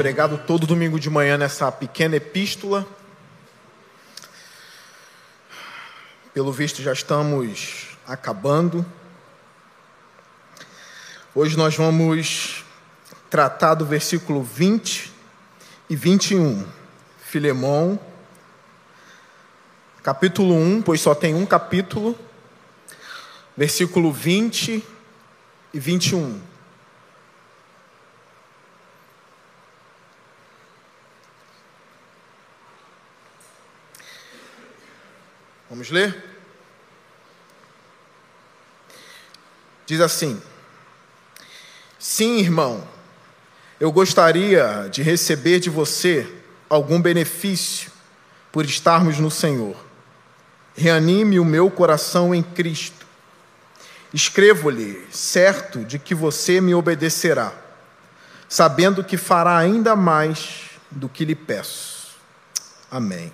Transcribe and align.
pregado 0.00 0.38
todo 0.38 0.66
domingo 0.66 0.98
de 0.98 1.10
manhã 1.10 1.36
nessa 1.36 1.70
pequena 1.70 2.16
epístola. 2.16 2.88
Pelo 6.32 6.50
visto, 6.50 6.80
já 6.80 6.90
estamos 6.90 7.98
acabando. 8.06 8.86
Hoje 11.34 11.54
nós 11.54 11.76
vamos 11.76 12.64
tratar 13.28 13.74
do 13.74 13.84
versículo 13.84 14.42
20 14.42 15.12
e 15.90 15.94
21. 15.94 16.66
Filemão, 17.22 18.00
capítulo 20.02 20.54
1, 20.54 20.80
pois 20.80 21.02
só 21.02 21.14
tem 21.14 21.34
um 21.34 21.44
capítulo, 21.44 22.18
versículo 23.54 24.10
20 24.10 24.82
e 25.74 25.78
21. 25.78 26.49
Vamos 35.70 35.88
ler? 35.88 36.20
Diz 39.86 40.00
assim: 40.00 40.42
Sim, 41.96 42.38
irmão, 42.38 42.86
eu 43.78 43.92
gostaria 43.92 44.88
de 44.90 45.00
receber 45.00 45.60
de 45.60 45.70
você 45.70 46.28
algum 46.68 47.00
benefício 47.00 47.92
por 48.50 48.64
estarmos 48.64 49.20
no 49.20 49.30
Senhor. 49.30 49.76
Reanime 50.74 51.38
o 51.38 51.44
meu 51.44 51.70
coração 51.70 52.34
em 52.34 52.42
Cristo. 52.42 53.06
Escrevo-lhe, 54.12 55.06
certo 55.12 55.84
de 55.84 56.00
que 56.00 56.16
você 56.16 56.60
me 56.60 56.74
obedecerá, 56.74 57.52
sabendo 58.48 59.04
que 59.04 59.16
fará 59.16 59.56
ainda 59.56 59.94
mais 59.94 60.70
do 60.90 61.08
que 61.08 61.24
lhe 61.24 61.36
peço. 61.36 62.16
Amém. 62.90 63.32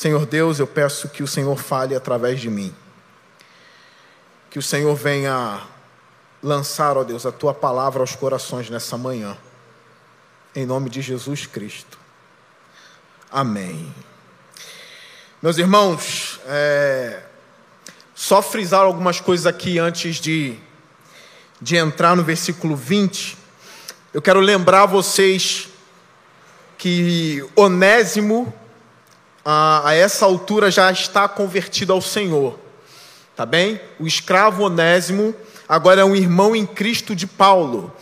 Senhor 0.00 0.24
Deus, 0.24 0.58
eu 0.58 0.66
peço 0.66 1.10
que 1.10 1.22
o 1.22 1.26
Senhor 1.26 1.54
fale 1.58 1.94
através 1.94 2.40
de 2.40 2.48
mim. 2.48 2.74
Que 4.48 4.58
o 4.58 4.62
Senhor 4.62 4.96
venha 4.96 5.60
lançar, 6.42 6.96
ó 6.96 7.04
Deus, 7.04 7.26
a 7.26 7.30
tua 7.30 7.52
palavra 7.52 8.00
aos 8.00 8.16
corações 8.16 8.70
nessa 8.70 8.96
manhã. 8.96 9.36
Em 10.54 10.64
nome 10.64 10.88
de 10.88 11.02
Jesus 11.02 11.44
Cristo. 11.44 11.98
Amém. 13.30 13.94
Meus 15.42 15.58
irmãos, 15.58 16.40
é, 16.46 17.22
só 18.14 18.40
frisar 18.40 18.80
algumas 18.80 19.20
coisas 19.20 19.44
aqui 19.44 19.78
antes 19.78 20.16
de, 20.16 20.56
de 21.60 21.76
entrar 21.76 22.16
no 22.16 22.24
versículo 22.24 22.74
20. 22.74 23.36
Eu 24.14 24.22
quero 24.22 24.40
lembrar 24.40 24.86
vocês 24.86 25.68
que 26.78 27.46
Onésimo 27.54 28.58
a, 29.44 29.88
a 29.88 29.94
essa 29.94 30.24
altura 30.24 30.70
já 30.70 30.90
está 30.90 31.28
convertido 31.28 31.92
ao 31.92 32.00
Senhor. 32.00 32.58
Tá 33.36 33.46
bem? 33.46 33.80
O 33.98 34.06
escravo 34.06 34.64
Onésimo 34.64 35.34
agora 35.68 36.02
é 36.02 36.04
um 36.04 36.14
irmão 36.14 36.54
em 36.54 36.66
Cristo 36.66 37.14
de 37.14 37.26
Paulo. 37.26 37.92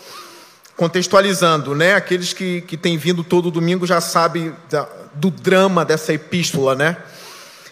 Contextualizando, 0.77 1.75
né? 1.75 1.95
Aqueles 1.95 2.33
que, 2.33 2.61
que 2.63 2.77
têm 2.77 2.97
vindo 2.97 3.23
todo 3.23 3.51
domingo 3.51 3.87
já 3.87 4.01
sabem 4.01 4.55
da, 4.71 4.89
do 5.15 5.31
drama 5.31 5.85
dessa 5.85 6.13
epístola, 6.13 6.75
né? 6.75 6.97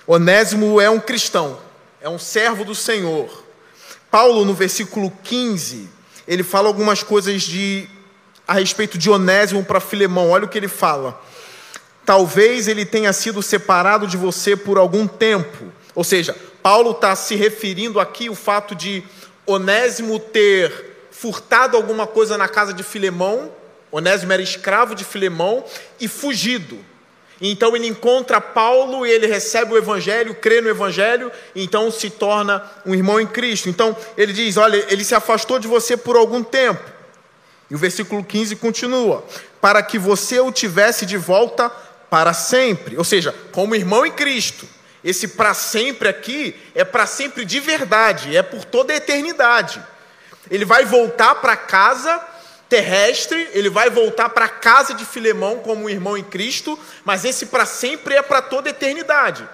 Onésimo 0.06 0.80
é 0.80 0.88
um 0.88 1.00
cristão, 1.00 1.58
é 2.00 2.08
um 2.08 2.18
servo 2.18 2.64
do 2.64 2.74
Senhor. 2.74 3.44
Paulo, 4.10 4.44
no 4.44 4.54
versículo 4.54 5.12
15, 5.24 5.88
ele 6.28 6.42
fala 6.42 6.68
algumas 6.68 7.02
coisas 7.02 7.42
de 7.42 7.88
a 8.46 8.54
respeito 8.54 8.96
de 8.96 9.10
Onésimo 9.10 9.64
para 9.64 9.80
Filemão. 9.80 10.30
Olha 10.30 10.44
o 10.44 10.48
que 10.48 10.56
ele 10.56 10.68
fala. 10.68 11.20
Talvez 12.06 12.68
ele 12.68 12.86
tenha 12.86 13.12
sido 13.12 13.42
separado 13.42 14.06
de 14.06 14.16
você 14.16 14.56
por 14.56 14.78
algum 14.78 15.08
tempo. 15.08 15.66
Ou 15.92 16.04
seja, 16.04 16.36
Paulo 16.62 16.92
está 16.92 17.16
se 17.16 17.34
referindo 17.34 17.98
aqui 17.98 18.30
o 18.30 18.34
fato 18.34 18.76
de 18.76 19.02
Onésimo 19.44 20.20
ter 20.20 21.08
furtado 21.10 21.76
alguma 21.76 22.06
coisa 22.06 22.38
na 22.38 22.46
casa 22.46 22.72
de 22.72 22.84
Filemão. 22.84 23.50
Onésimo 23.90 24.32
era 24.32 24.40
escravo 24.40 24.94
de 24.94 25.04
Filemão 25.04 25.64
e 25.98 26.06
fugido. 26.06 26.78
Então 27.40 27.74
ele 27.74 27.88
encontra 27.88 28.40
Paulo 28.40 29.04
e 29.04 29.10
ele 29.10 29.26
recebe 29.26 29.74
o 29.74 29.76
evangelho, 29.76 30.34
crê 30.34 30.60
no 30.60 30.68
evangelho, 30.68 31.30
então 31.54 31.90
se 31.90 32.08
torna 32.08 32.62
um 32.86 32.94
irmão 32.94 33.20
em 33.20 33.26
Cristo. 33.26 33.68
Então 33.68 33.96
ele 34.16 34.32
diz: 34.32 34.56
Olha, 34.56 34.84
ele 34.88 35.04
se 35.04 35.14
afastou 35.14 35.58
de 35.58 35.66
você 35.66 35.96
por 35.96 36.16
algum 36.16 36.42
tempo. 36.42 36.82
E 37.70 37.74
o 37.74 37.78
versículo 37.78 38.24
15 38.24 38.56
continua: 38.56 39.24
Para 39.60 39.82
que 39.82 39.98
você 39.98 40.40
o 40.40 40.52
tivesse 40.52 41.04
de 41.04 41.16
volta 41.16 41.70
para 42.10 42.32
sempre, 42.32 42.96
ou 42.96 43.04
seja, 43.04 43.34
como 43.52 43.74
irmão 43.74 44.06
em 44.06 44.12
Cristo. 44.12 44.66
Esse 45.02 45.28
para 45.28 45.54
sempre 45.54 46.08
aqui 46.08 46.54
é 46.74 46.84
para 46.84 47.06
sempre 47.06 47.44
de 47.44 47.60
verdade, 47.60 48.36
é 48.36 48.42
por 48.42 48.64
toda 48.64 48.92
a 48.92 48.96
eternidade. 48.96 49.82
Ele 50.50 50.64
vai 50.64 50.84
voltar 50.84 51.36
para 51.36 51.56
casa 51.56 52.20
terrestre, 52.68 53.48
ele 53.52 53.70
vai 53.70 53.88
voltar 53.90 54.28
para 54.30 54.46
a 54.46 54.48
casa 54.48 54.92
de 54.94 55.04
Filemão 55.04 55.58
como 55.58 55.88
irmão 55.88 56.16
em 56.16 56.24
Cristo, 56.24 56.78
mas 57.04 57.24
esse 57.24 57.46
para 57.46 57.64
sempre 57.64 58.14
é 58.14 58.22
para 58.22 58.42
toda 58.42 58.68
a 58.68 58.70
eternidade. 58.70 59.48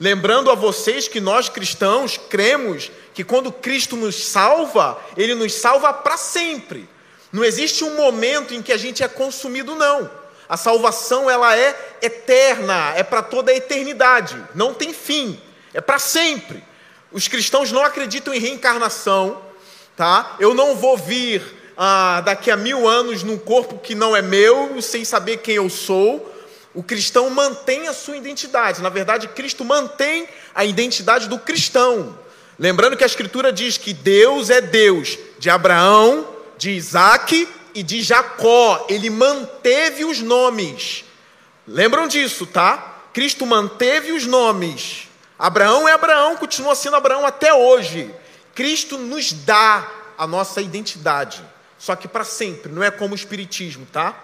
Lembrando 0.00 0.50
a 0.50 0.54
vocês 0.54 1.06
que 1.06 1.20
nós 1.20 1.48
cristãos 1.48 2.16
cremos 2.16 2.90
que 3.12 3.22
quando 3.22 3.52
Cristo 3.52 3.96
nos 3.96 4.26
salva, 4.26 4.98
ele 5.16 5.34
nos 5.34 5.54
salva 5.54 5.92
para 5.92 6.16
sempre. 6.16 6.88
Não 7.32 7.44
existe 7.44 7.84
um 7.84 7.94
momento 7.96 8.54
em 8.54 8.62
que 8.62 8.72
a 8.72 8.76
gente 8.76 9.02
é 9.02 9.08
consumido, 9.08 9.74
não. 9.74 10.10
A 10.54 10.56
salvação 10.56 11.28
ela 11.28 11.58
é 11.58 11.96
eterna, 12.00 12.92
é 12.94 13.02
para 13.02 13.24
toda 13.24 13.50
a 13.50 13.56
eternidade, 13.56 14.40
não 14.54 14.72
tem 14.72 14.94
fim, 14.94 15.36
é 15.72 15.80
para 15.80 15.98
sempre. 15.98 16.62
Os 17.10 17.26
cristãos 17.26 17.72
não 17.72 17.84
acreditam 17.84 18.32
em 18.32 18.38
reencarnação, 18.38 19.42
tá? 19.96 20.36
Eu 20.38 20.54
não 20.54 20.76
vou 20.76 20.96
vir 20.96 21.42
ah, 21.76 22.22
daqui 22.24 22.52
a 22.52 22.56
mil 22.56 22.86
anos 22.86 23.24
num 23.24 23.36
corpo 23.36 23.80
que 23.80 23.96
não 23.96 24.14
é 24.14 24.22
meu, 24.22 24.80
sem 24.80 25.04
saber 25.04 25.38
quem 25.38 25.56
eu 25.56 25.68
sou. 25.68 26.32
O 26.72 26.84
cristão 26.84 27.28
mantém 27.30 27.88
a 27.88 27.92
sua 27.92 28.16
identidade. 28.16 28.80
Na 28.80 28.90
verdade, 28.90 29.26
Cristo 29.26 29.64
mantém 29.64 30.28
a 30.54 30.64
identidade 30.64 31.28
do 31.28 31.36
cristão. 31.36 32.16
Lembrando 32.56 32.96
que 32.96 33.02
a 33.02 33.08
Escritura 33.08 33.52
diz 33.52 33.76
que 33.76 33.92
Deus 33.92 34.50
é 34.50 34.60
Deus 34.60 35.18
de 35.36 35.50
Abraão, 35.50 36.24
de 36.56 36.70
Isaac 36.70 37.48
e 37.74 37.82
de 37.82 38.02
Jacó, 38.02 38.86
ele 38.88 39.10
manteve 39.10 40.04
os 40.04 40.20
nomes. 40.20 41.04
Lembram 41.66 42.06
disso, 42.06 42.46
tá? 42.46 43.02
Cristo 43.12 43.44
manteve 43.44 44.12
os 44.12 44.26
nomes. 44.26 45.08
Abraão 45.38 45.88
é 45.88 45.92
Abraão, 45.92 46.36
continua 46.36 46.74
sendo 46.74 46.96
Abraão 46.96 47.26
até 47.26 47.52
hoje. 47.52 48.14
Cristo 48.54 48.98
nos 48.98 49.32
dá 49.32 49.90
a 50.16 50.26
nossa 50.26 50.60
identidade, 50.60 51.44
só 51.78 51.96
que 51.96 52.06
para 52.06 52.24
sempre, 52.24 52.70
não 52.70 52.82
é 52.82 52.90
como 52.90 53.12
o 53.12 53.16
Espiritismo, 53.16 53.86
tá? 53.92 54.16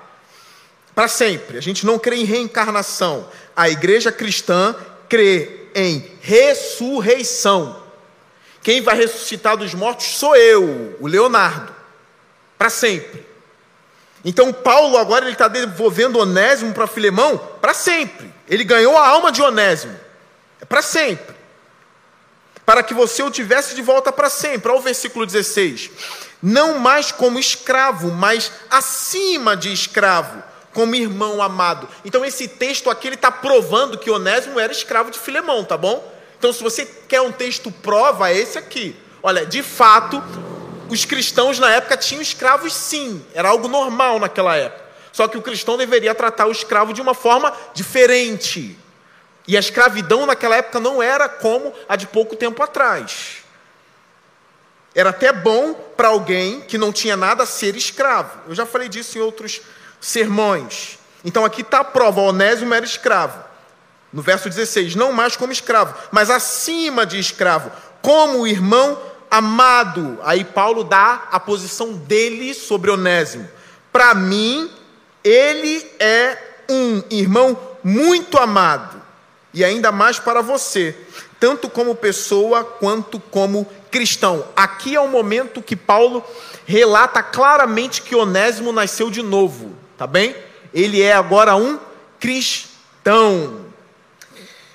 Para 0.95 1.09
sempre. 1.09 1.59
A 1.59 1.61
gente 1.61 1.85
não 1.85 1.99
crê 1.99 2.17
em 2.17 2.25
reencarnação. 2.25 3.29
A 3.57 3.69
igreja 3.69 4.13
cristã 4.13 4.75
crê 5.09 5.69
em 5.75 6.11
ressurreição. 6.21 7.83
Quem 8.63 8.81
vai 8.83 8.97
ressuscitar 8.97 9.57
dos 9.57 9.75
mortos 9.75 10.07
sou 10.07 10.37
eu, 10.37 10.97
o 11.01 11.07
Leonardo, 11.07 11.75
para 12.59 12.69
sempre. 12.69 13.30
Então 14.25 14.53
Paulo 14.53 14.99
agora 14.99 15.25
ele 15.25 15.33
está 15.33 15.49
devolvendo 15.49 16.19
Onésimo 16.19 16.75
para 16.75 16.87
Filemão 16.87 17.39
para 17.61 17.73
sempre. 17.73 18.33
Ele 18.49 18.65
ganhou 18.65 18.97
a 18.97 19.09
alma 19.09 19.33
de 19.33 19.41
Onésimo. 19.41 19.99
É 20.61 20.65
para 20.65 20.83
sempre. 20.83 21.35
Para 22.67 22.83
que 22.83 22.93
você 22.93 23.23
o 23.23 23.31
tivesse 23.31 23.75
de 23.75 23.83
volta 23.83 24.13
para 24.13 24.29
sempre. 24.29 24.71
Olha 24.71 24.81
o 24.81 24.83
versículo 24.83 25.25
16. 25.25 25.91
Não 26.43 26.79
mais 26.79 27.11
como 27.13 27.39
escravo, 27.39 28.11
mas 28.11 28.53
acima 28.71 29.57
de 29.57 29.73
escravo, 29.73 30.43
como 30.73 30.95
irmão 30.95 31.43
amado. 31.43 31.89
Então 32.05 32.25
esse 32.25 32.47
texto 32.49 32.91
aqui 32.91 33.09
ele 33.09 33.15
está 33.15 33.31
provando 33.31 33.99
que 33.99 34.11
Onésimo 34.11 34.61
era 34.61 34.73
escravo 34.73 35.11
de 35.11 35.19
Filemão, 35.19 35.65
tá 35.65 35.77
bom? 35.77 36.13
Então 36.39 36.53
se 36.53 36.63
você 36.63 36.87
quer 37.09 37.21
um 37.21 37.33
texto 37.33 37.71
prova, 37.71 38.31
é 38.31 38.37
esse 38.39 38.59
aqui. 38.59 38.97
Olha, 39.23 39.45
de 39.45 39.63
fato, 39.63 40.23
os 40.95 41.05
cristãos 41.05 41.59
na 41.59 41.71
época 41.71 41.97
tinham 41.97 42.23
escravos 42.23 42.75
sim, 42.75 43.25
era 43.35 43.49
algo 43.49 43.69
normal 43.69 44.19
naquela 44.19 44.57
época. 44.57 44.85
Só 45.13 45.27
que 45.29 45.37
o 45.37 45.43
cristão 45.43 45.77
deveria 45.77 46.15
tratar 46.15 46.47
o 46.47 46.53
escravo 46.53 46.93
de 46.93 47.01
uma 47.01 47.15
forma 47.15 47.53
diferente. 47.75 48.79
E 49.47 49.57
a 49.57 49.61
escravidão 49.61 50.27
naquela 50.27 50.57
época 50.57 50.79
não 50.79 51.03
era 51.03 51.29
como 51.29 51.75
a 51.89 51.97
de 51.97 52.07
pouco 52.07 52.37
tempo 52.37 52.63
atrás. 52.63 53.39
Era 54.95 55.11
até 55.11 55.33
bom 55.33 55.75
para 55.97 56.09
alguém 56.09 56.61
que 56.61 56.79
não 56.79 56.93
tinha 56.93 57.17
nada 57.17 57.47
ser 57.47 57.77
escravo. 57.77 58.39
Eu 58.49 58.55
já 58.55 58.67
falei 58.67 58.89
disso 58.89 59.19
em 59.19 59.21
outros 59.21 59.61
sermões. 60.01 60.99
Então 61.25 61.45
aqui 61.45 61.63
está 61.63 61.81
a 61.81 61.85
prova: 61.85 62.21
Onésimo 62.21 62.75
era 62.75 62.85
escravo. 62.85 63.51
No 64.13 64.23
verso 64.23 64.49
16, 64.49 64.97
não 64.97 65.13
mais 65.13 65.37
como 65.37 65.53
escravo, 65.53 65.95
mas 66.11 66.31
acima 66.31 67.07
de 67.07 67.19
escravo, 67.19 67.71
como 68.03 68.47
irmão 68.47 69.01
amado. 69.31 70.19
Aí 70.23 70.45
Paulo 70.45 70.83
dá 70.83 71.29
a 71.31 71.39
posição 71.39 71.93
dele 71.93 72.53
sobre 72.55 72.91
Onésimo. 72.91 73.49
Para 73.93 74.15
mim, 74.15 74.71
Ele 75.23 75.87
é 75.99 76.37
um 76.69 77.03
irmão 77.11 77.59
muito 77.83 78.39
amado, 78.39 79.01
e 79.53 79.65
ainda 79.65 79.91
mais 79.91 80.19
para 80.19 80.43
você, 80.43 80.97
tanto 81.39 81.69
como 81.69 81.95
pessoa 81.95 82.63
quanto 82.63 83.19
como 83.19 83.67
cristão. 83.91 84.47
Aqui 84.55 84.95
é 84.95 85.01
o 85.01 85.09
momento 85.09 85.63
que 85.63 85.75
Paulo 85.75 86.25
relata 86.67 87.23
claramente 87.23 88.03
que 88.03 88.15
Onésimo 88.15 88.71
nasceu 88.71 89.11
de 89.11 89.23
novo, 89.23 89.75
tá 89.97 90.07
bem? 90.07 90.37
Ele 90.73 91.03
é 91.03 91.13
agora 91.13 91.57
um 91.57 91.79
cristão. 92.21 93.67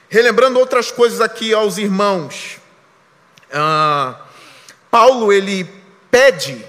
Relembrando 0.10 0.60
outras 0.60 0.92
coisas 0.92 1.22
aqui 1.22 1.54
aos 1.54 1.78
irmãos, 1.78 2.60
ah, 3.54 4.16
Paulo 4.96 5.34
ele 5.34 5.70
pede 6.10 6.64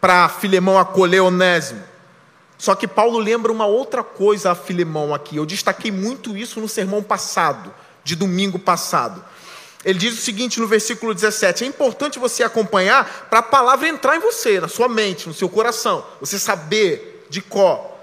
para 0.00 0.28
Filemão 0.28 0.80
acolher 0.80 1.20
Onésimo. 1.20 1.80
Só 2.58 2.74
que 2.74 2.88
Paulo 2.88 3.20
lembra 3.20 3.52
uma 3.52 3.66
outra 3.66 4.02
coisa 4.02 4.50
a 4.50 4.54
Filemão 4.56 5.14
aqui. 5.14 5.36
Eu 5.36 5.46
destaquei 5.46 5.92
muito 5.92 6.36
isso 6.36 6.60
no 6.60 6.68
sermão 6.68 7.04
passado, 7.04 7.72
de 8.02 8.16
domingo 8.16 8.58
passado. 8.58 9.24
Ele 9.84 9.96
diz 9.96 10.14
o 10.14 10.20
seguinte 10.20 10.58
no 10.58 10.66
versículo 10.66 11.14
17: 11.14 11.62
é 11.62 11.68
importante 11.68 12.18
você 12.18 12.42
acompanhar 12.42 13.28
para 13.30 13.38
a 13.38 13.44
palavra 13.44 13.86
entrar 13.86 14.16
em 14.16 14.20
você, 14.20 14.58
na 14.58 14.66
sua 14.66 14.88
mente, 14.88 15.28
no 15.28 15.34
seu 15.34 15.48
coração, 15.48 16.04
você 16.18 16.40
saber 16.40 17.28
de 17.30 17.40
có. 17.40 17.96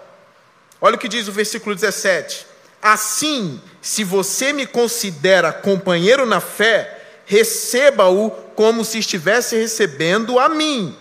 Olha 0.80 0.96
o 0.96 0.98
que 0.98 1.10
diz 1.10 1.28
o 1.28 1.34
versículo 1.34 1.76
17: 1.76 2.48
Assim, 2.82 3.62
se 3.82 4.06
você 4.06 4.54
me 4.54 4.66
considera 4.66 5.52
companheiro 5.52 6.26
na 6.26 6.40
fé, 6.40 7.20
receba-o 7.26 8.43
como 8.56 8.86
se 8.86 9.00
estivesse 9.00 9.56
recebendo 9.56 10.40
a 10.40 10.50
mim. 10.50 10.96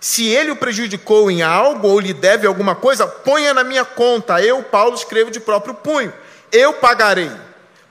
Se 0.00 0.26
ele 0.26 0.50
o 0.50 0.56
prejudicou 0.56 1.30
em 1.30 1.42
algo 1.42 1.88
ou 1.88 2.00
lhe 2.00 2.14
deve 2.14 2.46
alguma 2.46 2.74
coisa, 2.74 3.06
ponha 3.06 3.52
na 3.52 3.62
minha 3.62 3.84
conta. 3.84 4.40
Eu, 4.40 4.62
Paulo, 4.62 4.94
escrevo 4.94 5.30
de 5.30 5.38
próprio 5.38 5.74
punho. 5.74 6.12
Eu 6.50 6.72
pagarei, 6.72 7.30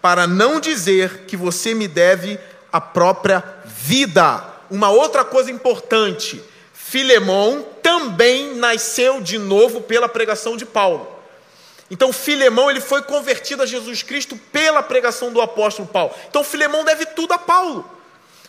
para 0.01 0.25
não 0.25 0.59
dizer 0.59 1.25
que 1.27 1.37
você 1.37 1.75
me 1.75 1.87
deve 1.87 2.39
a 2.71 2.81
própria 2.81 3.43
vida. 3.65 4.43
Uma 4.71 4.89
outra 4.89 5.23
coisa 5.23 5.51
importante: 5.51 6.43
Filemão 6.73 7.65
também 7.83 8.55
nasceu 8.55 9.21
de 9.21 9.37
novo 9.37 9.81
pela 9.81 10.09
pregação 10.09 10.57
de 10.57 10.65
Paulo. 10.65 11.19
Então 11.91 12.13
Filemão 12.13 12.69
ele 12.69 12.81
foi 12.81 13.01
convertido 13.01 13.63
a 13.63 13.65
Jesus 13.65 14.03
Cristo 14.03 14.39
pela 14.51 14.81
pregação 14.81 15.31
do 15.31 15.41
apóstolo 15.41 15.87
Paulo. 15.87 16.13
Então 16.27 16.43
Filemão 16.43 16.83
deve 16.83 17.05
tudo 17.05 17.33
a 17.33 17.37
Paulo. 17.37 17.98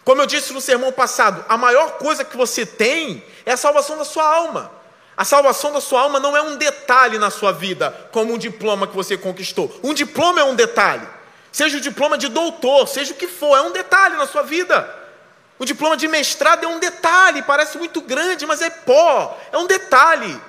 Como 0.05 0.23
eu 0.23 0.27
disse 0.27 0.53
no 0.53 0.61
sermão 0.61 0.93
passado, 0.93 1.45
a 1.49 1.57
maior 1.57 1.99
coisa 1.99 2.25
que 2.25 2.37
você 2.37 2.65
tem 2.65 3.25
é 3.45 3.53
a 3.53 3.57
salvação 3.57 3.97
da 3.99 4.05
sua 4.05 4.25
alma. 4.25 4.73
A 5.17 5.25
salvação 5.25 5.73
da 5.73 5.81
sua 5.81 6.01
alma 6.01 6.19
não 6.19 6.37
é 6.37 6.41
um 6.41 6.57
detalhe 6.57 7.19
na 7.19 7.31
sua 7.31 7.53
vida, 7.53 8.09
como 8.11 8.33
um 8.33 8.39
diploma 8.39 8.87
que 8.87 8.97
você 8.97 9.19
conquistou. 9.19 9.79
Um 9.83 9.93
diploma 9.93 10.41
é 10.41 10.45
um 10.45 10.55
detalhe. 10.55 11.07
Seja 11.53 11.77
o 11.77 11.81
diploma 11.81 12.17
de 12.17 12.29
doutor, 12.29 12.87
seja 12.89 13.13
o 13.13 13.17
que 13.17 13.27
for, 13.27 13.57
é 13.57 13.61
um 13.61 13.73
detalhe 13.73 14.17
na 14.17 14.27
sua 14.27 14.43
vida. 14.43 14.99
O 15.59 15.65
diploma 15.67 15.97
de 15.97 16.09
mestrado 16.09 16.65
é 16.65 16.67
um 16.67 16.79
detalhe, 16.79 17.43
parece 17.43 17.77
muito 17.77 18.01
grande, 18.01 18.47
mas 18.47 18.63
é 18.63 18.71
pó, 18.71 19.39
é 19.53 19.59
um 19.59 19.67
detalhe. 19.67 20.41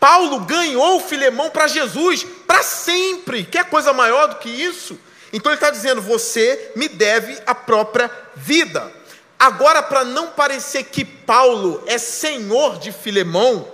Paulo 0.00 0.40
ganhou 0.40 1.00
Filemão 1.00 1.50
para 1.50 1.66
Jesus 1.66 2.24
para 2.46 2.62
sempre. 2.62 3.44
Quer 3.44 3.68
coisa 3.68 3.92
maior 3.92 4.28
do 4.28 4.36
que 4.36 4.48
isso? 4.48 4.98
Então 5.32 5.52
ele 5.52 5.56
está 5.56 5.70
dizendo: 5.70 6.00
você 6.00 6.72
me 6.74 6.88
deve 6.88 7.36
a 7.46 7.54
própria 7.54 8.10
vida. 8.36 8.92
Agora, 9.38 9.82
para 9.82 10.04
não 10.04 10.28
parecer 10.28 10.84
que 10.84 11.04
Paulo 11.04 11.82
é 11.86 11.96
senhor 11.96 12.78
de 12.78 12.90
Filemão, 12.90 13.70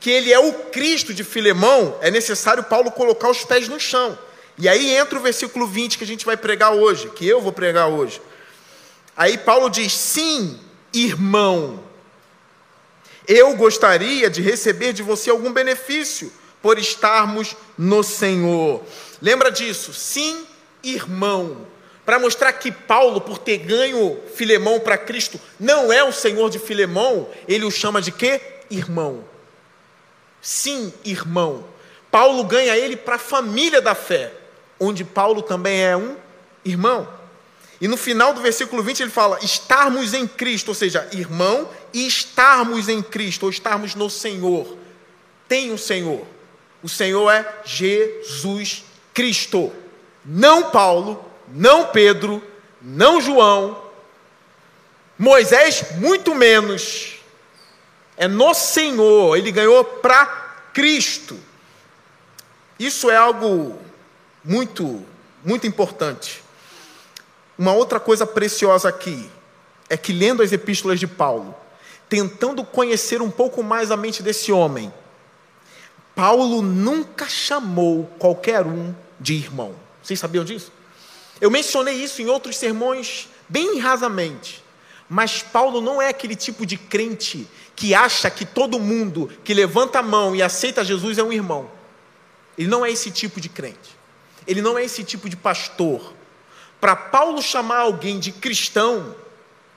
que 0.00 0.10
ele 0.10 0.32
é 0.32 0.38
o 0.38 0.52
Cristo 0.70 1.12
de 1.12 1.22
Filemão, 1.22 1.98
é 2.00 2.10
necessário 2.10 2.64
Paulo 2.64 2.90
colocar 2.90 3.28
os 3.28 3.44
pés 3.44 3.68
no 3.68 3.78
chão. 3.78 4.18
E 4.56 4.68
aí 4.68 4.90
entra 4.90 5.18
o 5.18 5.22
versículo 5.22 5.66
20 5.66 5.98
que 5.98 6.04
a 6.04 6.06
gente 6.06 6.24
vai 6.24 6.36
pregar 6.36 6.72
hoje, 6.72 7.10
que 7.10 7.26
eu 7.26 7.40
vou 7.40 7.52
pregar 7.52 7.88
hoje. 7.88 8.22
Aí 9.16 9.36
Paulo 9.36 9.68
diz: 9.68 9.92
sim, 9.92 10.58
irmão, 10.92 11.82
eu 13.26 13.54
gostaria 13.54 14.30
de 14.30 14.40
receber 14.40 14.92
de 14.92 15.02
você 15.02 15.30
algum 15.30 15.52
benefício 15.52 16.32
por 16.62 16.78
estarmos 16.78 17.56
no 17.76 18.02
Senhor. 18.02 18.82
Lembra 19.20 19.50
disso? 19.50 19.92
Sim, 19.92 20.46
irmão. 20.82 21.66
Para 22.04 22.18
mostrar 22.18 22.52
que 22.54 22.72
Paulo, 22.72 23.20
por 23.20 23.38
ter 23.38 23.58
ganho 23.58 24.18
Filemão 24.34 24.80
para 24.80 24.98
Cristo, 24.98 25.40
não 25.58 25.92
é 25.92 26.02
o 26.02 26.12
Senhor 26.12 26.50
de 26.50 26.58
Filemão, 26.58 27.28
ele 27.46 27.64
o 27.64 27.70
chama 27.70 28.02
de 28.02 28.10
quê? 28.10 28.40
Irmão. 28.70 29.24
Sim, 30.40 30.92
irmão. 31.04 31.64
Paulo 32.10 32.42
ganha 32.44 32.76
ele 32.76 32.96
para 32.96 33.14
a 33.14 33.18
família 33.18 33.80
da 33.80 33.94
fé, 33.94 34.32
onde 34.78 35.04
Paulo 35.04 35.42
também 35.42 35.80
é 35.80 35.96
um 35.96 36.16
irmão. 36.64 37.08
E 37.80 37.88
no 37.88 37.96
final 37.96 38.34
do 38.34 38.40
versículo 38.40 38.82
20 38.82 39.00
ele 39.00 39.10
fala: 39.10 39.38
estarmos 39.42 40.12
em 40.12 40.26
Cristo, 40.26 40.68
ou 40.68 40.74
seja, 40.74 41.08
irmão, 41.12 41.68
e 41.92 42.06
estarmos 42.06 42.88
em 42.88 43.02
Cristo, 43.02 43.44
ou 43.44 43.50
estarmos 43.50 43.94
no 43.94 44.10
Senhor. 44.10 44.76
Tem 45.48 45.70
o 45.70 45.74
um 45.74 45.78
Senhor. 45.78 46.24
O 46.82 46.88
Senhor 46.88 47.30
é 47.30 47.60
Jesus 47.64 48.84
Cristo. 49.14 49.72
Não 50.24 50.70
Paulo, 50.70 51.24
não 51.48 51.86
Pedro, 51.86 52.42
não 52.80 53.20
João, 53.20 53.82
Moisés, 55.18 55.84
muito 55.98 56.34
menos. 56.34 57.20
É 58.16 58.26
no 58.26 58.52
Senhor, 58.54 59.36
ele 59.36 59.52
ganhou 59.52 59.84
para 59.84 60.26
Cristo. 60.74 61.38
Isso 62.78 63.10
é 63.10 63.16
algo 63.16 63.78
muito, 64.44 65.04
muito 65.44 65.66
importante. 65.66 66.42
Uma 67.56 67.72
outra 67.72 68.00
coisa 68.00 68.26
preciosa 68.26 68.88
aqui 68.88 69.30
é 69.88 69.96
que, 69.96 70.12
lendo 70.12 70.42
as 70.42 70.50
epístolas 70.50 70.98
de 70.98 71.06
Paulo, 71.06 71.54
tentando 72.08 72.64
conhecer 72.64 73.22
um 73.22 73.30
pouco 73.30 73.62
mais 73.62 73.90
a 73.90 73.96
mente 73.96 74.22
desse 74.22 74.50
homem, 74.50 74.92
Paulo 76.14 76.60
nunca 76.62 77.28
chamou 77.28 78.06
qualquer 78.18 78.66
um 78.66 78.94
de 79.20 79.34
irmão. 79.34 79.74
Vocês 80.02 80.18
sabiam 80.18 80.44
disso? 80.44 80.72
Eu 81.40 81.50
mencionei 81.50 81.94
isso 81.94 82.20
em 82.20 82.26
outros 82.26 82.56
sermões, 82.56 83.28
bem 83.48 83.78
rasamente. 83.78 84.62
Mas 85.08 85.42
Paulo 85.42 85.80
não 85.80 86.00
é 86.00 86.08
aquele 86.08 86.36
tipo 86.36 86.64
de 86.64 86.76
crente 86.76 87.46
que 87.76 87.94
acha 87.94 88.30
que 88.30 88.44
todo 88.44 88.78
mundo 88.78 89.30
que 89.44 89.52
levanta 89.52 89.98
a 89.98 90.02
mão 90.02 90.34
e 90.34 90.42
aceita 90.42 90.84
Jesus 90.84 91.18
é 91.18 91.22
um 91.22 91.32
irmão. 91.32 91.70
Ele 92.56 92.68
não 92.68 92.84
é 92.84 92.90
esse 92.90 93.10
tipo 93.10 93.40
de 93.40 93.48
crente. 93.48 93.96
Ele 94.46 94.62
não 94.62 94.78
é 94.78 94.84
esse 94.84 95.04
tipo 95.04 95.28
de 95.28 95.36
pastor 95.36 96.12
para 96.82 96.96
Paulo 96.96 97.40
chamar 97.40 97.78
alguém 97.78 98.18
de 98.18 98.32
cristão, 98.32 99.14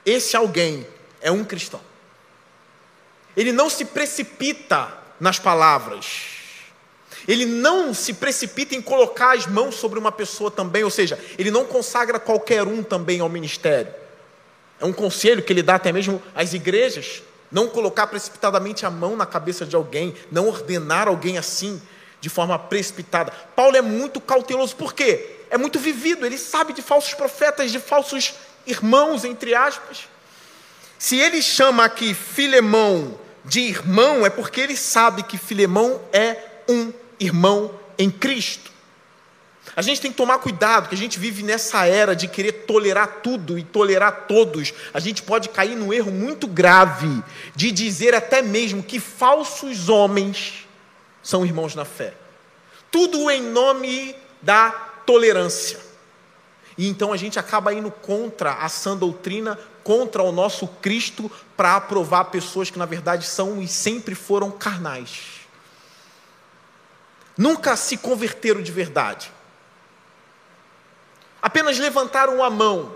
esse 0.04 0.36
alguém 0.36 0.84
é 1.20 1.30
um 1.30 1.44
cristão. 1.44 1.80
Ele 3.36 3.52
não 3.52 3.70
se 3.70 3.84
precipita 3.84 4.92
nas 5.20 5.38
palavras. 5.38 6.35
Ele 7.26 7.44
não 7.44 7.92
se 7.94 8.14
precipita 8.14 8.74
em 8.74 8.82
colocar 8.82 9.36
as 9.36 9.46
mãos 9.46 9.74
sobre 9.74 9.98
uma 9.98 10.12
pessoa 10.12 10.50
também, 10.50 10.84
ou 10.84 10.90
seja, 10.90 11.18
ele 11.38 11.50
não 11.50 11.64
consagra 11.64 12.18
qualquer 12.18 12.62
um 12.62 12.82
também 12.82 13.20
ao 13.20 13.28
ministério. 13.28 13.92
É 14.80 14.84
um 14.84 14.92
conselho 14.92 15.42
que 15.42 15.52
ele 15.52 15.62
dá 15.62 15.76
até 15.76 15.92
mesmo 15.92 16.22
às 16.34 16.52
igrejas, 16.52 17.22
não 17.50 17.68
colocar 17.68 18.06
precipitadamente 18.06 18.84
a 18.84 18.90
mão 18.90 19.16
na 19.16 19.26
cabeça 19.26 19.64
de 19.64 19.74
alguém, 19.74 20.14
não 20.30 20.48
ordenar 20.48 21.08
alguém 21.08 21.38
assim, 21.38 21.80
de 22.20 22.28
forma 22.28 22.58
precipitada. 22.58 23.32
Paulo 23.54 23.76
é 23.76 23.82
muito 23.82 24.20
cauteloso, 24.20 24.76
por 24.76 24.92
quê? 24.92 25.36
é 25.50 25.56
muito 25.56 25.78
vivido, 25.78 26.26
ele 26.26 26.38
sabe 26.38 26.72
de 26.72 26.82
falsos 26.82 27.14
profetas, 27.14 27.70
de 27.70 27.78
falsos 27.78 28.34
irmãos, 28.66 29.24
entre 29.24 29.54
aspas. 29.54 30.08
Se 30.98 31.18
ele 31.18 31.42
chama 31.42 31.84
aqui 31.84 32.14
Filemão 32.14 33.18
de 33.44 33.60
irmão, 33.60 34.26
é 34.26 34.30
porque 34.30 34.60
ele 34.60 34.76
sabe 34.76 35.22
que 35.22 35.38
Filemão 35.38 36.00
é 36.12 36.36
um 36.68 36.92
irmão 37.18 37.70
em 37.98 38.10
Cristo. 38.10 38.76
A 39.74 39.82
gente 39.82 40.00
tem 40.00 40.10
que 40.10 40.16
tomar 40.16 40.38
cuidado, 40.38 40.88
que 40.88 40.94
a 40.94 40.98
gente 40.98 41.18
vive 41.18 41.42
nessa 41.42 41.84
era 41.86 42.14
de 42.14 42.28
querer 42.28 42.64
tolerar 42.66 43.20
tudo 43.22 43.58
e 43.58 43.64
tolerar 43.64 44.26
todos. 44.26 44.72
A 44.94 45.00
gente 45.00 45.22
pode 45.22 45.48
cair 45.48 45.76
num 45.76 45.92
erro 45.92 46.10
muito 46.10 46.46
grave 46.46 47.22
de 47.54 47.70
dizer 47.70 48.14
até 48.14 48.40
mesmo 48.40 48.82
que 48.82 49.00
falsos 49.00 49.88
homens 49.88 50.66
são 51.22 51.44
irmãos 51.44 51.74
na 51.74 51.84
fé. 51.84 52.14
Tudo 52.90 53.30
em 53.30 53.42
nome 53.42 54.14
da 54.40 54.70
tolerância. 55.04 55.78
E 56.78 56.88
então 56.88 57.12
a 57.12 57.16
gente 57.16 57.38
acaba 57.38 57.74
indo 57.74 57.90
contra 57.90 58.54
a 58.54 58.68
sã 58.68 58.96
doutrina, 58.96 59.58
contra 59.82 60.22
o 60.22 60.32
nosso 60.32 60.66
Cristo, 60.68 61.30
para 61.56 61.76
aprovar 61.76 62.26
pessoas 62.26 62.70
que 62.70 62.78
na 62.78 62.86
verdade 62.86 63.26
são 63.26 63.60
e 63.60 63.68
sempre 63.68 64.14
foram 64.14 64.50
carnais. 64.50 65.35
Nunca 67.36 67.76
se 67.76 67.96
converteram 67.96 68.62
de 68.62 68.72
verdade. 68.72 69.30
Apenas 71.42 71.78
levantaram 71.78 72.42
a 72.42 72.50
mão. 72.50 72.94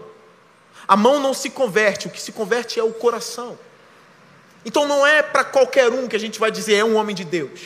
A 0.88 0.96
mão 0.96 1.20
não 1.20 1.34
se 1.34 1.50
converte, 1.50 2.06
o 2.06 2.10
que 2.10 2.20
se 2.20 2.32
converte 2.32 2.80
é 2.80 2.82
o 2.82 2.92
coração. 2.92 3.58
Então 4.64 4.86
não 4.86 5.06
é 5.06 5.22
para 5.22 5.44
qualquer 5.44 5.90
um 5.90 6.08
que 6.08 6.16
a 6.16 6.18
gente 6.18 6.38
vai 6.38 6.50
dizer 6.50 6.74
é 6.74 6.84
um 6.84 6.96
homem 6.96 7.14
de 7.14 7.24
Deus. 7.24 7.60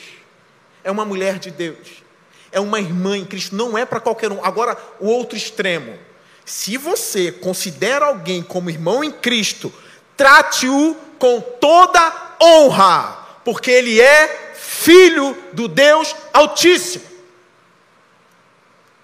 é 0.83 0.91
uma 0.91 1.05
mulher 1.05 1.39
de 1.39 1.51
Deus, 1.51 2.05
é 2.53 2.61
uma 2.61 2.79
irmã 2.79 3.17
em 3.17 3.25
Cristo, 3.25 3.57
não 3.57 3.77
é 3.79 3.87
para 3.87 3.99
qualquer 3.99 4.31
um. 4.31 4.45
Agora, 4.45 4.77
o 5.01 5.09
outro 5.09 5.37
extremo. 5.37 5.99
Se 6.45 6.77
você 6.77 7.33
considera 7.33 8.05
alguém 8.05 8.43
como 8.43 8.69
irmão 8.69 9.03
em 9.03 9.11
Cristo, 9.11 9.73
trate-o 10.15 10.95
com 11.19 11.41
toda 11.41 12.37
honra, 12.41 13.17
porque 13.43 13.71
ele 13.71 13.99
é 13.99 14.44
filho 14.75 15.37
do 15.53 15.69
Deus 15.69 16.15
Altíssimo. 16.33 17.05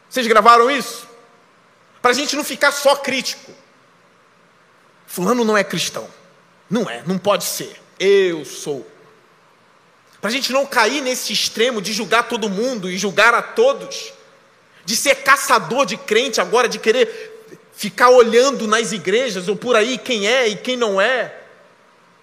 Vocês 0.08 0.26
gravaram 0.26 0.70
isso? 0.70 1.08
Para 2.02 2.10
a 2.10 2.14
gente 2.14 2.34
não 2.34 2.42
ficar 2.42 2.72
só 2.72 2.96
crítico. 2.96 3.52
Fulano 5.06 5.44
não 5.44 5.56
é 5.56 5.62
cristão. 5.62 6.08
Não 6.68 6.88
é, 6.90 7.02
não 7.06 7.18
pode 7.18 7.44
ser. 7.44 7.80
Eu 7.98 8.44
sou. 8.44 8.86
Para 10.20 10.30
a 10.30 10.32
gente 10.32 10.52
não 10.52 10.66
cair 10.66 11.00
nesse 11.00 11.32
extremo 11.32 11.80
de 11.80 11.92
julgar 11.92 12.28
todo 12.28 12.50
mundo 12.50 12.90
e 12.90 12.98
julgar 12.98 13.32
a 13.32 13.42
todos, 13.42 14.12
de 14.84 14.96
ser 14.96 15.16
caçador 15.16 15.86
de 15.86 15.96
crente 15.96 16.40
agora, 16.40 16.68
de 16.68 16.78
querer 16.78 17.48
ficar 17.72 18.10
olhando 18.10 18.66
nas 18.66 18.92
igrejas 18.92 19.48
ou 19.48 19.56
por 19.56 19.76
aí 19.76 19.96
quem 19.96 20.28
é 20.28 20.48
e 20.48 20.56
quem 20.56 20.76
não 20.76 21.00
é, 21.00 21.39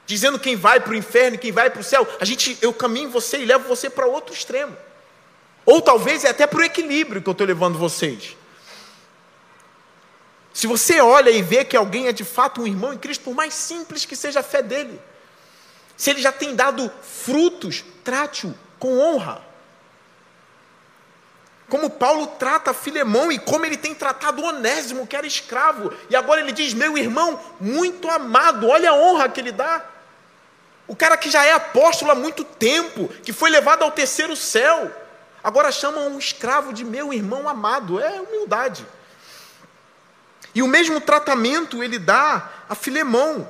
dizendo 0.07 0.39
quem 0.39 0.55
vai 0.55 0.79
para 0.79 0.93
o 0.93 0.95
inferno 0.95 1.35
e 1.35 1.37
quem 1.37 1.51
vai 1.51 1.69
para 1.69 1.81
o 1.81 1.83
céu. 1.83 2.07
A 2.19 2.25
gente, 2.25 2.57
eu 2.61 2.73
caminho 2.73 3.09
você 3.09 3.39
e 3.39 3.45
levo 3.45 3.67
você 3.67 3.89
para 3.89 4.07
outro 4.07 4.33
extremo. 4.33 4.75
Ou 5.65 5.81
talvez 5.81 6.23
é 6.23 6.29
até 6.29 6.47
para 6.47 6.59
o 6.59 6.63
equilíbrio 6.63 7.21
que 7.21 7.27
eu 7.27 7.33
estou 7.33 7.45
levando 7.45 7.77
vocês. 7.77 8.37
Se 10.53 10.65
você 10.65 11.01
olha 11.01 11.29
e 11.29 11.41
vê 11.41 11.65
que 11.65 11.75
alguém 11.75 12.07
é 12.07 12.13
de 12.13 12.23
fato 12.23 12.61
um 12.61 12.65
irmão 12.65 12.93
em 12.93 12.97
Cristo, 12.97 13.25
por 13.25 13.35
mais 13.35 13.53
simples 13.53 14.05
que 14.05 14.15
seja 14.15 14.39
a 14.39 14.43
fé 14.43 14.63
dele, 14.63 14.99
se 15.97 16.09
ele 16.09 16.21
já 16.21 16.31
tem 16.31 16.55
dado 16.55 16.89
frutos, 17.01 17.83
trate-o 18.03 18.55
com 18.79 18.97
honra. 18.97 19.45
Como 21.67 21.89
Paulo 21.89 22.27
trata 22.39 22.73
Filemão 22.73 23.29
e 23.29 23.37
como 23.37 23.65
ele 23.65 23.75
tem 23.75 23.93
tratado 23.93 24.41
Onésimo, 24.41 25.05
que 25.05 25.17
era 25.17 25.27
escravo, 25.27 25.91
e 26.09 26.15
agora 26.15 26.39
ele 26.39 26.53
diz: 26.53 26.73
Meu 26.73 26.97
irmão, 26.97 27.37
muito 27.59 28.09
amado, 28.09 28.69
olha 28.69 28.91
a 28.91 28.95
honra 28.95 29.27
que 29.27 29.41
ele 29.41 29.51
dá. 29.51 29.96
O 30.87 30.95
cara 30.95 31.17
que 31.17 31.29
já 31.29 31.43
é 31.45 31.53
apóstolo 31.53 32.11
há 32.11 32.15
muito 32.15 32.43
tempo, 32.43 33.09
que 33.23 33.33
foi 33.33 33.49
levado 33.49 33.83
ao 33.83 33.91
terceiro 33.91 34.35
céu, 34.35 34.89
agora 35.43 35.71
chama 35.71 35.99
um 35.99 36.17
escravo 36.17 36.71
de 36.71 36.85
meu 36.85 37.13
irmão 37.13 37.49
amado, 37.49 37.99
é 37.99 38.21
humildade. 38.21 38.85
E 40.55 40.63
o 40.63 40.67
mesmo 40.67 41.01
tratamento 41.01 41.83
ele 41.83 41.99
dá 41.99 42.49
a 42.69 42.73
Filemão. 42.73 43.47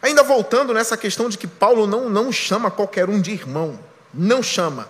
Ainda 0.00 0.22
voltando 0.22 0.72
nessa 0.72 0.96
questão 0.96 1.28
de 1.28 1.36
que 1.36 1.48
Paulo 1.48 1.86
não, 1.86 2.08
não 2.08 2.30
chama 2.30 2.70
qualquer 2.70 3.08
um 3.08 3.20
de 3.20 3.32
irmão, 3.32 3.78
não 4.14 4.42
chama. 4.42 4.88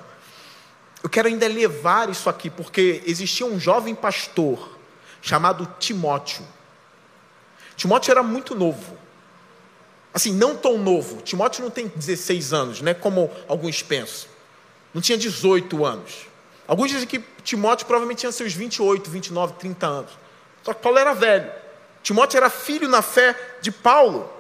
Eu 1.03 1.09
quero 1.09 1.29
ainda 1.29 1.49
levar 1.49 2.11
isso 2.11 2.29
aqui, 2.29 2.51
porque 2.51 3.03
existia 3.07 3.47
um 3.47 3.59
jovem 3.59 3.95
pastor 3.95 4.77
chamado 5.23 5.67
Timóteo. 5.79 6.45
Timóteo 7.77 8.11
era 8.11 8.23
muito 8.23 8.55
novo. 8.55 8.99
Assim, 10.13 10.33
não 10.33 10.57
tão 10.57 10.79
novo. 10.79 11.21
Timóteo 11.23 11.63
não 11.63 11.71
tem 11.71 11.89
16 11.89 12.53
anos, 12.53 12.81
né, 12.81 12.95
como 12.95 13.31
alguns 13.47 13.83
pensam. 13.83 14.29
Não 14.93 15.01
tinha 15.03 15.19
18 15.19 15.85
anos. 15.85 16.27
Alguns 16.67 16.91
dizem 16.91 17.07
que 17.07 17.21
Timóteo 17.43 17.87
provavelmente 17.87 18.21
tinha 18.21 18.33
seus 18.33 18.53
28, 18.53 19.11
29, 19.11 19.55
30 19.55 19.87
anos. 19.87 20.11
Só 20.63 20.75
que 20.75 20.83
Paulo 20.83 20.99
era 20.99 21.15
velho. 21.15 21.51
Timóteo 22.03 22.37
era 22.37 22.51
filho 22.51 22.89
na 22.89 23.03
fé 23.03 23.35
de 23.61 23.71
Paulo. 23.71 24.31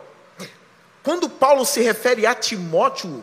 Quando 1.02 1.28
Paulo 1.28 1.64
se 1.64 1.80
refere 1.80 2.26
a 2.26 2.34
Timóteo, 2.34 3.22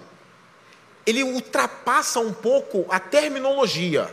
ele 1.05 1.23
ultrapassa 1.23 2.19
um 2.19 2.33
pouco 2.33 2.85
a 2.89 2.99
terminologia. 2.99 4.11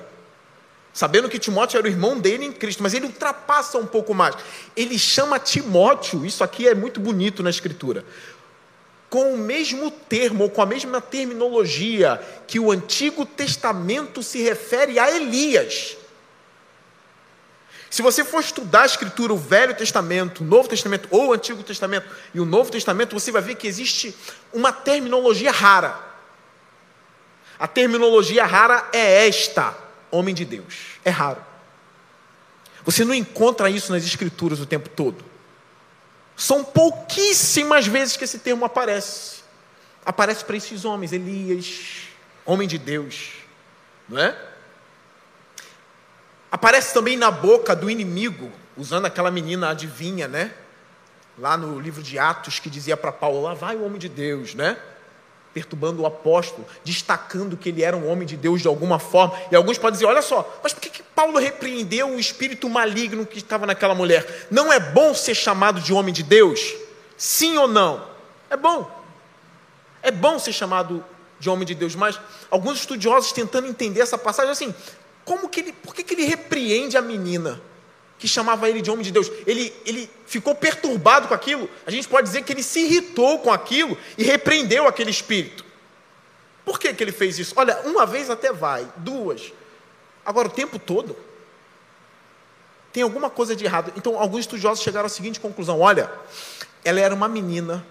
Sabendo 0.93 1.29
que 1.29 1.39
Timóteo 1.39 1.79
era 1.79 1.87
o 1.87 1.91
irmão 1.91 2.19
dele 2.19 2.45
em 2.45 2.53
Cristo, 2.53 2.83
mas 2.83 2.93
ele 2.93 3.07
ultrapassa 3.07 3.79
um 3.79 3.87
pouco 3.87 4.13
mais. 4.13 4.37
Ele 4.77 4.99
chama 4.99 5.39
Timóteo, 5.39 6.27
isso 6.27 6.45
aqui 6.45 6.69
é 6.69 6.75
muito 6.75 7.01
bonito 7.01 7.43
na 7.43 7.49
Escritura, 7.49 8.05
com 9.09 9.35
o 9.35 9.39
mesmo 9.39 9.91
termo, 9.91 10.45
ou 10.45 10.51
com 10.51 10.61
a 10.61 10.67
mesma 10.67 11.01
terminologia 11.01 12.21
que 12.47 12.61
o 12.61 12.71
Antigo 12.71 13.25
Testamento 13.25 14.23
se 14.23 14.43
refere 14.43 14.99
a 14.99 15.11
Elias. 15.11 15.97
Se 17.89 18.01
você 18.01 18.25
for 18.25 18.41
estudar 18.41 18.83
a 18.83 18.87
Escritura, 18.87 19.35
o 19.35 19.37
Velho 19.37 19.75
Testamento, 19.75 20.43
o 20.43 20.47
Novo 20.47 20.67
Testamento 20.67 21.09
ou 21.11 21.29
o 21.29 21.33
Antigo 21.35 21.63
Testamento 21.63 22.09
e 22.33 22.41
o 22.41 22.45
Novo 22.47 22.71
Testamento, 22.71 23.19
você 23.19 23.31
vai 23.31 23.43
ver 23.43 23.55
que 23.55 23.67
existe 23.67 24.17
uma 24.51 24.73
terminologia 24.73 25.53
rara. 25.53 25.99
A 27.59 27.69
terminologia 27.69 28.47
rara 28.47 28.89
é 28.95 29.29
esta: 29.29 29.77
homem 30.13 30.35
de 30.35 30.45
Deus. 30.45 30.99
É 31.05 31.11
raro. 31.11 31.45
Você 32.85 33.05
não 33.05 33.15
encontra 33.15 33.69
isso 33.69 33.91
nas 33.91 34.05
Escrituras 34.05 34.61
o 34.61 34.67
tempo 34.67 34.89
todo. 34.89 35.25
São 36.37 36.63
pouquíssimas 36.63 37.87
vezes 37.87 38.17
que 38.17 38.25
esse 38.25 38.39
termo 38.39 38.65
aparece. 38.65 39.43
Aparece 40.05 40.45
para 40.45 40.57
esses 40.57 40.85
homens, 40.85 41.13
Elias, 41.13 42.09
homem 42.45 42.67
de 42.67 42.77
Deus, 42.79 43.31
não 44.09 44.19
é? 44.19 44.37
Aparece 46.51 46.93
também 46.93 47.17
na 47.17 47.31
boca 47.31 47.75
do 47.75 47.89
inimigo, 47.89 48.51
usando 48.77 49.07
aquela 49.07 49.31
menina 49.31 49.71
adivinha, 49.71 50.27
né? 50.27 50.53
Lá 51.39 51.57
no 51.57 51.79
livro 51.79 52.03
de 52.03 52.19
Atos 52.19 52.59
que 52.59 52.69
dizia 52.69 52.97
para 52.97 53.13
Paulo: 53.13 53.41
lá 53.41 53.55
vai 53.55 53.77
o 53.77 53.85
homem 53.85 53.99
de 53.99 54.09
Deus, 54.09 54.55
né? 54.55 54.77
Perturbando 55.53 56.03
o 56.03 56.07
apóstolo, 56.07 56.67
destacando 56.85 57.57
que 57.57 57.69
ele 57.69 57.83
era 57.83 57.97
um 57.97 58.11
homem 58.11 58.27
de 58.27 58.37
Deus 58.37 58.63
de 58.63 58.69
alguma 58.69 58.99
forma. 58.99 59.39
E 59.51 59.57
alguns 59.57 59.79
podem 59.79 59.93
dizer: 59.93 60.07
olha 60.07 60.23
só, 60.23 60.61
mas 60.63 60.73
por 60.73 60.81
que, 60.81 60.91
que 60.91 61.03
Paulo 61.03 61.39
repreendeu 61.39 62.09
o 62.09 62.19
espírito 62.19 62.69
maligno 62.69 63.27
que 63.27 63.39
estava 63.39 63.67
naquela 63.67 63.95
mulher? 63.95 64.47
Não 64.51 64.73
é 64.73 64.81
bom 64.81 65.13
ser 65.15 65.35
chamado 65.35 65.81
de 65.81 65.93
homem 65.93 66.13
de 66.13 66.23
Deus? 66.23 66.75
Sim 67.17 67.59
ou 67.59 67.69
não? 67.69 68.07
É 68.49 68.57
bom. 68.57 68.91
É 70.03 70.11
bom 70.11 70.39
ser 70.39 70.53
chamado 70.53 71.05
de 71.39 71.51
homem 71.51 71.67
de 71.67 71.75
Deus, 71.75 71.95
mas 71.95 72.21
alguns 72.51 72.79
estudiosos 72.79 73.33
tentando 73.33 73.67
entender 73.67 74.01
essa 74.01 74.17
passagem 74.17 74.53
assim, 74.53 74.75
como 75.25 75.49
que 75.49 75.61
ele, 75.61 75.73
por 75.73 75.95
que, 75.95 76.05
que 76.05 76.15
ele 76.15 76.25
repreende 76.25 76.97
a 76.97 77.03
menina 77.03 77.61
que 78.23 78.29
chamava 78.29 78.69
ele 78.69 78.81
de 78.81 78.89
homem 78.89 79.03
de 79.03 79.11
Deus? 79.11 79.29
Ele, 79.45 79.75
ele 79.85 80.09
ficou 80.29 80.55
perturbado 80.55 81.27
com 81.27 81.35
aquilo. 81.35 81.69
A 81.85 81.91
gente 81.91 82.07
pode 82.07 82.29
dizer 82.29 82.45
que 82.45 82.53
ele 82.53 82.63
se 82.63 82.79
irritou 82.79 83.41
com 83.41 83.53
aquilo 83.53 83.99
e 84.17 84.23
repreendeu 84.23 84.87
aquele 84.87 85.11
espírito. 85.11 85.65
Por 86.65 86.79
que, 86.79 86.95
que 86.95 87.03
ele 87.03 87.11
fez 87.11 87.37
isso? 87.41 87.53
Olha, 87.57 87.81
uma 87.81 88.07
vez 88.07 88.31
até 88.31 88.53
vai, 88.53 88.87
duas. 88.99 89.53
Agora, 90.25 90.47
o 90.47 90.51
tempo 90.53 90.79
todo. 90.79 91.17
Tem 92.93 93.03
alguma 93.03 93.29
coisa 93.29 93.57
de 93.57 93.65
errado. 93.65 93.93
Então, 93.97 94.17
alguns 94.17 94.41
estudiosos 94.43 94.85
chegaram 94.85 95.07
à 95.07 95.09
seguinte 95.09 95.41
conclusão: 95.41 95.81
olha, 95.81 96.09
ela 96.85 97.01
era 97.01 97.13
uma 97.13 97.27
menina 97.27 97.85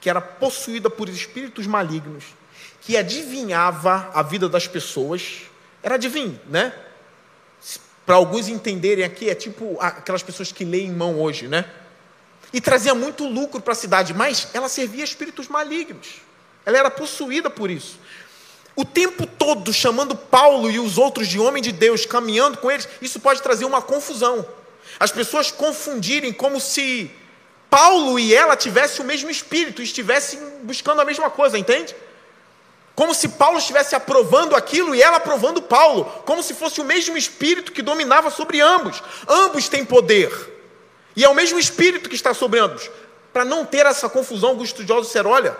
que 0.00 0.10
era 0.10 0.20
possuída 0.20 0.90
por 0.90 1.08
espíritos 1.08 1.68
malignos, 1.68 2.24
que 2.80 2.96
adivinhava 2.96 4.10
a 4.12 4.22
vida 4.22 4.48
das 4.48 4.66
pessoas 4.66 5.42
era 5.80 5.94
adivinho, 5.94 6.40
né? 6.48 6.74
Para 8.08 8.16
alguns 8.16 8.48
entenderem 8.48 9.04
aqui, 9.04 9.28
é 9.28 9.34
tipo 9.34 9.76
aquelas 9.82 10.22
pessoas 10.22 10.50
que 10.50 10.64
leem 10.64 10.90
mão 10.90 11.20
hoje, 11.20 11.46
né? 11.46 11.66
E 12.50 12.58
trazia 12.58 12.94
muito 12.94 13.28
lucro 13.28 13.60
para 13.60 13.74
a 13.74 13.76
cidade, 13.76 14.14
mas 14.14 14.48
ela 14.54 14.66
servia 14.66 15.04
espíritos 15.04 15.46
malignos. 15.46 16.22
Ela 16.64 16.78
era 16.78 16.90
possuída 16.90 17.50
por 17.50 17.70
isso. 17.70 18.00
O 18.74 18.82
tempo 18.82 19.26
todo 19.26 19.74
chamando 19.74 20.16
Paulo 20.16 20.70
e 20.70 20.78
os 20.78 20.96
outros 20.96 21.28
de 21.28 21.38
homem 21.38 21.62
de 21.62 21.70
Deus, 21.70 22.06
caminhando 22.06 22.56
com 22.56 22.70
eles, 22.70 22.88
isso 23.02 23.20
pode 23.20 23.42
trazer 23.42 23.66
uma 23.66 23.82
confusão. 23.82 24.48
As 24.98 25.12
pessoas 25.12 25.50
confundirem 25.50 26.32
como 26.32 26.58
se 26.58 27.10
Paulo 27.68 28.18
e 28.18 28.34
ela 28.34 28.56
tivessem 28.56 29.04
o 29.04 29.06
mesmo 29.06 29.28
espírito, 29.28 29.82
estivessem 29.82 30.40
buscando 30.62 31.02
a 31.02 31.04
mesma 31.04 31.28
coisa, 31.28 31.58
entende? 31.58 31.94
Como 32.98 33.14
se 33.14 33.28
Paulo 33.28 33.58
estivesse 33.58 33.94
aprovando 33.94 34.56
aquilo 34.56 34.92
e 34.92 35.00
ela 35.00 35.18
aprovando 35.18 35.62
Paulo, 35.62 36.04
como 36.26 36.42
se 36.42 36.52
fosse 36.52 36.80
o 36.80 36.84
mesmo 36.84 37.16
espírito 37.16 37.70
que 37.70 37.80
dominava 37.80 38.28
sobre 38.28 38.60
ambos. 38.60 39.00
Ambos 39.28 39.68
têm 39.68 39.84
poder. 39.84 40.32
E 41.14 41.22
é 41.22 41.28
o 41.28 41.34
mesmo 41.34 41.60
espírito 41.60 42.08
que 42.08 42.16
está 42.16 42.34
sobre 42.34 42.58
ambos. 42.58 42.90
Para 43.32 43.44
não 43.44 43.64
ter 43.64 43.86
essa 43.86 44.08
confusão, 44.08 44.48
alguns 44.48 44.70
estudiosos 44.70 45.06
disseram: 45.06 45.30
olha, 45.30 45.56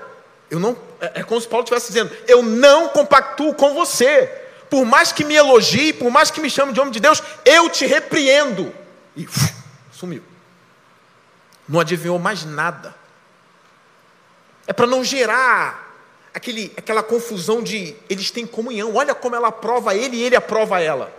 eu 0.50 0.59
não, 0.59 0.76
é, 1.00 1.21
é 1.21 1.23
como 1.23 1.40
se 1.40 1.47
Paulo 1.47 1.62
estivesse 1.62 1.87
dizendo, 1.92 2.11
eu 2.26 2.42
não 2.42 2.88
compactuo 2.88 3.54
com 3.54 3.73
você. 3.73 4.26
Por 4.68 4.85
mais 4.85 5.12
que 5.12 5.25
me 5.25 5.37
elogie, 5.37 5.92
por 5.92 6.11
mais 6.11 6.33
que 6.33 6.40
me 6.40 6.50
chame 6.50 6.73
de 6.73 6.80
homem 6.80 6.92
de 6.92 6.99
Deus, 6.99 7.23
eu 7.45 7.71
te 7.71 7.87
repreendo. 7.87 8.75
E 9.14 9.26
uf, 9.26 9.54
sumiu. 9.92 10.25
Não 11.68 11.78
adivinhou 11.78 12.18
mais 12.18 12.45
nada. 12.45 12.92
É 14.66 14.73
para 14.73 14.88
não 14.88 15.04
gerar 15.04 15.88
aquele, 16.38 16.73
aquela 16.76 17.02
confusão 17.02 17.62
de 17.62 17.97
eles 18.09 18.30
têm 18.30 18.47
comunhão, 18.47 18.95
olha 18.95 19.14
como 19.14 19.35
ela 19.35 19.49
aprova 19.49 19.95
ele 19.95 20.16
e 20.16 20.23
ele 20.23 20.37
aprova 20.37 20.80
ela. 20.80 21.12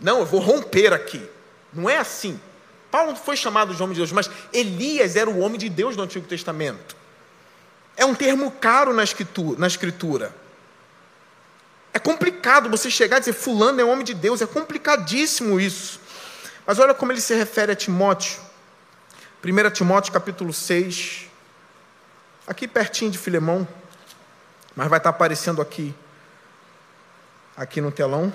Não, 0.00 0.20
eu 0.20 0.26
vou 0.26 0.40
romper 0.40 0.92
aqui. 0.92 1.28
Não 1.72 1.90
é 1.90 1.98
assim. 1.98 2.40
Paulo 2.90 3.08
não 3.08 3.16
foi 3.16 3.36
chamado 3.36 3.74
de 3.74 3.82
homem 3.82 3.94
de 3.94 4.00
Deus, 4.00 4.12
mas 4.12 4.30
Elias 4.52 5.16
era 5.16 5.28
o 5.28 5.40
homem 5.40 5.58
de 5.58 5.68
Deus 5.68 5.96
do 5.96 6.02
Antigo 6.02 6.26
Testamento. 6.26 6.96
É 7.96 8.04
um 8.04 8.14
termo 8.14 8.50
caro 8.52 8.94
na 8.94 9.02
escritura. 9.02 9.58
Na 9.58 9.66
escritura. 9.66 10.34
É 11.92 11.98
complicado 11.98 12.70
você 12.70 12.90
chegar 12.90 13.16
e 13.16 13.20
dizer, 13.20 13.32
Fulano 13.32 13.80
é 13.80 13.84
homem 13.84 14.04
de 14.04 14.14
Deus, 14.14 14.40
é 14.40 14.46
complicadíssimo 14.46 15.58
isso. 15.58 15.98
Mas 16.64 16.78
olha 16.78 16.94
como 16.94 17.10
ele 17.10 17.20
se 17.20 17.34
refere 17.34 17.72
a 17.72 17.76
Timóteo. 17.76 18.38
1 19.44 19.70
Timóteo 19.70 20.12
capítulo 20.12 20.52
6, 20.52 21.26
aqui 22.46 22.68
pertinho 22.68 23.10
de 23.10 23.18
Filemão, 23.18 23.66
mas 24.76 24.88
vai 24.88 24.98
estar 24.98 25.10
aparecendo 25.10 25.62
aqui, 25.62 25.94
aqui 27.56 27.80
no 27.80 27.90
telão, 27.90 28.32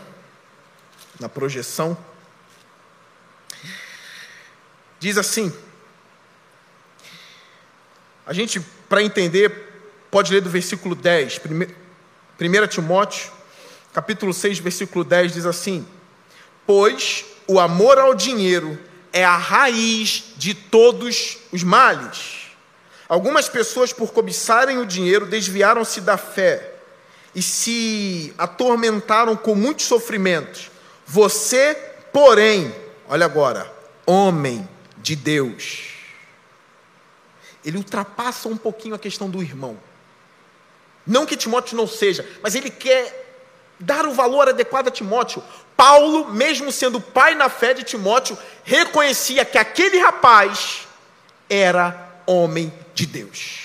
na 1.19 1.29
projeção. 1.29 1.95
Diz 4.99 5.19
assim: 5.19 5.53
a 8.25 8.33
gente, 8.33 8.59
para 8.89 9.03
entender, 9.03 9.83
pode 10.09 10.33
ler 10.33 10.41
do 10.41 10.49
versículo 10.49 10.95
10, 10.95 11.41
1 12.39 12.67
Timóteo, 12.67 13.31
capítulo 13.93 14.33
6, 14.33 14.57
versículo 14.59 15.03
10, 15.03 15.33
diz 15.33 15.45
assim: 15.45 15.87
Pois 16.65 17.25
o 17.45 17.59
amor 17.59 17.99
ao 17.99 18.15
dinheiro 18.15 18.79
é 19.13 19.23
a 19.23 19.37
raiz 19.37 20.33
de 20.37 20.55
todos 20.55 21.37
os 21.51 21.61
males. 21.61 22.40
Algumas 23.11 23.49
pessoas, 23.49 23.91
por 23.91 24.13
cobiçarem 24.13 24.77
o 24.77 24.85
dinheiro, 24.85 25.25
desviaram-se 25.25 25.99
da 25.99 26.15
fé 26.15 26.75
e 27.35 27.41
se 27.41 28.33
atormentaram 28.37 29.35
com 29.35 29.53
muitos 29.53 29.85
sofrimentos. 29.85 30.71
Você, 31.05 31.75
porém, 32.13 32.73
olha 33.09 33.25
agora, 33.25 33.69
homem 34.05 34.65
de 34.95 35.17
Deus, 35.17 35.89
ele 37.65 37.75
ultrapassa 37.75 38.47
um 38.47 38.55
pouquinho 38.55 38.95
a 38.95 38.99
questão 38.99 39.29
do 39.29 39.43
irmão. 39.43 39.77
Não 41.05 41.25
que 41.25 41.35
Timóteo 41.35 41.75
não 41.75 41.87
seja, 41.87 42.25
mas 42.41 42.55
ele 42.55 42.69
quer 42.69 43.43
dar 43.77 44.05
o 44.05 44.13
valor 44.13 44.47
adequado 44.47 44.87
a 44.87 44.91
Timóteo. 44.91 45.43
Paulo, 45.75 46.31
mesmo 46.31 46.71
sendo 46.71 47.01
pai 47.01 47.35
na 47.35 47.49
fé 47.49 47.73
de 47.73 47.83
Timóteo, 47.83 48.37
reconhecia 48.63 49.43
que 49.43 49.57
aquele 49.57 49.99
rapaz 49.99 50.87
era 51.49 52.09
homem 52.25 52.71
de 53.01 53.07
Deus. 53.07 53.57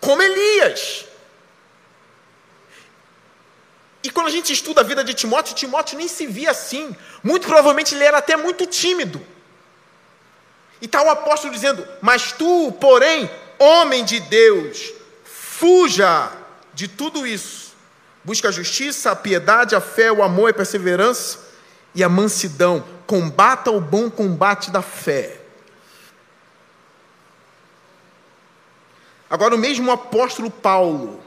Como 0.00 0.22
Elias. 0.22 1.06
E 4.02 4.10
quando 4.10 4.28
a 4.28 4.30
gente 4.30 4.52
estuda 4.52 4.80
a 4.80 4.84
vida 4.84 5.02
de 5.02 5.12
Timóteo, 5.12 5.54
Timóteo 5.54 5.98
nem 5.98 6.06
se 6.06 6.26
via 6.26 6.52
assim. 6.52 6.94
Muito 7.22 7.46
provavelmente 7.46 7.94
ele 7.94 8.04
era 8.04 8.18
até 8.18 8.36
muito 8.36 8.64
tímido. 8.64 9.20
E 10.80 10.86
está 10.86 11.02
o 11.02 11.10
apóstolo 11.10 11.52
dizendo: 11.52 11.86
Mas 12.00 12.32
tu, 12.32 12.72
porém, 12.80 13.28
homem 13.58 14.04
de 14.04 14.20
Deus, 14.20 14.92
fuja 15.24 16.30
de 16.72 16.86
tudo 16.86 17.26
isso. 17.26 17.74
Busca 18.24 18.48
a 18.48 18.52
justiça, 18.52 19.10
a 19.10 19.16
piedade, 19.16 19.74
a 19.74 19.80
fé, 19.80 20.12
o 20.12 20.22
amor 20.22 20.48
e 20.48 20.50
a 20.52 20.54
perseverança 20.54 21.40
e 21.94 22.04
a 22.04 22.08
mansidão. 22.08 22.84
Combata 23.06 23.70
o 23.72 23.80
bom 23.80 24.08
combate 24.08 24.70
da 24.70 24.80
fé. 24.80 25.39
Agora, 29.30 29.54
o 29.54 29.58
mesmo 29.58 29.90
apóstolo 29.92 30.50
Paulo, 30.50 31.22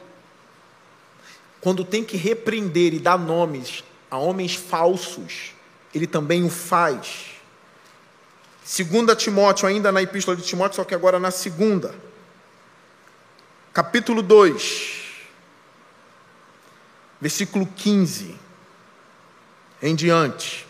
quando 1.61 1.85
tem 1.85 2.03
que 2.03 2.17
repreender 2.17 2.93
e 2.93 2.99
dar 2.99 3.17
nomes 3.17 3.83
a 4.11 4.17
homens 4.17 4.53
falsos, 4.53 5.53
ele 5.95 6.05
também 6.05 6.43
o 6.43 6.49
faz. 6.49 7.31
Segunda 8.63 9.15
Timóteo, 9.15 9.67
ainda 9.67 9.91
na 9.91 10.01
epístola 10.01 10.37
de 10.37 10.43
Timóteo, 10.43 10.75
só 10.75 10.83
que 10.83 10.93
agora 10.93 11.19
na 11.19 11.31
segunda. 11.31 11.95
Capítulo 13.73 14.21
2. 14.21 15.01
Versículo 17.19 17.65
15 17.65 18.37
em 19.81 19.95
diante. 19.95 20.67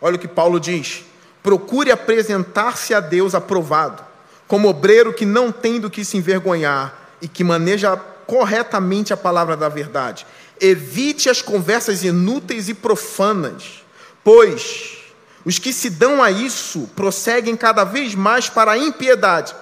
Olha 0.00 0.16
o 0.16 0.18
que 0.18 0.28
Paulo 0.28 0.60
diz: 0.60 1.04
procure 1.42 1.90
apresentar-se 1.90 2.94
a 2.94 3.00
Deus 3.00 3.34
aprovado, 3.34 4.05
como 4.46 4.68
obreiro 4.68 5.12
que 5.12 5.26
não 5.26 5.50
tem 5.50 5.80
do 5.80 5.90
que 5.90 6.04
se 6.04 6.16
envergonhar 6.16 7.16
e 7.20 7.28
que 7.28 7.42
maneja 7.42 7.96
corretamente 8.26 9.12
a 9.12 9.16
palavra 9.16 9.56
da 9.56 9.68
verdade. 9.68 10.26
Evite 10.60 11.28
as 11.28 11.42
conversas 11.42 12.02
inúteis 12.02 12.68
e 12.68 12.74
profanas 12.74 13.86
Pois 14.26 14.96
os 15.44 15.60
que 15.60 15.72
se 15.72 15.88
dão 15.88 16.20
a 16.20 16.32
isso 16.32 16.90
prosseguem 16.96 17.54
cada 17.54 17.84
vez 17.84 18.12
mais 18.12 18.48
para 18.48 18.72
a 18.72 18.76
impiedade. 18.76 19.54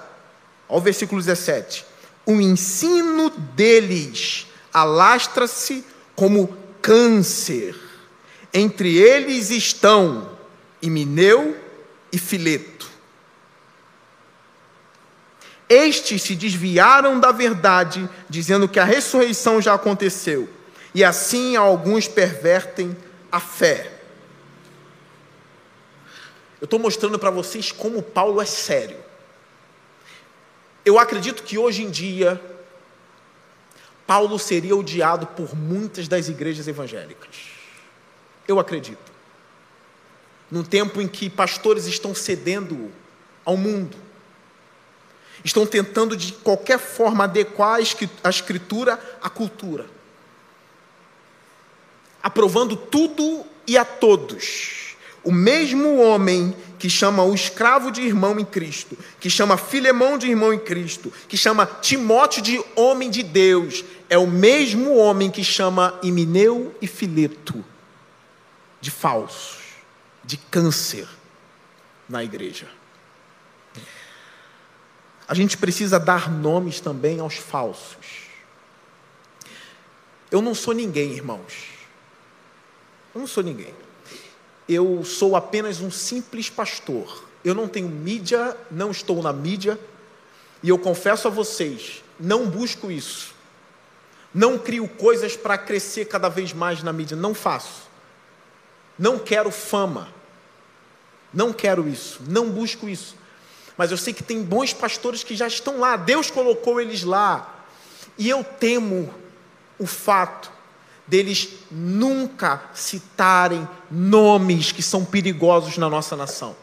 Ao 0.67 0.81
versículo 0.81 1.21
17. 1.21 1.85
O 2.25 2.41
ensino 2.41 3.29
deles 3.29 4.47
alastra-se 4.73 5.85
como 6.15 6.57
câncer. 6.81 7.75
Entre 8.51 8.97
eles 8.97 9.51
estão 9.51 10.31
Imineu 10.81 11.55
e 12.11 12.17
Fileto. 12.17 12.74
Estes 15.67 16.21
se 16.21 16.35
desviaram 16.35 17.19
da 17.19 17.31
verdade, 17.31 18.07
dizendo 18.29 18.67
que 18.67 18.79
a 18.79 18.83
ressurreição 18.83 19.61
já 19.61 19.73
aconteceu, 19.73 20.47
e 20.93 21.03
assim 21.03 21.55
alguns 21.55 22.07
pervertem 22.07 22.95
a 23.31 23.39
fé. 23.39 23.91
Eu 26.61 26.65
estou 26.65 26.79
mostrando 26.79 27.19
para 27.19 27.29
vocês 27.29 27.71
como 27.71 28.01
Paulo 28.01 28.41
é 28.41 28.45
sério. 28.45 28.97
Eu 30.85 30.99
acredito 30.99 31.43
que 31.43 31.57
hoje 31.57 31.83
em 31.83 31.89
dia, 31.89 32.39
Paulo 34.05 34.37
seria 34.37 34.75
odiado 34.75 35.25
por 35.27 35.55
muitas 35.55 36.07
das 36.07 36.29
igrejas 36.29 36.67
evangélicas. 36.67 37.35
Eu 38.47 38.59
acredito. 38.59 39.11
Num 40.49 40.63
tempo 40.63 41.01
em 41.01 41.07
que 41.07 41.27
pastores 41.27 41.87
estão 41.87 42.13
cedendo 42.13 42.91
ao 43.43 43.57
mundo, 43.57 43.97
estão 45.45 45.65
tentando 45.65 46.17
de 46.17 46.33
qualquer 46.33 46.77
forma 46.77 47.23
adequar 47.23 47.79
a 48.23 48.29
escritura 48.29 48.99
à 49.21 49.29
cultura, 49.29 49.85
aprovando 52.21 52.75
tudo 52.75 53.45
e 53.65 53.77
a 53.77 53.85
todos 53.85 54.85
o 55.25 55.31
mesmo 55.31 55.97
homem 55.97 56.55
que 56.77 56.87
chama 56.87 57.23
o 57.23 57.33
escravo 57.33 57.91
de 57.91 57.99
irmão 58.01 58.39
em 58.39 58.45
Cristo, 58.45 58.95
que 59.19 59.27
chama 59.27 59.57
Filemão 59.57 60.19
de 60.19 60.29
irmão 60.29 60.53
em 60.53 60.59
Cristo, 60.59 61.11
que 61.27 61.35
chama 61.35 61.65
Timóteo 61.65 62.43
de 62.43 62.63
homem 62.75 63.09
de 63.09 63.23
Deus, 63.23 63.83
é 64.07 64.19
o 64.19 64.27
mesmo 64.27 64.95
homem 64.95 65.31
que 65.31 65.43
chama 65.43 65.99
Imineu 66.03 66.75
e 66.79 66.85
Fileto 66.85 67.65
de 68.79 68.91
falsos, 68.91 69.57
de 70.23 70.37
câncer 70.37 71.07
na 72.07 72.23
igreja. 72.23 72.67
A 75.27 75.33
gente 75.33 75.57
precisa 75.57 75.99
dar 75.99 76.31
nomes 76.31 76.79
também 76.79 77.19
aos 77.19 77.35
falsos. 77.35 78.25
Eu 80.29 80.41
não 80.41 80.53
sou 80.53 80.73
ninguém, 80.73 81.13
irmãos. 81.13 81.69
Eu 83.13 83.21
não 83.21 83.27
sou 83.27 83.43
ninguém 83.43 83.73
eu 84.67 85.03
sou 85.03 85.35
apenas 85.35 85.79
um 85.79 85.91
simples 85.91 86.49
pastor. 86.49 87.23
Eu 87.43 87.53
não 87.53 87.67
tenho 87.67 87.87
mídia, 87.87 88.57
não 88.71 88.89
estou 88.89 89.21
na 89.21 89.31
mídia, 89.31 89.79
e 90.63 90.69
eu 90.69 90.79
confesso 90.79 91.27
a 91.27 91.31
vocês, 91.31 92.03
não 92.19 92.49
busco 92.49 92.91
isso. 92.91 93.35
Não 94.33 94.57
crio 94.57 94.87
coisas 94.87 95.37
para 95.37 95.57
crescer 95.57 96.05
cada 96.05 96.27
vez 96.27 96.51
mais 96.51 96.81
na 96.81 96.91
mídia, 96.91 97.15
não 97.15 97.33
faço. 97.33 97.83
Não 98.97 99.19
quero 99.19 99.51
fama. 99.51 100.09
Não 101.31 101.53
quero 101.53 101.87
isso, 101.87 102.21
não 102.27 102.49
busco 102.49 102.89
isso. 102.89 103.15
Mas 103.77 103.91
eu 103.91 103.97
sei 103.97 104.13
que 104.13 104.23
tem 104.23 104.41
bons 104.41 104.73
pastores 104.73 105.23
que 105.23 105.35
já 105.35 105.47
estão 105.47 105.79
lá, 105.79 105.97
Deus 105.97 106.31
colocou 106.31 106.79
eles 106.79 107.03
lá. 107.03 107.65
E 108.17 108.29
eu 108.29 108.43
temo 108.43 109.13
o 109.77 109.85
fato 109.85 110.51
deles 111.07 111.49
nunca 111.69 112.63
citarem 112.73 113.67
nomes 113.91 114.71
que 114.71 114.81
são 114.81 115.03
perigosos 115.03 115.77
na 115.77 115.89
nossa 115.89 116.15
nação. 116.15 116.55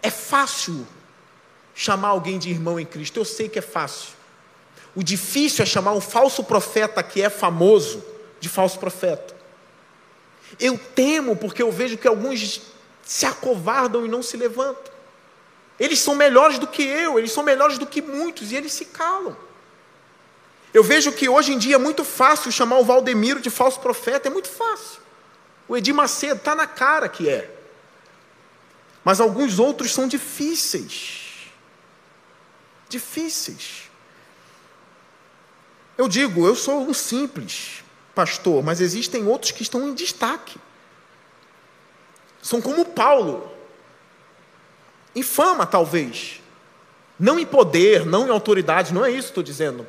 É 0.00 0.10
fácil 0.10 0.86
chamar 1.74 2.08
alguém 2.08 2.38
de 2.38 2.50
irmão 2.50 2.78
em 2.78 2.86
Cristo, 2.86 3.18
eu 3.18 3.24
sei 3.24 3.48
que 3.48 3.58
é 3.58 3.62
fácil. 3.62 4.10
O 4.94 5.02
difícil 5.02 5.62
é 5.62 5.66
chamar 5.66 5.92
um 5.92 6.00
falso 6.00 6.44
profeta 6.44 7.02
que 7.02 7.20
é 7.20 7.28
famoso 7.28 8.04
de 8.38 8.48
falso 8.48 8.78
profeta. 8.78 9.34
Eu 10.60 10.78
temo 10.78 11.34
porque 11.34 11.62
eu 11.62 11.72
vejo 11.72 11.98
que 11.98 12.06
alguns 12.06 12.60
se 13.04 13.26
acovardam 13.26 14.04
e 14.04 14.08
não 14.08 14.22
se 14.22 14.36
levantam. 14.36 14.92
Eles 15.78 15.98
são 15.98 16.14
melhores 16.14 16.58
do 16.58 16.66
que 16.66 16.82
eu, 16.82 17.18
eles 17.18 17.32
são 17.32 17.42
melhores 17.42 17.78
do 17.78 17.86
que 17.86 18.00
muitos 18.00 18.52
e 18.52 18.56
eles 18.56 18.72
se 18.72 18.86
calam. 18.86 19.36
Eu 20.72 20.82
vejo 20.82 21.12
que 21.12 21.28
hoje 21.28 21.52
em 21.52 21.58
dia 21.58 21.76
é 21.76 21.78
muito 21.78 22.04
fácil 22.04 22.50
chamar 22.50 22.78
o 22.78 22.84
Valdemiro 22.84 23.40
de 23.40 23.50
falso 23.50 23.80
profeta, 23.80 24.28
é 24.28 24.30
muito 24.30 24.48
fácil. 24.48 25.00
O 25.68 25.76
Edir 25.76 25.94
Macedo 25.94 26.36
está 26.36 26.54
na 26.54 26.66
cara 26.66 27.08
que 27.08 27.28
é. 27.28 27.50
Mas 29.04 29.20
alguns 29.20 29.58
outros 29.58 29.92
são 29.92 30.08
difíceis. 30.08 31.50
Difíceis. 32.88 33.90
Eu 35.96 36.08
digo, 36.08 36.46
eu 36.46 36.56
sou 36.56 36.88
um 36.88 36.94
simples 36.94 37.84
pastor, 38.14 38.62
mas 38.62 38.80
existem 38.80 39.26
outros 39.26 39.52
que 39.52 39.62
estão 39.62 39.88
em 39.88 39.94
destaque. 39.94 40.58
São 42.44 42.60
como 42.60 42.84
Paulo, 42.84 43.50
em 45.16 45.22
fama, 45.22 45.64
talvez, 45.64 46.42
não 47.18 47.38
em 47.38 47.46
poder, 47.46 48.04
não 48.04 48.26
em 48.26 48.30
autoridade, 48.30 48.92
não 48.92 49.02
é 49.02 49.10
isso 49.10 49.28
que 49.28 49.30
estou 49.30 49.42
dizendo, 49.42 49.86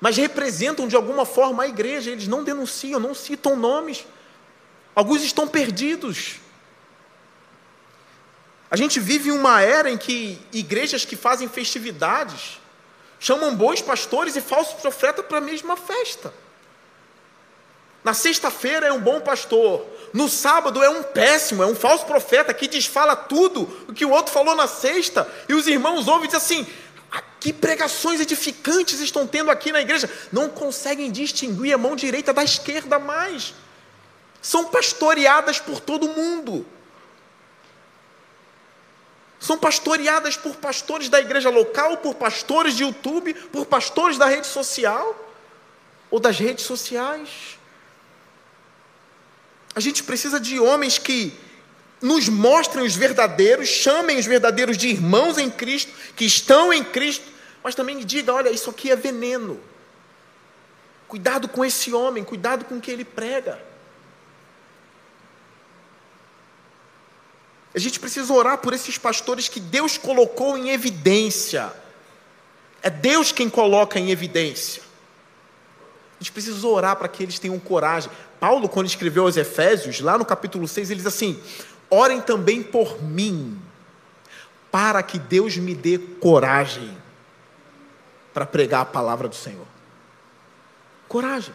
mas 0.00 0.16
representam 0.16 0.88
de 0.88 0.96
alguma 0.96 1.24
forma 1.24 1.62
a 1.62 1.68
igreja, 1.68 2.10
eles 2.10 2.26
não 2.26 2.42
denunciam, 2.42 2.98
não 2.98 3.14
citam 3.14 3.54
nomes, 3.54 4.04
alguns 4.96 5.22
estão 5.22 5.46
perdidos. 5.46 6.40
A 8.68 8.74
gente 8.74 8.98
vive 8.98 9.30
uma 9.30 9.62
era 9.62 9.88
em 9.88 9.96
que 9.96 10.40
igrejas 10.52 11.04
que 11.04 11.14
fazem 11.14 11.48
festividades 11.48 12.60
chamam 13.20 13.54
bons 13.54 13.80
pastores 13.80 14.34
e 14.34 14.40
falsos 14.40 14.74
profetas 14.80 15.24
para 15.24 15.38
a 15.38 15.40
mesma 15.40 15.76
festa. 15.76 16.34
Na 18.06 18.14
sexta-feira 18.14 18.86
é 18.86 18.92
um 18.92 19.00
bom 19.00 19.20
pastor, 19.20 19.84
no 20.12 20.28
sábado 20.28 20.80
é 20.80 20.88
um 20.88 21.02
péssimo, 21.02 21.64
é 21.64 21.66
um 21.66 21.74
falso 21.74 22.06
profeta 22.06 22.54
que 22.54 22.68
desfala 22.68 23.16
tudo 23.16 23.62
o 23.88 23.92
que 23.92 24.04
o 24.04 24.10
outro 24.10 24.32
falou 24.32 24.54
na 24.54 24.68
sexta, 24.68 25.28
e 25.48 25.54
os 25.54 25.66
irmãos 25.66 26.06
ouvem 26.06 26.26
e 26.26 26.28
dizem 26.28 26.36
assim: 26.36 26.72
ah, 27.10 27.20
que 27.40 27.52
pregações 27.52 28.20
edificantes 28.20 29.00
estão 29.00 29.26
tendo 29.26 29.50
aqui 29.50 29.72
na 29.72 29.80
igreja. 29.80 30.08
Não 30.30 30.48
conseguem 30.48 31.10
distinguir 31.10 31.74
a 31.74 31.78
mão 31.78 31.96
direita 31.96 32.32
da 32.32 32.44
esquerda 32.44 32.96
mais. 32.96 33.54
São 34.40 34.66
pastoreadas 34.66 35.58
por 35.58 35.80
todo 35.80 36.06
mundo. 36.06 36.64
São 39.40 39.58
pastoreadas 39.58 40.36
por 40.36 40.54
pastores 40.54 41.08
da 41.08 41.18
igreja 41.18 41.50
local, 41.50 41.96
por 41.96 42.14
pastores 42.14 42.76
de 42.76 42.84
YouTube, 42.84 43.34
por 43.34 43.66
pastores 43.66 44.16
da 44.16 44.26
rede 44.26 44.46
social 44.46 45.28
ou 46.08 46.20
das 46.20 46.38
redes 46.38 46.64
sociais. 46.64 47.55
A 49.76 49.80
gente 49.80 50.02
precisa 50.02 50.40
de 50.40 50.58
homens 50.58 50.96
que 50.96 51.34
nos 52.00 52.30
mostrem 52.30 52.86
os 52.86 52.96
verdadeiros, 52.96 53.68
chamem 53.68 54.18
os 54.18 54.24
verdadeiros 54.24 54.78
de 54.78 54.88
irmãos 54.88 55.36
em 55.36 55.50
Cristo, 55.50 55.92
que 56.16 56.24
estão 56.24 56.72
em 56.72 56.82
Cristo, 56.82 57.26
mas 57.62 57.74
também 57.74 57.98
diga: 57.98 58.32
olha, 58.32 58.48
isso 58.48 58.70
aqui 58.70 58.90
é 58.90 58.96
veneno. 58.96 59.60
Cuidado 61.06 61.46
com 61.46 61.62
esse 61.62 61.92
homem, 61.92 62.24
cuidado 62.24 62.64
com 62.64 62.78
o 62.78 62.80
que 62.80 62.90
ele 62.90 63.04
prega. 63.04 63.62
A 67.74 67.78
gente 67.78 68.00
precisa 68.00 68.32
orar 68.32 68.56
por 68.56 68.72
esses 68.72 68.96
pastores 68.96 69.46
que 69.46 69.60
Deus 69.60 69.98
colocou 69.98 70.56
em 70.56 70.70
evidência. 70.70 71.70
É 72.82 72.88
Deus 72.88 73.30
quem 73.30 73.50
coloca 73.50 73.98
em 73.98 74.10
evidência. 74.10 74.85
A 76.18 76.22
gente 76.24 76.32
precisa 76.32 76.66
orar 76.66 76.96
para 76.96 77.08
que 77.08 77.22
eles 77.22 77.38
tenham 77.38 77.58
coragem. 77.58 78.10
Paulo, 78.40 78.68
quando 78.68 78.86
escreveu 78.86 79.24
aos 79.24 79.36
Efésios, 79.36 80.00
lá 80.00 80.16
no 80.16 80.24
capítulo 80.24 80.66
6, 80.66 80.90
ele 80.90 80.98
diz 80.98 81.06
assim: 81.06 81.40
orem 81.90 82.22
também 82.22 82.62
por 82.62 83.02
mim, 83.02 83.60
para 84.70 85.02
que 85.02 85.18
Deus 85.18 85.56
me 85.58 85.74
dê 85.74 85.98
coragem 85.98 86.96
para 88.32 88.46
pregar 88.46 88.80
a 88.80 88.86
palavra 88.86 89.28
do 89.28 89.34
Senhor. 89.34 89.66
Coragem. 91.06 91.54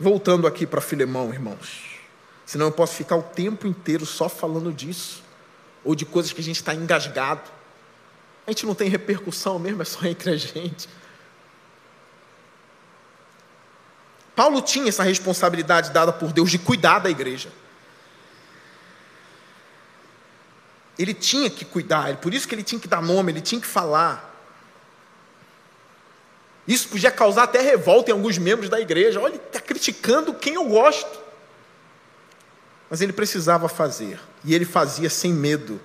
Voltando 0.00 0.46
aqui 0.46 0.66
para 0.66 0.80
Filemão, 0.80 1.34
irmãos. 1.34 1.98
Senão 2.46 2.66
eu 2.66 2.72
posso 2.72 2.94
ficar 2.94 3.16
o 3.16 3.22
tempo 3.22 3.66
inteiro 3.66 4.06
só 4.06 4.26
falando 4.26 4.72
disso 4.72 5.27
ou 5.88 5.94
de 5.94 6.04
coisas 6.04 6.34
que 6.34 6.40
a 6.42 6.44
gente 6.44 6.56
está 6.56 6.74
engasgado. 6.74 7.50
A 8.46 8.50
gente 8.50 8.66
não 8.66 8.74
tem 8.74 8.90
repercussão 8.90 9.58
mesmo, 9.58 9.80
é 9.80 9.86
só 9.86 10.04
entre 10.04 10.32
a 10.32 10.36
gente. 10.36 10.86
Paulo 14.36 14.60
tinha 14.60 14.86
essa 14.86 15.02
responsabilidade 15.02 15.90
dada 15.90 16.12
por 16.12 16.30
Deus 16.30 16.50
de 16.50 16.58
cuidar 16.58 16.98
da 16.98 17.08
igreja. 17.08 17.50
Ele 20.98 21.14
tinha 21.14 21.48
que 21.48 21.64
cuidar, 21.64 22.18
por 22.18 22.34
isso 22.34 22.46
que 22.46 22.54
ele 22.54 22.62
tinha 22.62 22.78
que 22.78 22.86
dar 22.86 23.00
nome, 23.00 23.32
ele 23.32 23.40
tinha 23.40 23.58
que 23.58 23.66
falar. 23.66 24.26
Isso 26.66 26.88
podia 26.88 27.10
causar 27.10 27.44
até 27.44 27.62
revolta 27.62 28.10
em 28.10 28.12
alguns 28.12 28.36
membros 28.36 28.68
da 28.68 28.78
igreja. 28.78 29.18
Olha, 29.20 29.36
ele 29.36 29.42
está 29.42 29.58
criticando 29.58 30.34
quem 30.34 30.52
eu 30.52 30.66
gosto. 30.66 31.27
Mas 32.90 33.00
ele 33.00 33.12
precisava 33.12 33.68
fazer, 33.68 34.18
e 34.44 34.54
ele 34.54 34.64
fazia 34.64 35.10
sem 35.10 35.32
medo. 35.32 35.80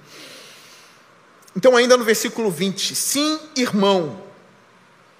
Então, 1.55 1.75
ainda 1.75 1.97
no 1.97 2.03
versículo 2.03 2.49
20, 2.49 2.95
sim, 2.95 3.39
irmão. 3.55 4.23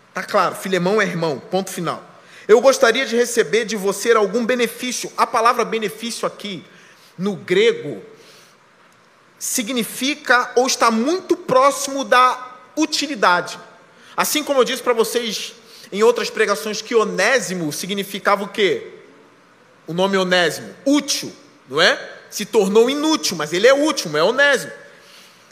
Está 0.09 0.23
claro, 0.23 0.55
Filemão 0.55 1.01
é 1.01 1.05
irmão, 1.05 1.39
ponto 1.39 1.69
final. 1.69 2.03
Eu 2.47 2.61
gostaria 2.61 3.05
de 3.05 3.15
receber 3.15 3.65
de 3.65 3.75
você 3.75 4.11
algum 4.13 4.45
benefício. 4.45 5.11
A 5.17 5.25
palavra 5.25 5.63
benefício 5.63 6.27
aqui, 6.27 6.63
no 7.17 7.35
grego, 7.35 8.01
significa 9.37 10.51
ou 10.55 10.67
está 10.67 10.89
muito 10.89 11.35
próximo 11.35 12.03
da 12.03 12.57
utilidade. 12.77 13.59
Assim 14.15 14.43
como 14.43 14.59
eu 14.59 14.63
disse 14.63 14.81
para 14.81 14.93
vocês 14.93 15.53
em 15.91 16.01
outras 16.01 16.29
pregações 16.29 16.81
que 16.81 16.95
onésimo 16.95 17.71
significava 17.71 18.43
o 18.43 18.47
quê? 18.47 18.87
O 19.85 19.93
nome 19.93 20.17
onésimo, 20.17 20.73
útil 20.85 21.33
não 21.73 21.81
é? 21.81 21.99
Se 22.29 22.45
tornou 22.45 22.87
inútil, 22.89 23.35
mas 23.35 23.51
ele 23.51 23.67
é 23.67 23.73
útil, 23.73 24.15
é 24.15 24.23
onésimo. 24.23 24.71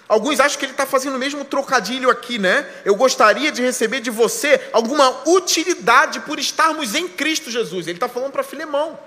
Alguns 0.07 0.39
acham 0.39 0.59
que 0.59 0.65
ele 0.65 0.73
está 0.73 0.85
fazendo 0.85 1.15
o 1.15 1.19
mesmo 1.19 1.43
trocadilho 1.43 2.09
aqui, 2.09 2.37
né? 2.37 2.67
Eu 2.85 2.95
gostaria 2.95 3.51
de 3.51 3.61
receber 3.61 4.01
de 4.01 4.11
você 4.11 4.69
alguma 4.71 5.27
utilidade 5.27 6.19
por 6.19 6.37
estarmos 6.37 6.93
em 6.93 7.07
Cristo 7.07 7.49
Jesus. 7.49 7.87
Ele 7.87 7.97
está 7.97 8.07
falando 8.07 8.31
para 8.31 8.43
Filemão. 8.43 8.99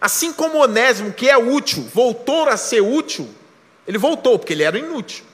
Assim 0.00 0.32
como 0.32 0.58
Onésimo, 0.58 1.12
que 1.12 1.28
é 1.28 1.36
útil, 1.36 1.86
voltou 1.92 2.48
a 2.48 2.56
ser 2.56 2.80
útil, 2.80 3.28
ele 3.86 3.98
voltou, 3.98 4.38
porque 4.38 4.52
ele 4.52 4.62
era 4.62 4.78
inútil. 4.78 5.24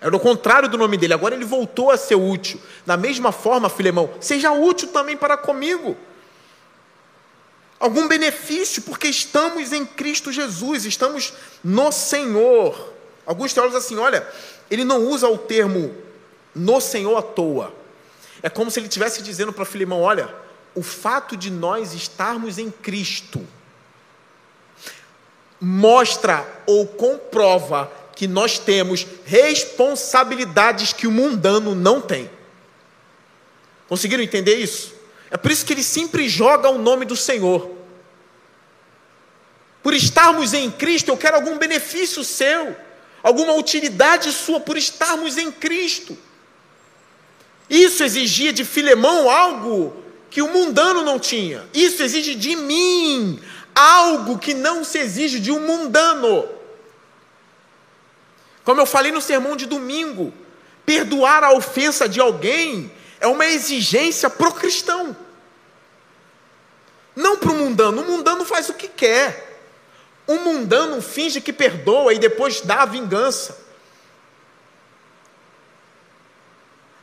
Era 0.00 0.14
o 0.14 0.20
contrário 0.20 0.68
do 0.68 0.76
nome 0.76 0.96
dele, 0.96 1.14
agora 1.14 1.34
ele 1.34 1.44
voltou 1.44 1.90
a 1.90 1.96
ser 1.96 2.16
útil. 2.16 2.60
Da 2.84 2.96
mesma 2.96 3.30
forma, 3.30 3.70
Filemão, 3.70 4.10
seja 4.20 4.50
útil 4.50 4.88
também 4.88 5.16
para 5.16 5.36
comigo 5.36 5.96
algum 7.82 8.06
benefício, 8.06 8.80
porque 8.82 9.08
estamos 9.08 9.72
em 9.72 9.84
Cristo 9.84 10.30
Jesus, 10.30 10.84
estamos 10.84 11.32
no 11.64 11.90
Senhor. 11.90 12.92
Alguns 13.26 13.52
teólogos 13.52 13.84
assim, 13.84 13.98
olha, 13.98 14.24
ele 14.70 14.84
não 14.84 15.04
usa 15.08 15.28
o 15.28 15.36
termo 15.36 15.92
no 16.54 16.80
Senhor 16.80 17.16
à 17.16 17.22
toa. 17.22 17.74
É 18.40 18.48
como 18.48 18.70
se 18.70 18.78
ele 18.78 18.86
estivesse 18.86 19.20
dizendo 19.20 19.52
para 19.52 19.64
Filemão: 19.64 20.00
olha, 20.00 20.32
o 20.76 20.82
fato 20.82 21.36
de 21.36 21.50
nós 21.50 21.92
estarmos 21.92 22.56
em 22.56 22.70
Cristo 22.70 23.44
mostra 25.60 26.46
ou 26.66 26.86
comprova 26.86 27.90
que 28.14 28.28
nós 28.28 28.60
temos 28.60 29.06
responsabilidades 29.24 30.92
que 30.92 31.08
o 31.08 31.10
mundano 31.10 31.74
não 31.74 32.00
tem. 32.00 32.30
Conseguiram 33.88 34.22
entender 34.22 34.54
isso? 34.54 34.94
É 35.32 35.36
por 35.36 35.50
isso 35.50 35.64
que 35.64 35.72
ele 35.72 35.82
sempre 35.82 36.28
joga 36.28 36.68
o 36.68 36.78
nome 36.78 37.06
do 37.06 37.16
Senhor. 37.16 37.71
Por 39.82 39.94
estarmos 39.94 40.54
em 40.54 40.70
Cristo, 40.70 41.08
eu 41.10 41.16
quero 41.16 41.36
algum 41.36 41.58
benefício 41.58 42.22
seu, 42.22 42.76
alguma 43.22 43.54
utilidade 43.54 44.30
sua 44.30 44.60
por 44.60 44.76
estarmos 44.76 45.36
em 45.36 45.50
Cristo. 45.50 46.16
Isso 47.68 48.04
exigia 48.04 48.52
de 48.52 48.64
Filemão 48.64 49.30
algo 49.30 49.96
que 50.30 50.42
o 50.42 50.48
mundano 50.48 51.02
não 51.02 51.18
tinha. 51.18 51.66
Isso 51.74 52.02
exige 52.02 52.34
de 52.34 52.54
mim 52.54 53.40
algo 53.74 54.38
que 54.38 54.54
não 54.54 54.84
se 54.84 54.98
exige 54.98 55.40
de 55.40 55.50
um 55.50 55.60
mundano. 55.60 56.48
Como 58.64 58.80
eu 58.80 58.86
falei 58.86 59.10
no 59.10 59.20
sermão 59.20 59.56
de 59.56 59.66
domingo, 59.66 60.32
perdoar 60.86 61.42
a 61.42 61.52
ofensa 61.52 62.08
de 62.08 62.20
alguém 62.20 62.92
é 63.20 63.26
uma 63.26 63.46
exigência 63.46 64.30
para 64.30 64.48
o 64.48 64.54
cristão. 64.54 65.16
Não 67.14 67.36
para 67.36 67.50
o 67.50 67.56
mundano. 67.56 68.02
O 68.02 68.04
mundano 68.04 68.44
faz 68.44 68.68
o 68.68 68.74
que 68.74 68.88
quer. 68.88 69.51
O 70.26 70.36
mundano 70.36 71.02
finge 71.02 71.40
que 71.40 71.52
perdoa 71.52 72.12
e 72.14 72.18
depois 72.18 72.60
dá 72.60 72.82
a 72.82 72.86
vingança. 72.86 73.58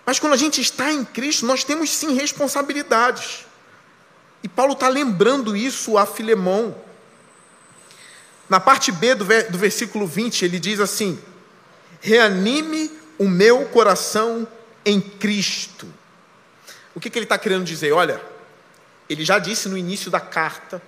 Mas 0.05 0.19
quando 0.19 0.33
a 0.33 0.37
gente 0.37 0.59
está 0.59 0.91
em 0.91 1.05
Cristo, 1.05 1.45
nós 1.45 1.63
temos 1.63 1.91
sim 1.91 2.13
responsabilidades. 2.15 3.45
E 4.41 4.47
Paulo 4.47 4.73
está 4.73 4.87
lembrando 4.87 5.55
isso 5.55 5.97
a 5.97 6.05
Filemão. 6.05 6.75
Na 8.49 8.59
parte 8.59 8.91
B 8.91 9.13
do, 9.13 9.25
do 9.25 9.57
versículo 9.57 10.07
20, 10.07 10.45
ele 10.45 10.59
diz 10.59 10.79
assim: 10.79 11.19
Reanime 12.01 12.91
o 13.19 13.27
meu 13.27 13.65
coração 13.65 14.47
em 14.83 14.99
Cristo. 14.99 15.85
O 16.95 16.99
que, 16.99 17.09
que 17.09 17.19
ele 17.19 17.25
está 17.25 17.37
querendo 17.37 17.63
dizer? 17.63 17.91
Olha, 17.91 18.19
ele 19.07 19.23
já 19.23 19.37
disse 19.37 19.69
no 19.69 19.77
início 19.77 20.09
da 20.09 20.19
carta 20.19 20.81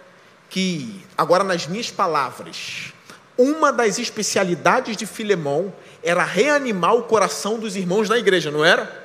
que, 0.52 1.02
agora 1.18 1.46
nas 1.46 1.66
minhas 1.66 1.90
palavras, 1.90 2.94
uma 3.38 3.72
das 3.72 3.98
especialidades 3.98 4.98
de 4.98 5.06
Filemão 5.06 5.74
era 6.04 6.26
reanimar 6.26 6.94
o 6.94 7.04
coração 7.04 7.58
dos 7.58 7.78
irmãos 7.78 8.10
da 8.10 8.20
igreja, 8.20 8.52
não 8.52 8.64
era? 8.64 9.02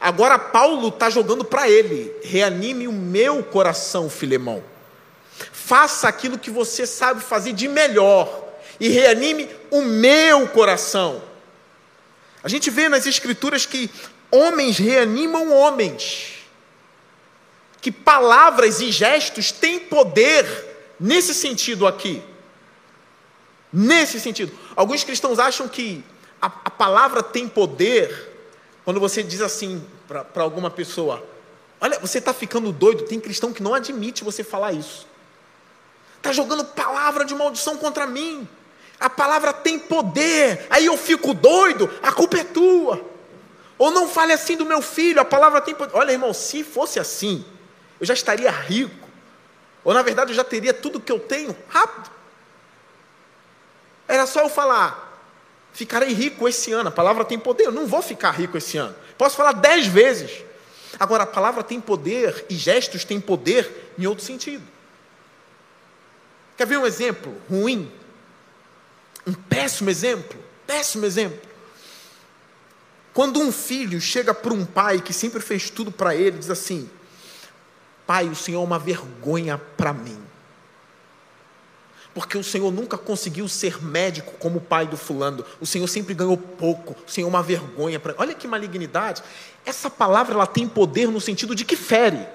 Agora 0.00 0.36
Paulo 0.40 0.88
está 0.88 1.08
jogando 1.08 1.44
para 1.44 1.70
ele: 1.70 2.12
reanime 2.24 2.88
o 2.88 2.92
meu 2.92 3.44
coração, 3.44 4.10
Filemão. 4.10 4.62
Faça 5.52 6.08
aquilo 6.08 6.36
que 6.36 6.50
você 6.50 6.84
sabe 6.84 7.22
fazer 7.22 7.52
de 7.52 7.68
melhor 7.68 8.42
e 8.80 8.88
reanime 8.88 9.48
o 9.70 9.82
meu 9.82 10.48
coração. 10.48 11.22
A 12.42 12.48
gente 12.48 12.70
vê 12.70 12.88
nas 12.88 13.06
Escrituras 13.06 13.64
que 13.64 13.88
homens 14.32 14.78
reanimam 14.78 15.52
homens, 15.52 16.38
que 17.80 17.92
palavras 17.92 18.80
e 18.80 18.90
gestos 18.90 19.52
têm 19.52 19.78
poder 19.78 20.71
nesse 21.02 21.34
sentido 21.34 21.86
aqui. 21.86 22.22
Nesse 23.72 24.20
sentido. 24.20 24.56
Alguns 24.76 25.02
cristãos 25.02 25.40
acham 25.40 25.66
que 25.66 26.04
a, 26.40 26.46
a 26.46 26.70
palavra 26.70 27.22
tem 27.22 27.48
poder 27.48 28.30
quando 28.84 29.00
você 29.00 29.22
diz 29.22 29.40
assim 29.40 29.84
para 30.06 30.42
alguma 30.42 30.70
pessoa: 30.70 31.26
Olha, 31.80 31.98
você 31.98 32.18
está 32.18 32.32
ficando 32.32 32.70
doido. 32.70 33.04
Tem 33.04 33.18
cristão 33.18 33.52
que 33.52 33.62
não 33.62 33.74
admite 33.74 34.22
você 34.22 34.44
falar 34.44 34.72
isso. 34.72 35.06
Está 36.18 36.32
jogando 36.32 36.64
palavra 36.64 37.24
de 37.24 37.34
maldição 37.34 37.76
contra 37.76 38.06
mim. 38.06 38.48
A 39.00 39.10
palavra 39.10 39.52
tem 39.52 39.80
poder. 39.80 40.66
Aí 40.70 40.86
eu 40.86 40.96
fico 40.96 41.34
doido, 41.34 41.90
a 42.00 42.12
culpa 42.12 42.38
é 42.38 42.44
tua. 42.44 43.04
Ou 43.76 43.90
não 43.90 44.08
fale 44.08 44.32
assim 44.32 44.56
do 44.56 44.64
meu 44.64 44.80
filho, 44.80 45.20
a 45.20 45.24
palavra 45.24 45.60
tem 45.60 45.74
poder. 45.74 45.96
Olha, 45.96 46.12
irmão, 46.12 46.32
se 46.32 46.62
fosse 46.62 47.00
assim, 47.00 47.44
eu 47.98 48.06
já 48.06 48.14
estaria 48.14 48.50
rico. 48.50 49.01
Ou 49.84 49.92
na 49.92 50.02
verdade 50.02 50.32
eu 50.32 50.36
já 50.36 50.44
teria 50.44 50.72
tudo 50.72 51.00
que 51.00 51.10
eu 51.10 51.18
tenho 51.18 51.56
rápido. 51.68 52.10
Era 54.06 54.26
só 54.26 54.40
eu 54.40 54.48
falar, 54.48 55.20
ficarei 55.72 56.12
rico 56.12 56.48
esse 56.48 56.72
ano. 56.72 56.88
A 56.88 56.92
palavra 56.92 57.24
tem 57.24 57.38
poder, 57.38 57.64
eu 57.64 57.72
não 57.72 57.86
vou 57.86 58.02
ficar 58.02 58.30
rico 58.30 58.58
esse 58.58 58.76
ano. 58.76 58.94
Posso 59.16 59.36
falar 59.36 59.52
dez 59.52 59.86
vezes. 59.86 60.44
Agora, 60.98 61.24
a 61.24 61.26
palavra 61.26 61.62
tem 61.62 61.80
poder 61.80 62.44
e 62.50 62.54
gestos 62.54 63.04
têm 63.04 63.20
poder 63.20 63.92
em 63.98 64.06
outro 64.06 64.24
sentido. 64.24 64.62
Quer 66.56 66.66
ver 66.66 66.76
um 66.76 66.86
exemplo 66.86 67.34
ruim? 67.48 67.90
Um 69.26 69.32
péssimo 69.32 69.88
exemplo? 69.88 70.38
Péssimo 70.66 71.06
exemplo. 71.06 71.40
Quando 73.14 73.40
um 73.40 73.52
filho 73.52 74.00
chega 74.00 74.32
para 74.32 74.52
um 74.52 74.64
pai 74.64 75.00
que 75.00 75.12
sempre 75.12 75.40
fez 75.40 75.70
tudo 75.70 75.90
para 75.90 76.14
ele, 76.14 76.38
diz 76.38 76.50
assim: 76.50 76.88
Pai, 78.12 78.28
o 78.28 78.36
Senhor 78.36 78.60
é 78.60 78.64
uma 78.66 78.78
vergonha 78.78 79.56
para 79.56 79.90
mim 79.90 80.20
porque 82.12 82.36
o 82.36 82.44
Senhor 82.44 82.70
nunca 82.70 82.98
conseguiu 82.98 83.48
ser 83.48 83.82
médico 83.82 84.34
como 84.38 84.58
o 84.58 84.60
pai 84.60 84.86
do 84.86 84.98
fulano. 84.98 85.42
O 85.58 85.64
Senhor 85.64 85.88
sempre 85.88 86.12
ganhou 86.12 86.36
pouco. 86.36 86.94
O 87.06 87.10
Senhor 87.10 87.26
é 87.26 87.30
uma 87.30 87.42
vergonha. 87.42 87.98
Pra... 87.98 88.14
Olha 88.18 88.34
que 88.34 88.46
malignidade. 88.46 89.22
Essa 89.64 89.88
palavra 89.88 90.34
ela 90.34 90.46
tem 90.46 90.68
poder 90.68 91.08
no 91.08 91.22
sentido 91.22 91.54
de 91.54 91.64
que 91.64 91.74
fere. 91.74 92.28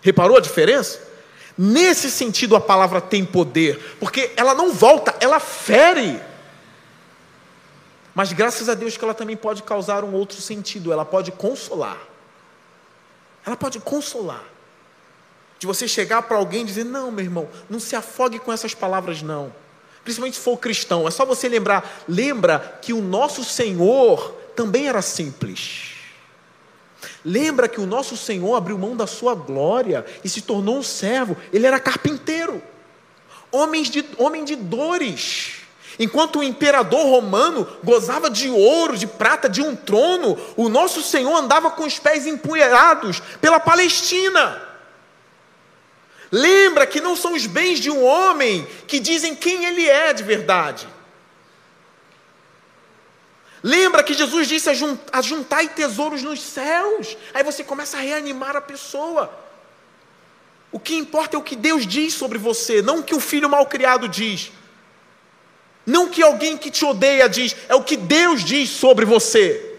Reparou 0.00 0.38
a 0.38 0.40
diferença? 0.40 0.98
Nesse 1.58 2.10
sentido 2.10 2.56
a 2.56 2.60
palavra 2.60 3.02
tem 3.02 3.22
poder, 3.22 3.98
porque 4.00 4.32
ela 4.34 4.54
não 4.54 4.72
volta, 4.72 5.14
ela 5.20 5.38
fere. 5.38 6.18
Mas 8.14 8.32
graças 8.32 8.66
a 8.66 8.72
Deus 8.72 8.96
que 8.96 9.04
ela 9.04 9.12
também 9.12 9.36
pode 9.36 9.62
causar 9.62 10.04
um 10.04 10.14
outro 10.14 10.40
sentido, 10.40 10.90
ela 10.90 11.04
pode 11.04 11.32
consolar. 11.32 11.98
Ela 13.44 13.58
pode 13.58 13.78
consolar. 13.78 14.49
De 15.60 15.66
você 15.66 15.86
chegar 15.86 16.22
para 16.22 16.38
alguém 16.38 16.62
e 16.62 16.64
dizer: 16.64 16.84
Não, 16.84 17.12
meu 17.12 17.24
irmão, 17.24 17.48
não 17.68 17.78
se 17.78 17.94
afogue 17.94 18.38
com 18.38 18.50
essas 18.50 18.74
palavras, 18.74 19.20
não. 19.20 19.52
Principalmente 20.02 20.38
se 20.38 20.42
for 20.42 20.56
cristão. 20.56 21.06
É 21.06 21.10
só 21.10 21.26
você 21.26 21.50
lembrar: 21.50 22.02
lembra 22.08 22.78
que 22.80 22.94
o 22.94 23.02
nosso 23.02 23.44
Senhor 23.44 24.34
também 24.56 24.88
era 24.88 25.02
simples. 25.02 25.90
Lembra 27.22 27.68
que 27.68 27.78
o 27.78 27.86
nosso 27.86 28.16
Senhor 28.16 28.54
abriu 28.54 28.78
mão 28.78 28.96
da 28.96 29.06
sua 29.06 29.34
glória 29.34 30.04
e 30.24 30.28
se 30.30 30.40
tornou 30.40 30.78
um 30.78 30.82
servo. 30.82 31.36
Ele 31.52 31.66
era 31.66 31.78
carpinteiro, 31.78 32.62
homem 33.52 33.82
de, 33.82 34.02
homem 34.16 34.44
de 34.44 34.56
dores. 34.56 35.56
Enquanto 35.98 36.38
o 36.38 36.42
imperador 36.42 37.04
romano 37.04 37.68
gozava 37.84 38.30
de 38.30 38.48
ouro, 38.48 38.96
de 38.96 39.06
prata, 39.06 39.46
de 39.46 39.60
um 39.60 39.76
trono, 39.76 40.38
o 40.56 40.70
nosso 40.70 41.02
Senhor 41.02 41.36
andava 41.36 41.70
com 41.70 41.84
os 41.84 41.98
pés 41.98 42.26
empunhados 42.26 43.20
pela 43.42 43.60
Palestina. 43.60 44.69
Lembra 46.30 46.86
que 46.86 47.00
não 47.00 47.16
são 47.16 47.34
os 47.34 47.46
bens 47.46 47.80
de 47.80 47.90
um 47.90 48.04
homem 48.04 48.66
que 48.86 49.00
dizem 49.00 49.34
quem 49.34 49.64
ele 49.64 49.88
é 49.88 50.12
de 50.12 50.22
verdade. 50.22 50.86
Lembra 53.62 54.02
que 54.02 54.14
Jesus 54.14 54.48
disse 54.48 54.70
a 54.70 55.22
juntar 55.22 55.68
tesouros 55.68 56.22
nos 56.22 56.40
céus. 56.40 57.16
Aí 57.34 57.42
você 57.42 57.62
começa 57.62 57.98
a 57.98 58.00
reanimar 58.00 58.56
a 58.56 58.60
pessoa. 58.60 59.30
O 60.72 60.78
que 60.78 60.94
importa 60.94 61.36
é 61.36 61.38
o 61.38 61.42
que 61.42 61.56
Deus 61.56 61.86
diz 61.86 62.14
sobre 62.14 62.38
você, 62.38 62.80
não 62.80 63.00
o 63.00 63.02
que 63.02 63.14
o 63.14 63.20
filho 63.20 63.50
mal 63.50 63.66
criado 63.66 64.08
diz. 64.08 64.52
Não 65.84 66.04
o 66.04 66.10
que 66.10 66.22
alguém 66.22 66.56
que 66.56 66.70
te 66.70 66.84
odeia 66.84 67.28
diz, 67.28 67.56
é 67.68 67.74
o 67.74 67.82
que 67.82 67.96
Deus 67.96 68.44
diz 68.44 68.70
sobre 68.70 69.04
você. 69.04 69.69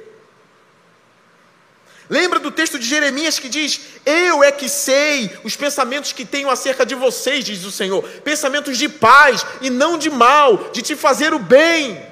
Lembra 2.12 2.40
do 2.40 2.52
texto 2.52 2.78
de 2.78 2.86
Jeremias 2.86 3.40
que 3.40 3.48
diz: 3.48 3.80
Eu 4.06 4.44
é 4.44 4.52
que 4.52 4.68
sei 4.68 5.32
os 5.46 5.56
pensamentos 5.56 6.12
que 6.12 6.26
tenho 6.26 6.50
acerca 6.50 6.86
de 6.86 6.94
vocês, 6.94 7.46
diz 7.46 7.64
o 7.64 7.72
Senhor, 7.72 8.04
pensamentos 8.20 8.78
de 8.78 8.90
paz 8.90 9.46
e 9.62 9.70
não 9.70 9.98
de 9.98 10.10
mal, 10.10 10.72
de 10.74 10.82
te 10.82 10.94
fazer 10.94 11.34
o 11.34 11.40
bem, 11.40 12.06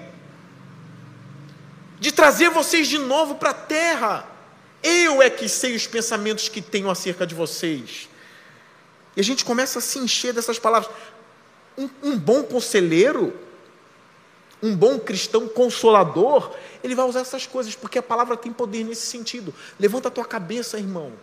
de 2.00 2.14
trazer 2.14 2.50
vocês 2.50 2.88
de 2.88 2.98
novo 2.98 3.36
para 3.36 3.50
a 3.50 3.54
terra. 3.54 4.26
Eu 4.82 5.22
é 5.22 5.30
que 5.30 5.50
sei 5.50 5.76
os 5.76 5.86
pensamentos 5.86 6.48
que 6.48 6.62
tenho 6.62 6.90
acerca 6.90 7.28
de 7.28 7.36
vocês. 7.36 8.08
E 9.18 9.20
a 9.20 9.24
gente 9.24 9.44
começa 9.44 9.80
a 9.80 9.82
se 9.82 10.00
encher 10.00 10.32
dessas 10.32 10.58
palavras. 10.58 10.90
Um, 11.78 11.90
um 12.02 12.18
bom 12.18 12.44
conselheiro 12.44 13.38
um 14.62 14.76
bom 14.76 15.00
cristão 15.00 15.48
consolador, 15.48 16.54
ele 16.84 16.96
vai 16.96 17.06
usar 17.06 17.22
essas 17.22 17.48
coisas, 17.48 17.76
porque 17.76 18.00
a 18.00 18.04
palavra 18.04 18.36
tem 18.36 18.52
poder 18.52 18.84
nesse 18.84 19.08
sentido. 19.08 19.54
Levanta 19.80 20.10
a 20.10 20.12
tua 20.12 20.26
cabeça, 20.26 20.78
irmão. 20.78 21.14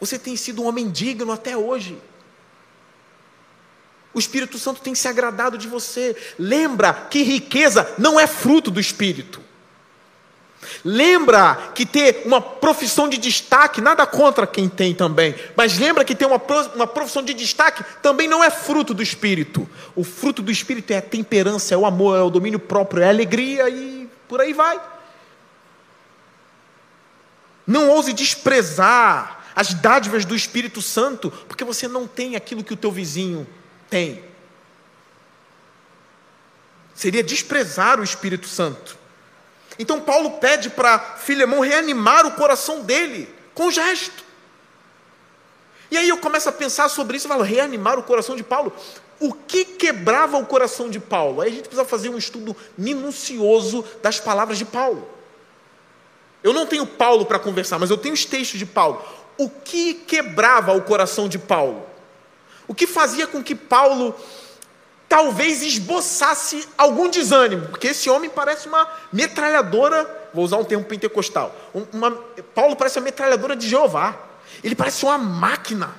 Você 0.00 0.18
tem 0.18 0.36
sido 0.36 0.62
um 0.62 0.66
homem 0.66 0.90
digno 0.90 1.32
até 1.32 1.56
hoje. 1.56 2.00
O 4.14 4.18
Espírito 4.18 4.58
Santo 4.58 4.80
tem 4.80 4.94
se 4.94 5.06
agradado 5.06 5.58
de 5.58 5.68
você. 5.68 6.16
Lembra 6.38 6.92
que 6.92 7.22
riqueza 7.22 7.94
não 7.98 8.18
é 8.18 8.26
fruto 8.26 8.70
do 8.70 8.80
Espírito. 8.80 9.40
Lembra 10.84 11.72
que 11.74 11.84
ter 11.84 12.22
uma 12.24 12.40
profissão 12.40 13.08
de 13.08 13.18
destaque, 13.18 13.80
nada 13.80 14.06
contra 14.06 14.46
quem 14.46 14.68
tem 14.68 14.94
também, 14.94 15.34
mas 15.56 15.78
lembra 15.78 16.04
que 16.04 16.14
ter 16.14 16.26
uma, 16.26 16.38
profissão 16.38 17.22
de 17.22 17.34
destaque 17.34 17.84
também 18.00 18.28
não 18.28 18.42
é 18.42 18.50
fruto 18.50 18.94
do 18.94 19.02
Espírito. 19.02 19.68
O 19.96 20.04
fruto 20.04 20.40
do 20.40 20.52
Espírito 20.52 20.92
é 20.92 20.98
a 20.98 21.02
temperança, 21.02 21.74
é 21.74 21.76
o 21.76 21.84
amor, 21.84 22.16
é 22.16 22.22
o 22.22 22.30
domínio 22.30 22.58
próprio, 22.58 23.02
é 23.02 23.06
a 23.06 23.10
alegria 23.10 23.68
e 23.68 24.08
por 24.28 24.40
aí 24.40 24.52
vai. 24.52 24.80
Não 27.66 27.90
ouse 27.90 28.12
desprezar 28.12 29.44
as 29.54 29.74
dádivas 29.74 30.24
do 30.24 30.36
Espírito 30.36 30.80
Santo, 30.80 31.30
porque 31.48 31.64
você 31.64 31.88
não 31.88 32.06
tem 32.06 32.36
aquilo 32.36 32.62
que 32.62 32.72
o 32.72 32.76
teu 32.76 32.92
vizinho 32.92 33.46
tem. 33.90 34.22
Seria 36.94 37.22
desprezar 37.22 37.98
o 37.98 38.04
Espírito 38.04 38.46
Santo. 38.46 38.96
Então 39.78 40.00
Paulo 40.00 40.32
pede 40.32 40.70
para 40.70 40.98
Filemão 40.98 41.60
reanimar 41.60 42.26
o 42.26 42.32
coração 42.32 42.80
dele 42.80 43.32
com 43.54 43.70
gesto. 43.70 44.24
E 45.90 45.96
aí 45.96 46.08
eu 46.08 46.18
começo 46.18 46.48
a 46.48 46.52
pensar 46.52 46.88
sobre 46.88 47.16
isso 47.16 47.26
e 47.26 47.28
falo, 47.28 47.42
reanimar 47.42 47.98
o 47.98 48.02
coração 48.02 48.36
de 48.36 48.42
Paulo. 48.42 48.72
O 49.20 49.32
que 49.32 49.64
quebrava 49.64 50.36
o 50.36 50.46
coração 50.46 50.90
de 50.90 51.00
Paulo? 51.00 51.40
Aí 51.40 51.48
a 51.48 51.52
gente 51.52 51.62
precisa 51.62 51.84
fazer 51.84 52.08
um 52.08 52.18
estudo 52.18 52.56
minucioso 52.76 53.84
das 54.02 54.20
palavras 54.20 54.58
de 54.58 54.64
Paulo. 54.64 55.08
Eu 56.42 56.52
não 56.52 56.66
tenho 56.66 56.86
Paulo 56.86 57.26
para 57.26 57.38
conversar, 57.38 57.78
mas 57.78 57.90
eu 57.90 57.96
tenho 57.96 58.14
os 58.14 58.24
textos 58.24 58.58
de 58.58 58.66
Paulo. 58.66 59.02
O 59.36 59.48
que 59.48 59.94
quebrava 59.94 60.72
o 60.72 60.82
coração 60.82 61.28
de 61.28 61.38
Paulo? 61.38 61.84
O 62.66 62.74
que 62.74 62.86
fazia 62.86 63.26
com 63.26 63.42
que 63.42 63.54
Paulo 63.54 64.14
talvez 65.08 65.62
esboçasse 65.62 66.68
algum 66.76 67.08
desânimo, 67.08 67.68
porque 67.68 67.88
esse 67.88 68.10
homem 68.10 68.28
parece 68.28 68.68
uma 68.68 68.88
metralhadora, 69.12 70.28
vou 70.34 70.44
usar 70.44 70.58
um 70.58 70.64
termo 70.64 70.84
pentecostal. 70.84 71.54
Uma, 71.92 72.10
Paulo 72.54 72.76
parece 72.76 72.98
uma 72.98 73.04
metralhadora 73.04 73.56
de 73.56 73.66
Jeová. 73.66 74.16
Ele 74.62 74.74
parece 74.74 75.04
uma 75.04 75.16
máquina. 75.16 75.94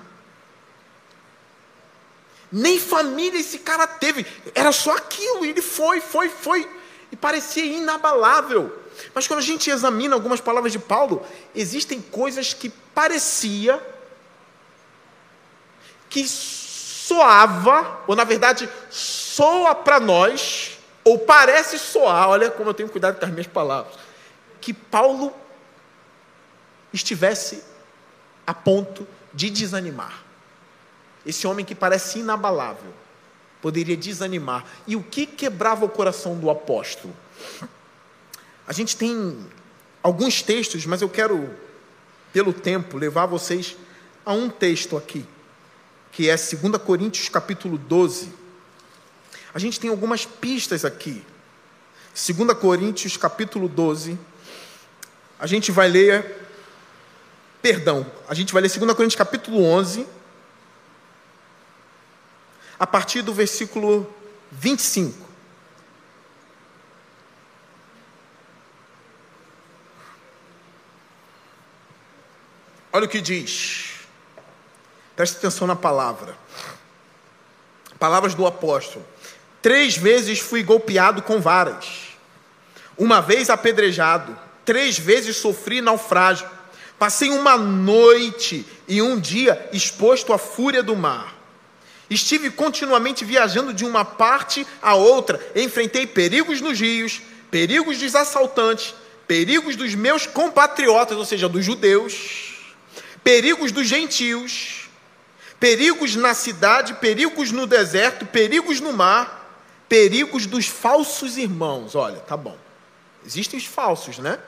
Nem 2.52 2.80
família 2.80 3.40
esse 3.40 3.60
cara 3.60 3.86
teve, 3.86 4.26
era 4.56 4.72
só 4.72 4.96
aquilo, 4.96 5.46
ele 5.46 5.62
foi, 5.62 6.02
foi, 6.02 6.30
foi, 6.30 6.68
e 7.12 7.16
parecia 7.16 7.64
inabalável. 7.64 8.76
Mas 9.14 9.28
quando 9.28 9.40
a 9.40 9.44
gente 9.44 9.70
examina 9.70 10.16
algumas 10.16 10.42
palavras 10.42 10.72
de 10.72 10.80
Paulo, 10.80 11.26
existem 11.54 12.02
coisas 12.02 12.54
que 12.54 12.70
parecia 12.70 13.82
que 16.10 16.28
soava, 17.10 18.02
ou 18.06 18.16
na 18.16 18.24
verdade 18.24 18.70
soa 18.92 19.74
para 19.74 20.00
nós, 20.00 20.78
ou 21.04 21.18
parece 21.18 21.80
soar, 21.80 22.30
olha 22.30 22.52
como 22.52 22.70
eu 22.70 22.74
tenho 22.74 22.88
cuidado 22.88 23.20
com 23.20 23.26
as 23.26 23.32
minhas 23.32 23.48
palavras, 23.48 23.96
que 24.62 24.74
Paulo 24.74 25.34
estivesse 26.94 27.64
a 28.46 28.54
ponto 28.54 29.08
de 29.34 29.50
desanimar. 29.50 30.24
Esse 31.26 31.48
homem 31.48 31.66
que 31.66 31.74
parece 31.74 32.20
inabalável 32.20 32.94
poderia 33.62 33.98
desanimar. 33.98 34.66
E 34.88 34.96
o 34.96 35.04
que 35.04 35.26
quebrava 35.26 35.86
o 35.86 35.90
coração 35.90 36.38
do 36.38 36.50
apóstolo? 36.50 37.16
A 38.68 38.74
gente 38.74 38.96
tem 38.96 39.38
alguns 40.02 40.42
textos, 40.42 40.86
mas 40.86 41.02
eu 41.02 41.10
quero, 41.10 41.50
pelo 42.32 42.54
tempo, 42.54 42.98
levar 42.98 43.26
vocês 43.26 43.76
a 44.26 44.32
um 44.32 44.50
texto 44.50 44.96
aqui, 44.96 45.26
que 46.12 46.30
é 46.30 46.36
2 46.36 46.82
Coríntios 46.84 47.30
capítulo 47.30 47.78
12. 47.78 48.34
A 49.54 49.60
gente 49.60 49.80
tem 49.80 49.90
algumas 49.90 50.26
pistas 50.26 50.86
aqui. 50.86 51.24
2 52.14 52.54
Coríntios 52.58 53.18
capítulo 53.18 53.68
12. 53.68 54.18
A 55.40 55.48
gente 55.48 55.72
vai 55.72 55.88
ler 55.88 56.40
Perdão, 57.62 58.10
a 58.28 58.34
gente 58.34 58.54
vai 58.54 58.62
ler 58.62 58.70
2 58.70 58.94
Coríntios 58.94 59.16
capítulo 59.16 59.62
11, 59.62 60.08
a 62.80 62.88
partir 62.88 63.22
do 63.22 63.34
versículo 63.34 64.08
25. 64.50 65.28
Olha 72.94 73.06
o 73.06 73.10
que 73.10 73.20
diz. 73.20 73.89
Preste 75.20 75.36
atenção 75.36 75.68
na 75.68 75.76
palavra. 75.76 76.34
Palavras 78.00 78.34
do 78.34 78.48
apóstolo. 78.48 79.06
Três 79.62 79.98
vezes 79.98 80.40
fui 80.40 80.64
golpeado 80.64 81.22
com 81.22 81.42
varas. 81.42 82.18
Uma 82.98 83.22
vez 83.22 83.50
apedrejado. 83.50 84.40
Três 84.64 84.98
vezes 84.98 85.36
sofri 85.36 85.82
naufrágio. 85.82 86.48
Passei 86.98 87.32
uma 87.32 87.58
noite 87.58 88.66
e 88.88 89.02
um 89.02 89.20
dia 89.20 89.70
exposto 89.74 90.32
à 90.32 90.38
fúria 90.38 90.82
do 90.82 90.96
mar. 90.96 91.36
Estive 92.10 92.50
continuamente 92.50 93.26
viajando 93.26 93.74
de 93.74 93.84
uma 93.84 94.06
parte 94.06 94.66
a 94.82 94.96
outra. 94.96 95.38
Enfrentei 95.54 96.08
perigos 96.08 96.62
nos 96.62 96.80
rios, 96.80 97.22
perigos 97.52 97.98
dos 97.98 98.16
assaltantes, 98.16 98.96
perigos 99.28 99.76
dos 99.76 99.94
meus 99.96 100.26
compatriotas, 100.26 101.18
ou 101.18 101.26
seja, 101.26 101.50
dos 101.50 101.66
judeus, 101.66 102.56
perigos 103.22 103.74
dos 103.74 103.86
gentios, 103.86 104.88
perigos 105.60 106.16
na 106.16 106.34
cidade, 106.34 106.94
perigos 106.96 107.52
no 107.52 107.68
deserto, 107.68 108.26
perigos 108.26 108.80
no 108.80 108.94
mar, 108.94 109.40
perigos 109.88 110.46
dos 110.46 110.68
falsos 110.68 111.38
irmãos. 111.38 111.96
Olha, 111.96 112.20
tá 112.20 112.38
bom. 112.38 112.58
Existem 113.26 113.60
os 113.60 113.66
falsos, 113.66 114.18
né? 114.20 114.40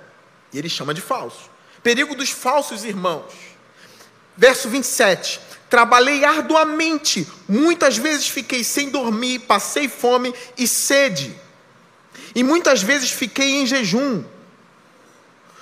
E 0.54 0.58
ele 0.58 0.70
chama 0.70 0.94
de 0.94 1.02
falsos. 1.02 1.50
Perigo 1.84 2.16
dos 2.16 2.30
falsos 2.30 2.86
irmãos. 2.86 3.34
Verso 4.38 4.70
27. 4.70 5.40
Trabalhei 5.70 6.26
arduamente, 6.26 7.26
muitas 7.48 7.98
vezes 7.98 8.28
fiquei 8.28 8.64
sem 8.64 8.90
dormir, 8.90 9.40
passei 9.40 9.88
fome 9.88 10.34
e 10.58 10.68
sede, 10.68 11.34
e 12.36 12.44
muitas 12.44 12.84
vezes 12.84 13.10
fiquei 13.10 13.62
em 13.62 13.66
jejum, 13.66 14.22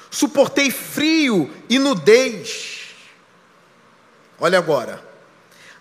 suportei 0.10 0.72
frio 0.72 1.54
e 1.70 1.78
nudez. 1.78 2.88
Olha 4.40 4.58
agora, 4.58 5.09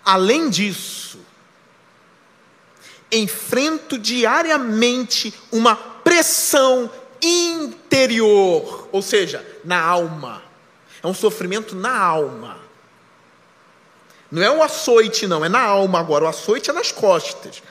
além 0.09 0.49
disso, 0.49 1.19
enfrento 3.11 3.95
diariamente 3.95 5.31
uma 5.51 5.75
pressão 5.75 6.89
interior, 7.21 8.89
ou 8.91 9.03
seja, 9.03 9.45
na 9.63 9.79
alma. 9.79 10.41
É 11.03 11.05
um 11.05 11.13
sofrimento 11.13 11.75
na 11.75 11.95
alma. 11.95 12.57
Não 14.31 14.41
é 14.41 14.49
o 14.49 14.63
açoite, 14.63 15.27
não, 15.27 15.45
é 15.45 15.49
na 15.49 15.61
alma 15.61 15.99
agora. 15.99 16.25
O 16.25 16.27
açoite 16.27 16.71
é 16.71 16.73
nas 16.73 16.91
costas. 16.91 17.61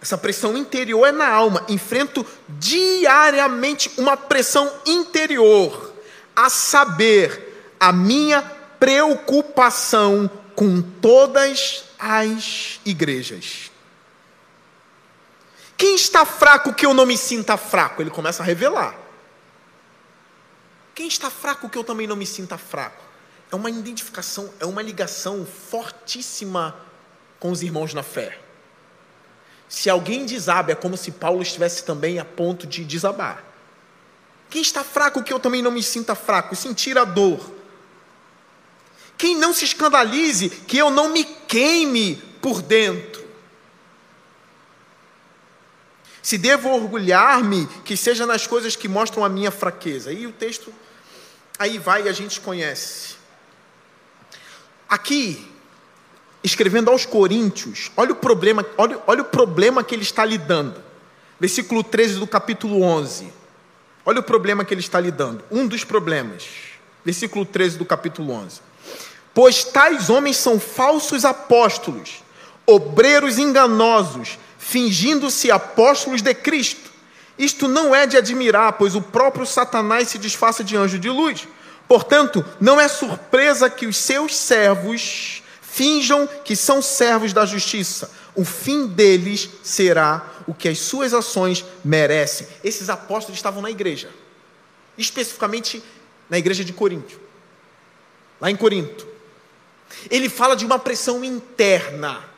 Essa 0.00 0.16
pressão 0.16 0.56
interior 0.56 1.04
é 1.04 1.12
na 1.12 1.28
alma. 1.28 1.66
Enfrento 1.68 2.24
diariamente 2.48 3.90
uma 3.98 4.16
pressão 4.16 4.72
interior, 4.86 5.92
a 6.34 6.48
saber, 6.48 7.74
a 7.78 7.92
minha 7.92 8.40
preocupação 8.78 10.30
com 10.60 10.82
todas 10.82 11.84
as 11.98 12.80
igrejas. 12.84 13.70
Quem 15.74 15.94
está 15.94 16.26
fraco 16.26 16.74
que 16.74 16.84
eu 16.84 16.92
não 16.92 17.06
me 17.06 17.16
sinta 17.16 17.56
fraco? 17.56 18.02
Ele 18.02 18.10
começa 18.10 18.42
a 18.42 18.46
revelar. 18.46 18.94
Quem 20.94 21.08
está 21.08 21.30
fraco 21.30 21.70
que 21.70 21.78
eu 21.78 21.82
também 21.82 22.06
não 22.06 22.14
me 22.14 22.26
sinta 22.26 22.58
fraco? 22.58 23.02
É 23.50 23.56
uma 23.56 23.70
identificação, 23.70 24.52
é 24.60 24.66
uma 24.66 24.82
ligação 24.82 25.46
fortíssima 25.46 26.76
com 27.38 27.50
os 27.50 27.62
irmãos 27.62 27.94
na 27.94 28.02
fé. 28.02 28.38
Se 29.66 29.88
alguém 29.88 30.26
desaba, 30.26 30.72
é 30.72 30.74
como 30.74 30.94
se 30.94 31.10
Paulo 31.10 31.40
estivesse 31.40 31.84
também 31.84 32.18
a 32.18 32.24
ponto 32.26 32.66
de 32.66 32.84
desabar. 32.84 33.42
Quem 34.50 34.60
está 34.60 34.84
fraco 34.84 35.22
que 35.22 35.32
eu 35.32 35.40
também 35.40 35.62
não 35.62 35.70
me 35.70 35.82
sinta 35.82 36.14
fraco, 36.14 36.54
sentir 36.54 36.98
a 36.98 37.04
dor. 37.06 37.59
Quem 39.20 39.36
não 39.36 39.52
se 39.52 39.66
escandalize 39.66 40.48
que 40.48 40.78
eu 40.78 40.90
não 40.90 41.10
me 41.10 41.24
queime 41.24 42.16
por 42.40 42.62
dentro. 42.62 43.22
Se 46.22 46.38
devo 46.38 46.70
orgulhar-me, 46.70 47.66
que 47.84 47.98
seja 47.98 48.24
nas 48.24 48.46
coisas 48.46 48.76
que 48.76 48.88
mostram 48.88 49.22
a 49.22 49.28
minha 49.28 49.50
fraqueza. 49.50 50.10
E 50.10 50.26
o 50.26 50.32
texto 50.32 50.72
aí 51.58 51.76
vai 51.76 52.06
e 52.06 52.08
a 52.08 52.12
gente 52.12 52.40
conhece. 52.40 53.16
Aqui, 54.88 55.46
escrevendo 56.42 56.88
aos 56.88 57.04
Coríntios, 57.04 57.92
olha 57.98 58.12
o 58.12 58.16
problema, 58.16 58.64
olha, 58.78 59.02
olha 59.06 59.20
o 59.20 59.26
problema 59.26 59.84
que 59.84 59.94
ele 59.94 60.02
está 60.02 60.24
lidando. 60.24 60.82
Versículo 61.38 61.84
13 61.84 62.18
do 62.18 62.26
capítulo 62.26 62.80
11. 62.80 63.30
Olha 64.06 64.20
o 64.20 64.22
problema 64.22 64.64
que 64.64 64.72
ele 64.72 64.80
está 64.80 64.98
lidando. 64.98 65.44
Um 65.50 65.66
dos 65.66 65.84
problemas. 65.84 66.48
Versículo 67.04 67.44
13 67.44 67.76
do 67.76 67.84
capítulo 67.84 68.32
11. 68.32 68.69
Pois 69.32 69.64
tais 69.64 70.10
homens 70.10 70.36
são 70.36 70.58
falsos 70.58 71.24
apóstolos, 71.24 72.22
obreiros 72.66 73.38
enganosos, 73.38 74.38
fingindo-se 74.58 75.50
apóstolos 75.50 76.22
de 76.22 76.34
Cristo. 76.34 76.90
Isto 77.38 77.66
não 77.66 77.94
é 77.94 78.06
de 78.06 78.16
admirar, 78.16 78.74
pois 78.74 78.94
o 78.94 79.00
próprio 79.00 79.46
Satanás 79.46 80.08
se 80.08 80.18
disfarça 80.18 80.62
de 80.62 80.76
anjo 80.76 80.98
de 80.98 81.08
luz. 81.08 81.48
Portanto, 81.88 82.44
não 82.60 82.80
é 82.80 82.86
surpresa 82.86 83.70
que 83.70 83.86
os 83.86 83.96
seus 83.96 84.36
servos 84.36 85.42
finjam 85.60 86.28
que 86.44 86.54
são 86.54 86.82
servos 86.82 87.32
da 87.32 87.46
justiça. 87.46 88.10
O 88.34 88.44
fim 88.44 88.86
deles 88.86 89.48
será 89.62 90.24
o 90.46 90.54
que 90.54 90.68
as 90.68 90.78
suas 90.78 91.14
ações 91.14 91.64
merecem. 91.84 92.46
Esses 92.62 92.88
apóstolos 92.88 93.38
estavam 93.38 93.62
na 93.62 93.70
igreja, 93.70 94.10
especificamente 94.98 95.82
na 96.28 96.38
igreja 96.38 96.64
de 96.64 96.72
Corinto, 96.72 97.18
lá 98.40 98.50
em 98.50 98.56
Corinto. 98.56 99.06
Ele 100.10 100.28
fala 100.28 100.54
de 100.56 100.64
uma 100.64 100.78
pressão 100.78 101.24
interna 101.24 102.30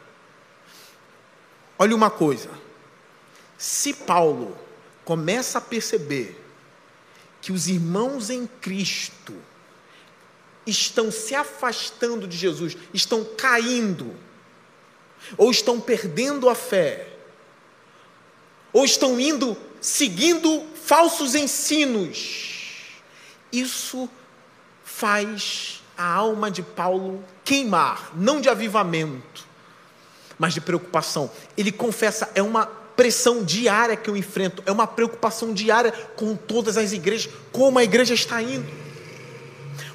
Olha 1.82 1.96
uma 1.96 2.10
coisa: 2.10 2.48
se 3.58 3.92
Paulo 3.92 4.56
começa 5.04 5.58
a 5.58 5.60
perceber 5.60 6.40
que 7.40 7.50
os 7.50 7.66
irmãos 7.66 8.30
em 8.30 8.46
Cristo 8.46 9.34
estão 10.64 11.10
se 11.10 11.34
afastando 11.34 12.28
de 12.28 12.36
Jesus, 12.36 12.76
estão 12.94 13.24
caindo, 13.24 14.14
ou 15.36 15.50
estão 15.50 15.80
perdendo 15.80 16.48
a 16.48 16.54
fé, 16.54 17.08
ou 18.72 18.84
estão 18.84 19.18
indo 19.18 19.56
seguindo 19.80 20.64
falsos 20.84 21.34
ensinos, 21.34 23.02
isso 23.50 24.08
faz 24.84 25.81
a 26.02 26.14
alma 26.14 26.50
de 26.50 26.62
Paulo 26.62 27.22
queimar, 27.44 28.10
não 28.16 28.40
de 28.40 28.48
avivamento, 28.48 29.46
mas 30.36 30.52
de 30.52 30.60
preocupação. 30.60 31.30
Ele 31.56 31.70
confessa, 31.70 32.28
é 32.34 32.42
uma 32.42 32.66
pressão 32.66 33.44
diária 33.44 33.96
que 33.96 34.10
eu 34.10 34.16
enfrento, 34.16 34.64
é 34.66 34.72
uma 34.72 34.86
preocupação 34.86 35.54
diária 35.54 35.92
com 36.16 36.34
todas 36.34 36.76
as 36.76 36.92
igrejas, 36.92 37.32
como 37.52 37.78
a 37.78 37.84
igreja 37.84 38.14
está 38.14 38.42
indo. 38.42 38.68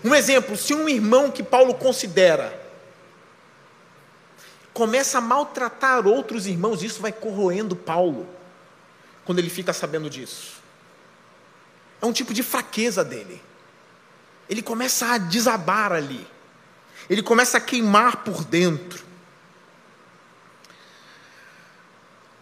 Um 0.01 0.15
exemplo: 0.15 0.55
se 0.55 0.73
um 0.73 0.87
irmão 0.87 1.29
que 1.29 1.43
Paulo 1.43 1.73
considera 1.75 2.65
começa 4.73 5.17
a 5.17 5.21
maltratar 5.21 6.07
outros 6.07 6.47
irmãos, 6.47 6.83
isso 6.83 7.01
vai 7.01 7.11
corroendo 7.11 7.75
Paulo, 7.75 8.25
quando 9.25 9.39
ele 9.39 9.49
fica 9.49 9.73
sabendo 9.73 10.09
disso. 10.09 10.61
É 12.01 12.05
um 12.05 12.13
tipo 12.13 12.33
de 12.33 12.43
fraqueza 12.43 13.03
dele. 13.03 13.41
Ele 14.49 14.61
começa 14.61 15.05
a 15.07 15.17
desabar 15.17 15.91
ali, 15.91 16.25
ele 17.09 17.21
começa 17.21 17.57
a 17.57 17.61
queimar 17.61 18.17
por 18.17 18.43
dentro. 18.43 19.05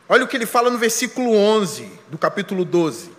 Olha 0.07 0.23
o 0.23 0.27
que 0.27 0.37
ele 0.37 0.45
fala 0.45 0.69
no 0.69 0.77
versículo 0.77 1.33
11 1.35 1.91
do 2.09 2.17
capítulo 2.17 2.63
12. 2.63 3.11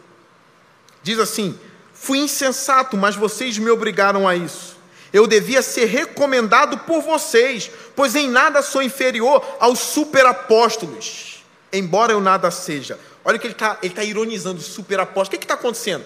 Diz 1.03 1.19
assim: 1.19 1.59
Fui 1.93 2.19
insensato, 2.19 2.97
mas 2.97 3.17
vocês 3.17 3.59
me 3.59 3.71
obrigaram 3.71 4.29
a 4.29 4.37
isso. 4.37 4.77
Eu 5.13 5.27
devia 5.27 5.63
ser 5.63 5.87
recomendado 5.87 6.79
por 6.79 7.01
vocês, 7.01 7.71
pois 7.95 8.15
em 8.15 8.29
nada 8.29 8.63
sou 8.63 8.83
inferior 8.83 9.45
aos 9.59 9.79
superapóstolos, 9.79 11.45
embora 11.73 12.13
eu 12.13 12.21
nada 12.21 12.51
seja. 12.51 12.99
Olha 13.25 13.37
o 13.37 13.41
que 13.41 13.47
ele 13.47 13.55
está 13.55 13.79
ele 13.83 13.95
tá 13.95 14.05
ironizando, 14.05 14.61
superapóstolos. 14.61 15.29
O 15.29 15.31
que 15.31 15.45
está 15.45 15.55
acontecendo? 15.55 16.05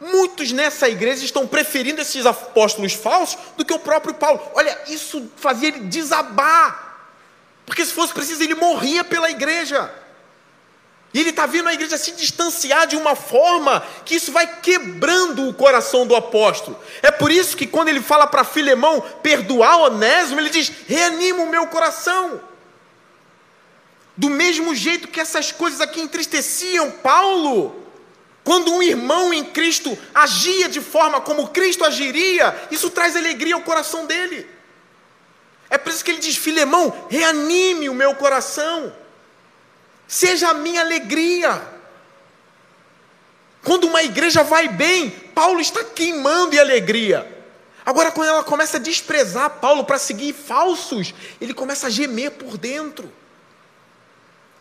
Muitos 0.00 0.52
nessa 0.52 0.88
igreja 0.88 1.24
estão 1.24 1.46
preferindo 1.46 2.00
esses 2.00 2.24
apóstolos 2.24 2.92
falsos 2.92 3.38
do 3.56 3.64
que 3.64 3.74
o 3.74 3.80
próprio 3.80 4.14
Paulo. 4.14 4.40
Olha, 4.54 4.78
isso 4.86 5.30
fazia 5.36 5.68
ele 5.68 5.80
desabar. 5.80 6.86
Porque 7.66 7.84
se 7.84 7.92
fosse 7.92 8.12
preciso, 8.14 8.42
ele 8.42 8.54
morria 8.54 9.02
pela 9.02 9.30
igreja. 9.30 9.92
E 11.12 11.20
ele 11.20 11.30
está 11.30 11.46
vendo 11.46 11.68
a 11.68 11.72
igreja 11.72 11.96
se 11.96 12.12
distanciar 12.12 12.86
de 12.86 12.96
uma 12.96 13.16
forma 13.16 13.82
que 14.04 14.14
isso 14.14 14.30
vai 14.30 14.60
quebrando 14.60 15.48
o 15.48 15.54
coração 15.54 16.06
do 16.06 16.14
apóstolo. 16.14 16.78
É 17.02 17.10
por 17.10 17.32
isso 17.32 17.56
que 17.56 17.66
quando 17.66 17.88
ele 17.88 18.00
fala 18.00 18.26
para 18.26 18.44
Filemão 18.44 19.00
perdoar 19.22 19.78
Onésimo, 19.78 20.38
ele 20.38 20.50
diz: 20.50 20.70
reanima 20.86 21.42
o 21.42 21.50
meu 21.50 21.66
coração. 21.66 22.40
Do 24.16 24.28
mesmo 24.28 24.74
jeito 24.74 25.08
que 25.08 25.20
essas 25.20 25.50
coisas 25.50 25.80
aqui 25.80 26.00
entristeciam 26.00 26.90
Paulo, 26.90 27.87
quando 28.48 28.72
um 28.72 28.82
irmão 28.82 29.30
em 29.30 29.44
Cristo 29.44 29.96
agia 30.14 30.70
de 30.70 30.80
forma 30.80 31.20
como 31.20 31.48
Cristo 31.48 31.84
agiria, 31.84 32.58
isso 32.70 32.88
traz 32.88 33.14
alegria 33.14 33.54
ao 33.54 33.60
coração 33.60 34.06
dele. 34.06 34.48
É 35.68 35.76
por 35.76 35.92
isso 35.92 36.02
que 36.02 36.12
ele 36.12 36.18
diz: 36.18 36.34
Filemão, 36.34 37.06
reanime 37.10 37.90
o 37.90 37.94
meu 37.94 38.14
coração 38.14 38.90
seja 40.06 40.48
a 40.48 40.54
minha 40.54 40.80
alegria. 40.80 41.62
Quando 43.62 43.86
uma 43.86 44.02
igreja 44.02 44.42
vai 44.42 44.66
bem, 44.66 45.10
Paulo 45.10 45.60
está 45.60 45.84
queimando 45.84 46.52
de 46.52 46.58
alegria. 46.58 47.30
Agora, 47.84 48.10
quando 48.10 48.28
ela 48.28 48.44
começa 48.44 48.78
a 48.78 48.80
desprezar 48.80 49.60
Paulo 49.60 49.84
para 49.84 49.98
seguir 49.98 50.32
falsos, 50.32 51.12
ele 51.38 51.52
começa 51.52 51.88
a 51.88 51.90
gemer 51.90 52.30
por 52.30 52.56
dentro. 52.56 53.12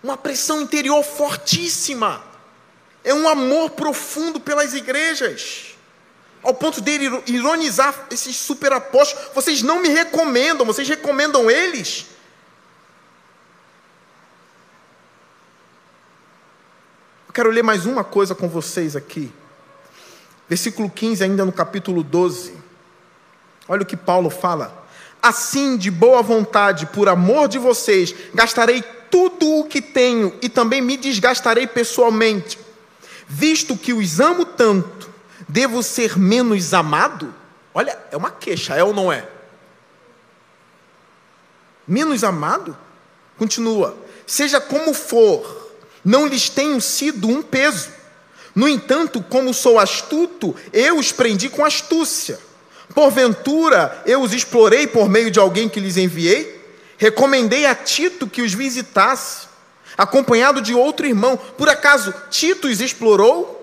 Uma 0.04 0.18
pressão 0.18 0.62
interior 0.62 1.02
fortíssima. 1.06 2.27
É 3.08 3.14
um 3.14 3.26
amor 3.26 3.70
profundo 3.70 4.38
pelas 4.38 4.74
igrejas. 4.74 5.78
Ao 6.44 6.54
ponto 6.54 6.82
dele 6.82 7.24
ironizar 7.26 8.08
esses 8.12 8.36
superapóstolos. 8.36 9.30
Vocês 9.34 9.62
não 9.62 9.82
me 9.82 9.88
recomendam, 9.88 10.66
vocês 10.66 10.90
recomendam 10.90 11.50
eles? 11.50 12.06
quero 17.34 17.52
ler 17.52 17.64
mais 17.64 17.86
uma 17.86 18.04
coisa 18.04 18.36
com 18.36 18.50
vocês 18.50 18.96
aqui. 18.96 19.32
Versículo 20.50 20.90
15, 20.90 21.24
ainda 21.24 21.46
no 21.46 21.52
capítulo 21.54 22.04
12. 22.04 22.56
Olha 23.70 23.84
o 23.84 23.86
que 23.86 23.96
Paulo 23.96 24.30
fala. 24.30 24.86
Assim, 25.22 25.78
de 25.78 25.90
boa 25.92 26.22
vontade, 26.24 26.88
por 26.88 27.08
amor 27.08 27.48
de 27.48 27.58
vocês, 27.58 28.14
gastarei 28.34 28.82
tudo 29.10 29.60
o 29.60 29.66
que 29.66 29.82
tenho 29.82 30.36
e 30.42 30.50
também 30.50 30.82
me 30.82 30.98
desgastarei 30.98 31.68
pessoalmente. 31.68 32.67
Visto 33.28 33.78
que 33.78 33.94
os 33.94 34.20
amo 34.20 34.46
tanto, 34.46 35.10
devo 35.48 35.84
ser 35.84 36.18
menos 36.18 36.74
amado? 36.74 37.34
Olha, 37.74 37.98
é 38.12 38.18
uma 38.18 38.32
queixa, 38.32 38.76
é 38.76 38.84
ou 38.84 38.94
não 38.94 39.12
é? 39.12 39.28
Menos 41.88 42.24
amado? 42.24 42.78
Continua. 43.38 43.98
Seja 44.26 44.60
como 44.60 44.94
for, 44.94 45.72
não 46.04 46.26
lhes 46.26 46.50
tenho 46.50 46.82
sido 46.82 47.28
um 47.28 47.42
peso. 47.42 47.90
No 48.56 48.68
entanto, 48.68 49.22
como 49.22 49.54
sou 49.54 49.78
astuto, 49.78 50.56
eu 50.74 50.98
os 50.98 51.12
prendi 51.12 51.50
com 51.50 51.64
astúcia. 51.64 52.40
Porventura, 52.94 54.02
eu 54.06 54.22
os 54.22 54.34
explorei 54.34 54.88
por 54.88 55.08
meio 55.08 55.30
de 55.30 55.40
alguém 55.40 55.70
que 55.70 55.80
lhes 55.80 55.98
enviei? 55.98 56.58
Recomendei 56.98 57.66
a 57.66 57.76
Tito 57.76 58.26
que 58.26 58.42
os 58.42 58.54
visitasse, 58.54 59.48
acompanhado 59.98 60.62
de 60.62 60.74
outro 60.74 61.08
irmão. 61.08 61.38
Por 61.38 61.68
acaso 61.68 62.14
Tito 62.30 62.68
os 62.68 62.80
explorou? 62.80 63.56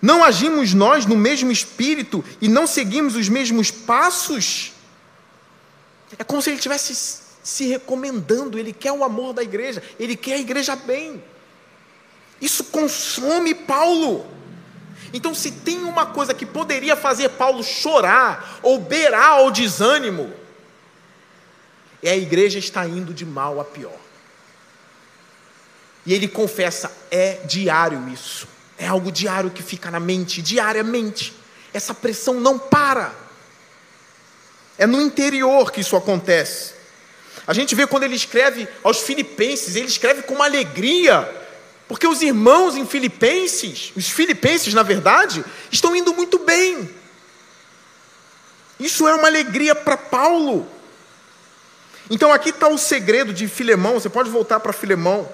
Não 0.00 0.22
agimos 0.22 0.72
nós 0.74 1.06
no 1.06 1.16
mesmo 1.16 1.50
espírito 1.50 2.24
e 2.40 2.48
não 2.48 2.66
seguimos 2.66 3.16
os 3.16 3.28
mesmos 3.28 3.70
passos? 3.70 4.72
É 6.18 6.24
como 6.24 6.40
se 6.40 6.50
ele 6.50 6.56
estivesse 6.56 7.22
se 7.42 7.66
recomendando, 7.66 8.58
ele 8.58 8.72
quer 8.72 8.92
o 8.92 9.04
amor 9.04 9.32
da 9.32 9.42
igreja, 9.42 9.82
ele 9.98 10.16
quer 10.16 10.34
a 10.34 10.38
igreja 10.38 10.76
bem. 10.76 11.22
Isso 12.40 12.64
consome 12.64 13.54
Paulo. 13.54 14.26
Então, 15.12 15.34
se 15.34 15.52
tem 15.52 15.78
uma 15.84 16.06
coisa 16.06 16.34
que 16.34 16.44
poderia 16.44 16.96
fazer 16.96 17.28
Paulo 17.30 17.62
chorar 17.62 18.58
ou 18.62 18.78
beirar 18.78 19.32
ao 19.32 19.50
desânimo, 19.50 20.32
é 22.02 22.10
a 22.10 22.16
igreja 22.16 22.58
está 22.58 22.86
indo 22.86 23.14
de 23.14 23.24
mal 23.24 23.60
a 23.60 23.64
pior. 23.64 24.03
E 26.06 26.12
ele 26.12 26.28
confessa: 26.28 26.90
é 27.10 27.40
diário 27.44 28.08
isso. 28.08 28.48
É 28.76 28.86
algo 28.86 29.12
diário 29.12 29.50
que 29.50 29.62
fica 29.62 29.90
na 29.90 30.00
mente, 30.00 30.42
diariamente. 30.42 31.34
Essa 31.72 31.94
pressão 31.94 32.40
não 32.40 32.58
para. 32.58 33.12
É 34.76 34.86
no 34.86 35.00
interior 35.00 35.70
que 35.70 35.80
isso 35.80 35.96
acontece. 35.96 36.74
A 37.46 37.52
gente 37.52 37.74
vê 37.74 37.86
quando 37.86 38.04
ele 38.04 38.16
escreve 38.16 38.66
aos 38.82 39.00
Filipenses, 39.00 39.76
ele 39.76 39.86
escreve 39.86 40.22
com 40.22 40.34
uma 40.34 40.46
alegria 40.46 41.42
porque 41.86 42.06
os 42.06 42.22
irmãos 42.22 42.76
em 42.76 42.86
Filipenses, 42.86 43.92
os 43.94 44.08
filipenses, 44.08 44.72
na 44.72 44.82
verdade, 44.82 45.44
estão 45.70 45.94
indo 45.94 46.14
muito 46.14 46.38
bem. 46.38 46.88
Isso 48.80 49.06
é 49.06 49.14
uma 49.14 49.28
alegria 49.28 49.74
para 49.74 49.96
Paulo. 49.96 50.66
Então 52.10 52.32
aqui 52.32 52.50
está 52.50 52.68
o 52.68 52.78
segredo 52.78 53.32
de 53.32 53.46
Filemão, 53.48 53.94
você 53.94 54.08
pode 54.08 54.30
voltar 54.30 54.60
para 54.60 54.72
Filemão. 54.72 55.28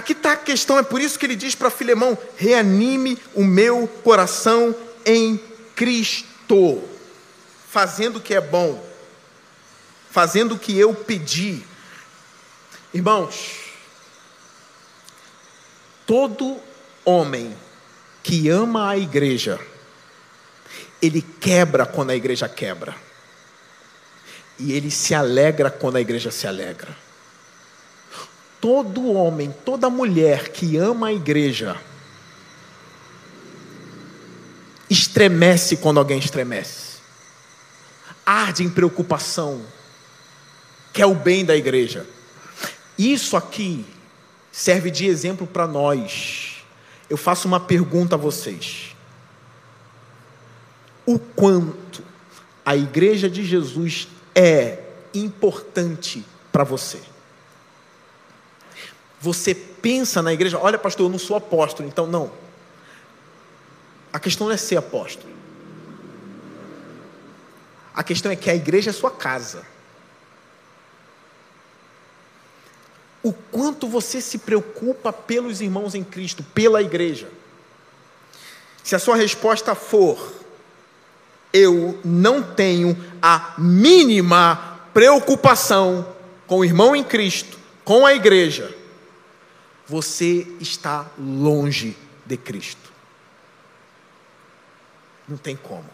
Aqui 0.00 0.12
está 0.12 0.32
a 0.32 0.36
questão, 0.36 0.78
é 0.78 0.82
por 0.82 0.98
isso 0.98 1.18
que 1.18 1.26
ele 1.26 1.36
diz 1.36 1.54
para 1.54 1.68
Filemão: 1.68 2.16
reanime 2.38 3.18
o 3.34 3.44
meu 3.44 3.86
coração 4.02 4.74
em 5.04 5.36
Cristo, 5.76 6.82
fazendo 7.68 8.16
o 8.16 8.20
que 8.20 8.32
é 8.32 8.40
bom, 8.40 8.82
fazendo 10.10 10.54
o 10.54 10.58
que 10.58 10.78
eu 10.78 10.94
pedi. 10.94 11.62
Irmãos, 12.94 13.74
todo 16.06 16.58
homem 17.04 17.54
que 18.22 18.48
ama 18.48 18.88
a 18.88 18.96
igreja, 18.96 19.60
ele 21.02 21.20
quebra 21.20 21.84
quando 21.84 22.08
a 22.08 22.16
igreja 22.16 22.48
quebra. 22.48 22.96
E 24.58 24.72
ele 24.72 24.90
se 24.90 25.14
alegra 25.14 25.70
quando 25.70 25.96
a 25.96 26.00
igreja 26.00 26.30
se 26.30 26.46
alegra. 26.46 26.96
Todo 28.60 29.12
homem, 29.12 29.54
toda 29.64 29.88
mulher 29.88 30.50
que 30.50 30.76
ama 30.76 31.08
a 31.08 31.12
igreja, 31.12 31.76
estremece 34.90 35.76
quando 35.76 35.98
alguém 35.98 36.18
estremece, 36.18 36.98
arde 38.26 38.64
em 38.64 38.68
preocupação, 38.68 39.62
quer 40.92 41.06
o 41.06 41.14
bem 41.14 41.44
da 41.44 41.56
igreja. 41.56 42.06
Isso 42.98 43.36
aqui 43.36 43.86
serve 44.52 44.90
de 44.90 45.06
exemplo 45.06 45.46
para 45.46 45.66
nós. 45.66 46.64
Eu 47.08 47.16
faço 47.16 47.46
uma 47.46 47.60
pergunta 47.60 48.16
a 48.16 48.18
vocês: 48.18 48.94
o 51.06 51.18
quanto 51.18 52.02
a 52.64 52.76
igreja 52.76 53.30
de 53.30 53.44
Jesus 53.44 54.08
é 54.34 54.78
importante 55.14 56.24
para 56.52 56.64
você? 56.64 57.00
Você 59.20 59.54
pensa 59.54 60.22
na 60.22 60.32
igreja, 60.32 60.58
olha, 60.58 60.78
pastor, 60.78 61.06
eu 61.06 61.10
não 61.10 61.18
sou 61.18 61.36
apóstolo, 61.36 61.88
então 61.88 62.06
não. 62.06 62.32
A 64.12 64.18
questão 64.18 64.46
não 64.46 64.54
é 64.54 64.56
ser 64.56 64.76
apóstolo. 64.76 65.32
A 67.94 68.02
questão 68.02 68.32
é 68.32 68.36
que 68.36 68.48
a 68.48 68.54
igreja 68.54 68.90
é 68.90 68.92
sua 68.92 69.10
casa. 69.10 69.64
o 73.22 73.32
quanto 73.32 73.86
você 73.86 74.20
se 74.20 74.38
preocupa 74.38 75.12
pelos 75.12 75.60
irmãos 75.60 75.94
em 75.94 76.02
Cristo, 76.02 76.42
pela 76.54 76.82
igreja. 76.82 77.28
Se 78.82 78.94
a 78.94 78.98
sua 78.98 79.16
resposta 79.16 79.74
for, 79.74 80.32
eu 81.52 81.98
não 82.04 82.42
tenho 82.42 82.96
a 83.20 83.54
mínima 83.58 84.80
preocupação 84.94 86.06
com 86.46 86.60
o 86.60 86.64
irmão 86.64 86.96
em 86.96 87.04
Cristo, 87.04 87.58
com 87.84 88.06
a 88.06 88.14
igreja, 88.14 88.74
você 89.90 90.46
está 90.60 91.10
longe 91.18 91.96
de 92.24 92.36
Cristo. 92.36 92.92
Não 95.26 95.36
tem 95.36 95.56
como. 95.56 95.90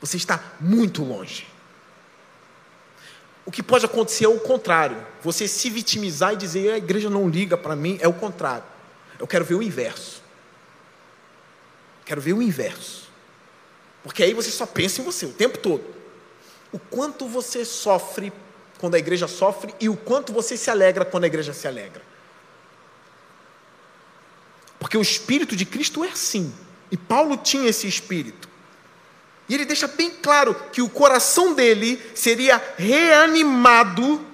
Você 0.00 0.16
está 0.16 0.40
muito 0.60 1.02
longe. 1.02 1.48
O 3.44 3.50
que 3.50 3.64
pode 3.64 3.84
acontecer 3.84 4.26
é 4.26 4.28
o 4.28 4.38
contrário. 4.38 5.04
Você 5.22 5.48
se 5.48 5.68
vitimizar 5.68 6.34
e 6.34 6.36
dizer 6.36 6.70
a 6.72 6.78
igreja 6.78 7.10
não 7.10 7.28
liga 7.28 7.56
para 7.56 7.74
mim, 7.74 7.98
é 8.00 8.06
o 8.06 8.12
contrário. 8.12 8.62
Eu 9.18 9.26
quero 9.26 9.44
ver 9.44 9.56
o 9.56 9.62
inverso. 9.62 10.22
Quero 12.04 12.20
ver 12.20 12.34
o 12.34 12.40
inverso. 12.40 13.10
Porque 14.04 14.22
aí 14.22 14.32
você 14.32 14.52
só 14.52 14.66
pensa 14.66 15.00
em 15.00 15.04
você 15.04 15.26
o 15.26 15.32
tempo 15.32 15.58
todo. 15.58 15.82
O 16.70 16.78
quanto 16.78 17.26
você 17.26 17.64
sofre 17.64 18.32
quando 18.78 18.94
a 18.94 18.98
igreja 19.00 19.26
sofre 19.26 19.74
e 19.80 19.88
o 19.88 19.96
quanto 19.96 20.32
você 20.32 20.56
se 20.56 20.70
alegra 20.70 21.04
quando 21.04 21.24
a 21.24 21.26
igreja 21.26 21.52
se 21.52 21.66
alegra. 21.66 22.06
Porque 24.78 24.96
o 24.96 25.02
espírito 25.02 25.56
de 25.56 25.64
Cristo 25.64 26.04
é 26.04 26.08
assim. 26.08 26.52
E 26.90 26.96
Paulo 26.96 27.36
tinha 27.36 27.68
esse 27.68 27.86
espírito. 27.86 28.48
E 29.48 29.54
ele 29.54 29.64
deixa 29.64 29.86
bem 29.86 30.10
claro 30.10 30.54
que 30.72 30.82
o 30.82 30.88
coração 30.88 31.54
dele 31.54 32.00
seria 32.14 32.62
reanimado 32.76 34.24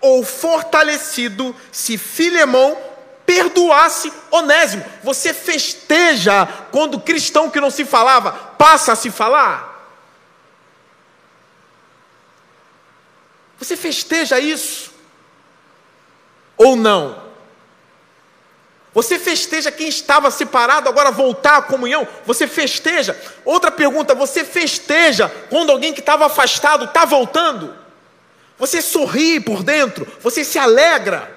ou 0.00 0.24
fortalecido 0.24 1.56
se 1.72 1.96
Filemão 1.96 2.76
perdoasse 3.24 4.12
Onésimo. 4.30 4.84
Você 5.02 5.34
festeja 5.34 6.46
quando 6.70 6.94
o 6.94 7.00
cristão 7.00 7.50
que 7.50 7.60
não 7.60 7.70
se 7.70 7.84
falava 7.84 8.32
passa 8.32 8.92
a 8.92 8.96
se 8.96 9.10
falar? 9.10 9.76
Você 13.58 13.76
festeja 13.76 14.38
isso? 14.38 14.92
Ou 16.56 16.76
não? 16.76 17.27
Você 18.98 19.16
festeja 19.16 19.70
quem 19.70 19.86
estava 19.86 20.28
separado 20.28 20.88
agora 20.88 21.12
voltar 21.12 21.58
à 21.58 21.62
comunhão? 21.62 22.04
Você 22.26 22.48
festeja? 22.48 23.16
Outra 23.44 23.70
pergunta: 23.70 24.12
você 24.12 24.44
festeja 24.44 25.28
quando 25.48 25.70
alguém 25.70 25.94
que 25.94 26.00
estava 26.00 26.26
afastado 26.26 26.86
está 26.86 27.04
voltando? 27.04 27.72
Você 28.58 28.82
sorri 28.82 29.38
por 29.38 29.62
dentro? 29.62 30.04
Você 30.20 30.42
se 30.42 30.58
alegra? 30.58 31.32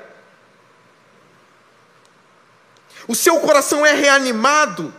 O 3.08 3.14
seu 3.14 3.40
coração 3.42 3.86
é 3.86 3.94
reanimado? 3.94 4.92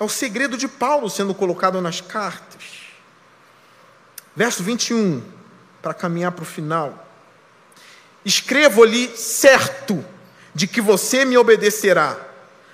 É 0.00 0.04
o 0.04 0.08
segredo 0.08 0.56
de 0.56 0.68
Paulo 0.68 1.10
sendo 1.10 1.34
colocado 1.34 1.82
nas 1.82 2.00
cartas. 2.00 2.62
Verso 4.34 4.62
21, 4.62 5.22
para 5.82 5.92
caminhar 5.92 6.32
para 6.32 6.44
o 6.44 6.46
final. 6.46 7.05
Escrevo-lhe 8.26 9.16
certo 9.16 10.04
de 10.52 10.66
que 10.66 10.80
você 10.80 11.24
me 11.24 11.38
obedecerá, 11.38 12.18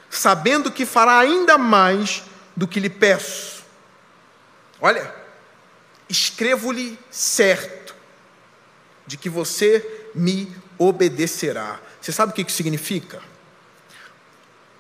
sabendo 0.09 0.73
que 0.73 0.87
fará 0.87 1.19
ainda 1.19 1.59
mais 1.59 2.23
do 2.57 2.67
que 2.67 2.81
lhe 2.81 2.89
peço. 2.89 3.63
Olha, 4.81 5.15
escrevo-lhe 6.09 6.99
certo 7.11 7.95
de 9.07 9.19
que 9.19 9.29
você 9.29 10.09
me 10.15 10.51
obedecerá. 10.79 11.79
Você 12.01 12.13
sabe 12.13 12.33
o 12.33 12.35
que 12.35 12.41
isso 12.41 12.57
significa? 12.57 13.21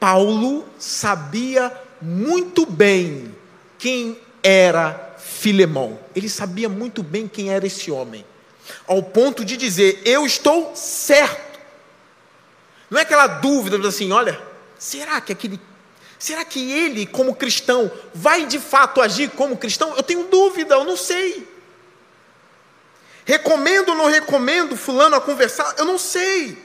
Paulo 0.00 0.66
sabia 0.78 1.70
muito 2.00 2.64
bem 2.64 3.36
quem 3.78 4.18
era 4.42 5.16
Filemão. 5.18 6.00
Ele 6.16 6.30
sabia 6.30 6.70
muito 6.70 7.02
bem 7.02 7.28
quem 7.28 7.50
era 7.50 7.66
esse 7.66 7.90
homem 7.90 8.24
ao 8.86 9.02
ponto 9.02 9.44
de 9.44 9.56
dizer: 9.56 10.02
Eu 10.04 10.26
estou 10.26 10.74
certo. 10.74 11.60
Não 12.90 12.98
é 12.98 13.02
aquela 13.02 13.26
dúvida 13.26 13.76
assim: 13.88 14.12
olha, 14.12 14.40
será 14.78 15.20
que 15.20 15.32
aquele. 15.32 15.60
Será 16.18 16.44
que 16.44 16.70
ele, 16.70 17.04
como 17.04 17.34
cristão, 17.34 17.90
vai 18.14 18.46
de 18.46 18.60
fato 18.60 19.00
agir 19.00 19.30
como 19.30 19.56
cristão? 19.56 19.96
Eu 19.96 20.02
tenho 20.04 20.28
dúvida, 20.28 20.76
eu 20.76 20.84
não 20.84 20.96
sei. 20.96 21.48
Recomendo 23.24 23.88
ou 23.88 23.94
não 23.96 24.06
recomendo 24.06 24.76
Fulano 24.76 25.16
a 25.16 25.20
conversar? 25.20 25.74
Eu 25.78 25.84
não 25.84 25.98
sei. 25.98 26.62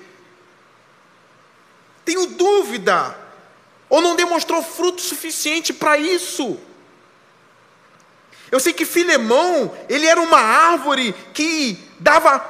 Tenho 2.06 2.28
dúvida. 2.28 3.18
Ou 3.90 4.02
não 4.02 4.16
demonstrou 4.16 4.62
fruto 4.62 5.02
suficiente 5.02 5.74
para 5.74 5.98
isso. 5.98 6.60
Eu 8.52 8.60
sei 8.60 8.74
que 8.74 8.86
Filemão, 8.86 9.76
ele 9.90 10.06
era 10.06 10.22
uma 10.22 10.40
árvore 10.40 11.14
que 11.34 11.87
dava 12.00 12.44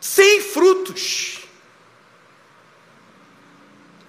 cem 0.00 0.40
frutos. 0.40 1.40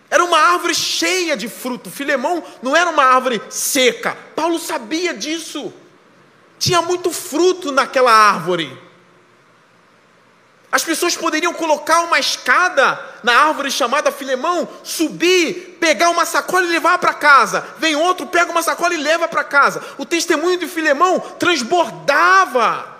Era 0.09 0.24
uma 0.24 0.38
árvore 0.38 0.74
cheia 0.74 1.36
de 1.36 1.49
fruto. 1.49 1.89
Filemão 1.89 2.43
não 2.61 2.76
era 2.76 2.89
uma 2.89 3.03
árvore 3.03 3.41
seca. 3.49 4.18
Paulo 4.36 4.59
sabia 4.59 5.13
disso. 5.13 5.74
Tinha 6.57 6.82
muito 6.82 7.11
fruto 7.11 7.72
naquela 7.72 8.11
árvore. 8.11 8.86
As 10.72 10.84
pessoas 10.84 11.16
poderiam 11.16 11.53
colocar 11.53 12.01
uma 12.01 12.20
escada 12.20 12.99
na 13.24 13.34
árvore 13.34 13.72
chamada 13.72 14.11
Filemão, 14.11 14.68
subir, 14.84 15.78
pegar 15.80 16.09
uma 16.09 16.26
sacola 16.26 16.66
e 16.66 16.70
levar 16.70 16.97
para 16.97 17.13
casa. 17.13 17.66
Vem 17.78 17.95
outro, 17.95 18.28
pega 18.28 18.51
uma 18.51 18.61
sacola 18.61 18.93
e 18.93 18.97
leva 18.97 19.28
para 19.28 19.43
casa. 19.43 19.82
O 19.97 20.05
testemunho 20.05 20.57
de 20.57 20.68
Filemão 20.68 21.20
transbordava. 21.39 22.95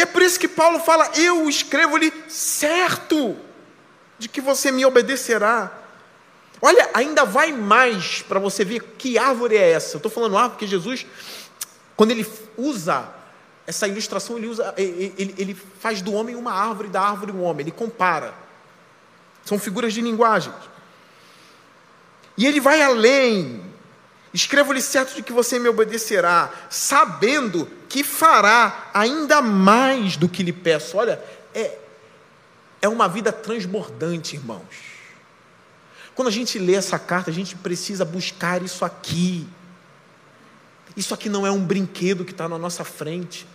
E 0.00 0.02
é 0.02 0.06
por 0.06 0.22
isso 0.22 0.40
que 0.40 0.48
Paulo 0.48 0.80
fala: 0.80 1.10
Eu 1.14 1.46
escrevo-lhe 1.46 2.10
certo 2.26 3.36
de 4.18 4.30
que 4.30 4.40
você 4.40 4.72
me 4.72 4.82
obedecerá. 4.86 5.70
Olha, 6.62 6.88
ainda 6.94 7.26
vai 7.26 7.52
mais 7.52 8.22
para 8.22 8.38
você 8.38 8.64
ver 8.64 8.80
que 8.96 9.18
árvore 9.18 9.58
é 9.58 9.72
essa. 9.72 9.96
Eu 9.96 9.98
estou 9.98 10.10
falando 10.10 10.38
árvore 10.38 10.54
porque 10.54 10.66
Jesus, 10.66 11.04
quando 11.94 12.12
ele 12.12 12.26
usa 12.56 13.10
essa 13.66 13.86
ilustração 13.86 14.38
ele 14.38 14.46
usa, 14.46 14.72
ele, 14.78 15.34
ele 15.36 15.54
faz 15.54 16.00
do 16.00 16.14
homem 16.14 16.34
uma 16.34 16.52
árvore, 16.52 16.88
da 16.88 17.02
árvore 17.02 17.30
um 17.32 17.42
homem, 17.42 17.64
ele 17.64 17.70
compara. 17.70 18.32
São 19.44 19.58
figuras 19.58 19.92
de 19.92 20.00
linguagem. 20.00 20.52
E 22.38 22.46
ele 22.46 22.58
vai 22.58 22.80
além. 22.80 23.59
Escrevo-lhe 24.32 24.80
certo 24.80 25.14
de 25.14 25.22
que 25.22 25.32
você 25.32 25.58
me 25.58 25.68
obedecerá, 25.68 26.52
sabendo 26.68 27.68
que 27.88 28.04
fará 28.04 28.90
ainda 28.94 29.42
mais 29.42 30.16
do 30.16 30.28
que 30.28 30.42
lhe 30.42 30.52
peço. 30.52 30.96
Olha, 30.96 31.20
é, 31.52 31.76
é 32.80 32.88
uma 32.88 33.08
vida 33.08 33.32
transbordante, 33.32 34.36
irmãos. 34.36 34.62
Quando 36.14 36.28
a 36.28 36.32
gente 36.32 36.58
lê 36.58 36.74
essa 36.74 36.98
carta, 36.98 37.30
a 37.30 37.34
gente 37.34 37.56
precisa 37.56 38.04
buscar 38.04 38.62
isso 38.62 38.84
aqui. 38.84 39.48
Isso 40.96 41.12
aqui 41.12 41.28
não 41.28 41.46
é 41.46 41.50
um 41.50 41.64
brinquedo 41.64 42.24
que 42.24 42.32
está 42.32 42.48
na 42.48 42.58
nossa 42.58 42.84
frente. 42.84 43.46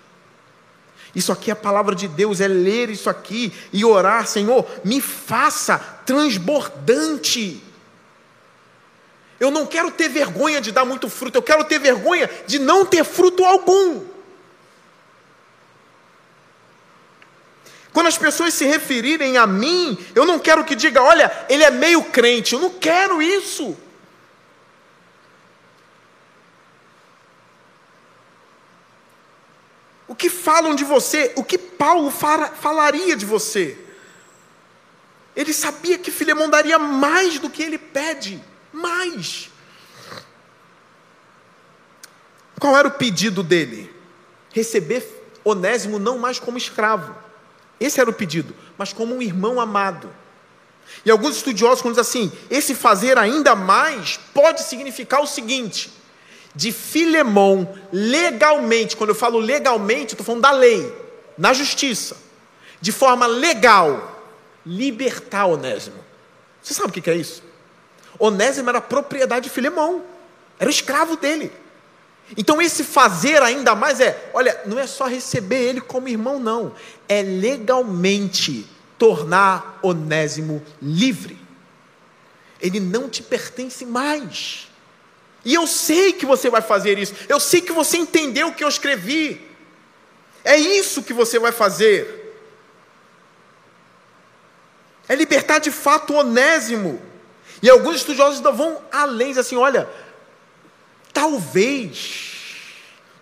Isso 1.16 1.32
aqui 1.32 1.50
é 1.50 1.54
a 1.54 1.56
palavra 1.56 1.96
de 1.96 2.08
Deus, 2.08 2.42
é 2.42 2.48
ler 2.48 2.90
isso 2.90 3.10
aqui 3.10 3.54
e 3.72 3.86
orar, 3.86 4.28
Senhor, 4.28 4.68
me 4.84 5.00
faça 5.00 5.78
transbordante. 6.06 7.64
Eu 9.40 9.52
não 9.52 9.66
quero 9.66 9.92
ter 9.92 10.08
vergonha 10.08 10.62
de 10.62 10.72
dar 10.72 10.86
muito 10.86 11.10
fruto, 11.10 11.38
eu 11.38 11.44
quero 11.44 11.64
ter 11.66 11.80
vergonha 11.80 12.30
de 12.48 12.60
não 12.60 12.86
ter 12.86 13.04
fruto 13.04 13.44
algum. 13.44 14.06
Quando 17.92 18.08
as 18.08 18.18
pessoas 18.18 18.54
se 18.54 18.66
referirem 18.66 19.38
a 19.38 19.48
mim, 19.48 19.98
eu 20.14 20.26
não 20.26 20.38
quero 20.38 20.66
que 20.66 20.76
diga, 20.76 21.02
olha, 21.02 21.32
ele 21.48 21.64
é 21.64 21.72
meio 21.72 22.04
crente, 22.04 22.54
eu 22.54 22.60
não 22.60 22.70
quero 22.70 23.22
isso. 23.22 23.78
O 30.08 30.14
que 30.14 30.30
falam 30.30 30.76
de 30.76 30.84
você? 30.84 31.34
O 31.36 31.44
que 31.44 31.58
Paulo 31.58 32.12
falaria 32.12 33.16
de 33.16 33.26
você? 33.26 33.78
Ele 35.36 35.52
sabia 35.54 35.98
que 35.98 36.12
Filemão 36.12 36.50
daria 36.50 36.78
mais 36.78 37.40
do 37.40 37.50
que 37.50 37.64
ele 37.64 37.78
pede, 37.78 38.42
mais. 38.76 39.50
Qual 42.60 42.76
era 42.76 42.88
o 42.88 42.92
pedido 42.92 43.42
dele? 43.42 43.94
Receber 44.52 45.06
Onésimo 45.44 46.00
não 46.00 46.18
mais 46.18 46.40
como 46.40 46.58
escravo. 46.58 47.16
Esse 47.80 48.00
era 48.00 48.10
o 48.10 48.14
pedido, 48.14 48.56
mas 48.78 48.94
como 48.94 49.16
um 49.16 49.22
irmão 49.22 49.60
amado. 49.60 50.10
E 51.06 51.12
alguns 51.12 51.36
estudiosos 51.38 51.84
dizem 51.84 52.02
assim: 52.02 52.32
esse 52.50 52.74
fazer 52.74 53.18
ainda 53.18 53.56
mais 53.56 54.18
pode 54.34 54.64
significar 54.64 55.22
o 55.22 55.28
seguinte: 55.28 55.92
de 56.54 56.72
Filemão 56.72 57.78
legalmente, 57.92 58.96
quando 58.96 59.10
eu 59.10 59.16
falo 59.16 59.40
legalmente, 59.40 60.14
estou 60.14 60.26
falando 60.26 60.42
da 60.42 60.52
lei, 60.52 60.92
na 61.38 61.54
justiça, 61.54 62.18
de 62.80 62.92
forma 62.92 63.28
legal, 63.28 64.24
libertar 64.66 65.46
Onésimo. 65.46 66.04
Você 66.62 66.74
sabe 66.74 66.90
o 66.90 67.02
que 67.02 67.10
é 67.10 67.16
isso? 67.16 67.45
Onésimo 68.20 68.70
era 68.70 68.82
propriedade 68.82 69.46
de 69.46 69.50
Filemão, 69.50 70.04
era 70.60 70.70
o 70.70 70.72
escravo 70.72 71.16
dele. 71.16 71.52
Então, 72.36 72.62
esse 72.62 72.84
fazer 72.84 73.42
ainda 73.42 73.76
mais 73.76 74.00
é: 74.00 74.30
olha, 74.34 74.60
não 74.66 74.80
é 74.80 74.88
só 74.88 75.06
receber 75.06 75.62
ele 75.62 75.82
como 75.82 76.08
irmão, 76.08 76.40
não, 76.40 76.74
é 77.08 77.22
legalmente 77.22 78.68
tornar 78.98 79.80
Onésimo 79.82 80.64
livre. 80.82 81.40
Ele 82.60 82.80
não 82.80 83.10
te 83.10 83.22
pertence 83.22 83.86
mais. 83.86 84.70
E 85.44 85.54
eu 85.54 85.68
sei 85.68 86.14
que 86.14 86.26
você 86.26 86.50
vai 86.50 86.62
fazer 86.62 86.98
isso. 86.98 87.14
Eu 87.30 87.40
sei 87.40 87.62
que 87.62 87.72
você 87.72 87.98
entendeu 87.98 88.48
o 88.48 88.54
que 88.54 88.64
eu 88.64 88.68
escrevi. 88.68 89.48
É 90.44 90.58
isso 90.58 91.04
que 91.04 91.14
você 91.14 91.38
vai 91.38 91.52
fazer. 91.52 92.24
É 95.08 95.16
libertar 95.16 95.60
de 95.60 95.70
fato 95.70 96.16
onésimo. 96.16 97.00
E 97.66 97.70
alguns 97.72 97.96
estudiosos 97.96 98.38
ainda 98.38 98.52
vão 98.52 98.80
além, 98.92 99.30
dizem 99.30 99.42
assim: 99.42 99.56
olha, 99.56 99.90
talvez 101.12 102.36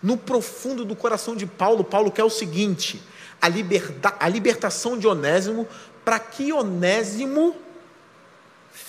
no 0.01 0.17
profundo 0.17 0.83
do 0.83 0.97
coração 0.97 1.33
de 1.33 1.45
Paulo, 1.45 1.81
Paulo 1.81 2.11
quer 2.11 2.25
o 2.25 2.29
seguinte: 2.29 3.01
a, 3.41 3.47
liberta, 3.47 4.13
a 4.19 4.27
libertação 4.27 4.97
de 4.97 5.07
Onésimo, 5.07 5.65
para 6.03 6.19
que 6.19 6.51
Onésimo 6.51 7.55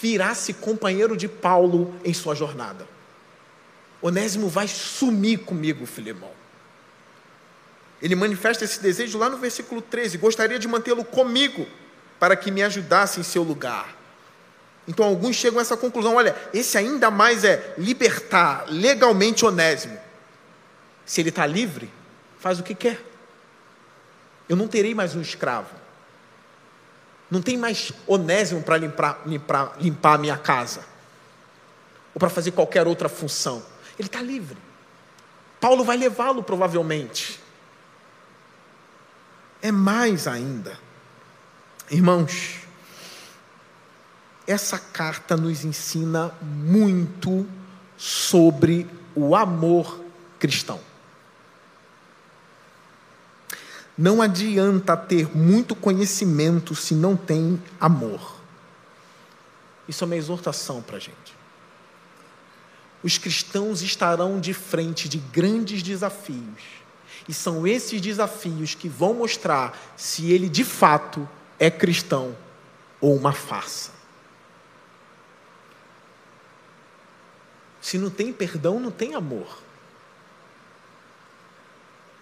virasse 0.02 0.52
companheiro 0.54 1.16
de 1.16 1.28
Paulo 1.28 1.94
em 2.04 2.12
sua 2.12 2.34
jornada. 2.34 2.88
Onésimo 4.02 4.48
vai 4.48 4.66
sumir 4.66 5.44
comigo, 5.44 5.86
Filemão. 5.86 6.32
Ele 8.02 8.16
manifesta 8.16 8.64
esse 8.64 8.82
desejo 8.82 9.18
lá 9.18 9.30
no 9.30 9.36
versículo 9.36 9.80
13: 9.80 10.18
gostaria 10.18 10.58
de 10.58 10.66
mantê-lo 10.66 11.04
comigo, 11.04 11.64
para 12.18 12.34
que 12.34 12.50
me 12.50 12.60
ajudasse 12.60 13.20
em 13.20 13.22
seu 13.22 13.44
lugar. 13.44 14.02
Então 14.86 15.06
alguns 15.06 15.36
chegam 15.36 15.58
a 15.58 15.62
essa 15.62 15.76
conclusão: 15.76 16.16
olha, 16.16 16.36
esse 16.52 16.76
ainda 16.76 17.10
mais 17.10 17.44
é 17.44 17.74
libertar 17.78 18.66
legalmente 18.68 19.44
Onésimo. 19.44 19.98
Se 21.06 21.20
ele 21.20 21.28
está 21.28 21.46
livre, 21.46 21.90
faz 22.38 22.58
o 22.58 22.62
que 22.62 22.74
quer. 22.74 23.00
Eu 24.48 24.56
não 24.56 24.68
terei 24.68 24.94
mais 24.94 25.14
um 25.14 25.20
escravo. 25.20 25.70
Não 27.30 27.40
tem 27.40 27.56
mais 27.56 27.92
onésimo 28.06 28.62
para 28.62 28.76
limpar, 28.76 29.22
limpar, 29.26 29.76
limpar 29.80 30.14
a 30.14 30.18
minha 30.18 30.36
casa. 30.36 30.84
Ou 32.14 32.18
para 32.18 32.28
fazer 32.28 32.52
qualquer 32.52 32.86
outra 32.86 33.08
função. 33.08 33.62
Ele 33.98 34.08
está 34.08 34.20
livre. 34.20 34.58
Paulo 35.60 35.84
vai 35.84 35.96
levá-lo 35.96 36.42
provavelmente. 36.42 37.40
É 39.62 39.72
mais 39.72 40.28
ainda. 40.28 40.78
Irmãos, 41.90 42.63
essa 44.46 44.78
carta 44.78 45.36
nos 45.36 45.64
ensina 45.64 46.32
muito 46.42 47.46
sobre 47.96 48.86
o 49.14 49.34
amor 49.34 50.00
cristão. 50.38 50.80
Não 53.96 54.20
adianta 54.20 54.96
ter 54.96 55.36
muito 55.36 55.74
conhecimento 55.74 56.74
se 56.74 56.94
não 56.94 57.16
tem 57.16 57.62
amor. 57.80 58.34
Isso 59.88 60.02
é 60.02 60.06
uma 60.06 60.16
exortação 60.16 60.82
para 60.82 60.96
a 60.96 61.00
gente. 61.00 61.34
Os 63.02 63.18
cristãos 63.18 63.82
estarão 63.82 64.40
de 64.40 64.52
frente 64.52 65.08
de 65.08 65.18
grandes 65.18 65.82
desafios, 65.82 66.62
e 67.28 67.32
são 67.32 67.66
esses 67.66 68.00
desafios 68.00 68.74
que 68.74 68.88
vão 68.88 69.14
mostrar 69.14 69.78
se 69.96 70.30
ele 70.32 70.48
de 70.48 70.64
fato 70.64 71.28
é 71.58 71.70
cristão 71.70 72.36
ou 73.00 73.14
uma 73.14 73.32
farsa. 73.32 73.92
Se 77.84 77.98
não 77.98 78.08
tem 78.08 78.32
perdão, 78.32 78.80
não 78.80 78.90
tem 78.90 79.14
amor. 79.14 79.58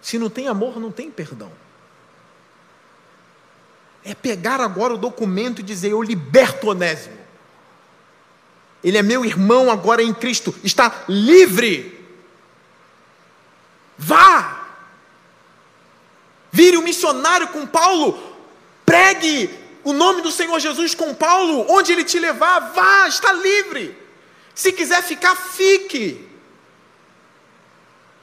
Se 0.01 0.19
não 0.19 0.29
tem 0.29 0.49
amor, 0.49 0.77
não 0.77 0.91
tem 0.91 1.09
perdão. 1.09 1.49
É 4.03 4.13
pegar 4.13 4.59
agora 4.59 4.93
o 4.93 4.97
documento 4.97 5.61
e 5.61 5.63
dizer: 5.63 5.91
Eu 5.91 6.03
liberto 6.03 6.67
Onésimo. 6.67 7.17
Ele 8.83 8.97
é 8.97 9.01
meu 9.01 9.23
irmão 9.23 9.71
agora 9.71 10.03
em 10.03 10.13
Cristo, 10.13 10.53
está 10.65 11.05
livre. 11.07 12.05
Vá. 13.97 14.67
Vire 16.51 16.75
o 16.75 16.81
um 16.81 16.83
missionário 16.83 17.47
com 17.47 17.65
Paulo. 17.65 18.21
Pregue 18.85 19.49
o 19.81 19.93
nome 19.93 20.21
do 20.21 20.29
Senhor 20.29 20.59
Jesus 20.59 20.93
com 20.93 21.15
Paulo. 21.15 21.65
Onde 21.69 21.93
ele 21.93 22.03
te 22.03 22.19
levar, 22.19 22.59
vá, 22.73 23.07
está 23.07 23.31
livre. 23.31 24.02
Se 24.55 24.71
quiser 24.71 25.01
ficar, 25.01 25.35
fique. 25.35 26.29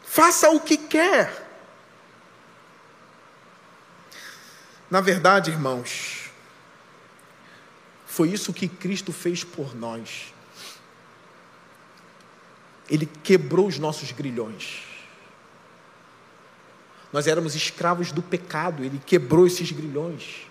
Faça 0.04 0.50
o 0.50 0.60
que 0.60 0.76
quer. 0.76 1.48
Na 4.90 5.00
verdade, 5.00 5.50
irmãos, 5.50 6.30
foi 8.06 8.28
isso 8.28 8.52
que 8.52 8.68
Cristo 8.68 9.12
fez 9.12 9.44
por 9.44 9.74
nós. 9.74 10.34
Ele 12.88 13.06
quebrou 13.06 13.68
os 13.68 13.78
nossos 13.78 14.10
grilhões. 14.10 14.82
Nós 17.12 17.26
éramos 17.26 17.54
escravos 17.54 18.10
do 18.10 18.22
pecado, 18.22 18.84
ele 18.84 19.00
quebrou 19.04 19.46
esses 19.46 19.70
grilhões. 19.70 20.46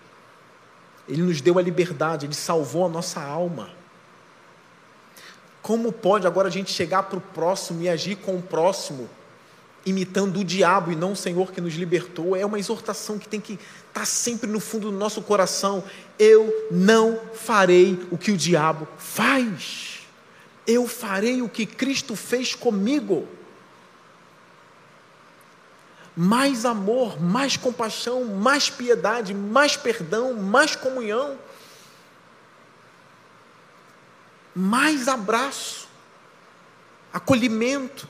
Ele 1.07 1.21
nos 1.21 1.41
deu 1.41 1.57
a 1.57 1.61
liberdade, 1.61 2.25
ele 2.25 2.34
salvou 2.34 2.86
a 2.86 2.89
nossa 2.89 3.21
alma. 3.21 3.69
Como 5.62 5.91
pode 5.91 6.26
agora 6.26 6.47
a 6.47 6.51
gente 6.51 6.72
chegar 6.72 7.03
para 7.03 7.18
o 7.18 7.22
próximo 7.22 7.82
e 7.82 7.89
agir 7.89 8.16
com 8.16 8.36
o 8.36 8.41
próximo 8.41 9.10
imitando 9.86 10.39
o 10.39 10.43
diabo 10.43 10.91
e 10.91 10.95
não 10.95 11.14
o 11.14 11.16
Senhor 11.16 11.51
que 11.51 11.62
nos 11.62 11.74
libertou, 11.74 12.36
é 12.36 12.45
uma 12.45 12.60
exortação 12.60 13.18
que 13.18 13.28
tem 13.28 13.39
que 13.39 13.53
estar 13.53 14.01
tá 14.01 14.05
sempre 14.05 14.49
no 14.49 14.60
fundo 14.60 14.91
do 14.91 14.97
nosso 14.97 15.22
coração. 15.22 15.84
Eu 16.18 16.68
não 16.72 17.20
farei 17.34 17.99
o 18.12 18.18
que 18.18 18.32
o 18.32 18.38
diabo 18.38 18.88
faz, 18.97 20.01
eu 20.68 20.88
farei 20.88 21.41
o 21.41 21.49
que 21.49 21.66
Cristo 21.66 22.16
fez 22.16 22.53
comigo. 22.53 23.28
Mais 26.16 26.66
amor, 26.66 27.22
mais 27.22 27.55
compaixão, 27.55 28.26
mais 28.26 28.70
piedade, 28.70 29.34
mais 29.34 29.78
perdão, 29.78 30.34
mais 30.34 30.76
comunhão, 30.76 31.38
mais 34.60 35.07
abraço, 35.07 35.88
acolhimento 37.12 38.07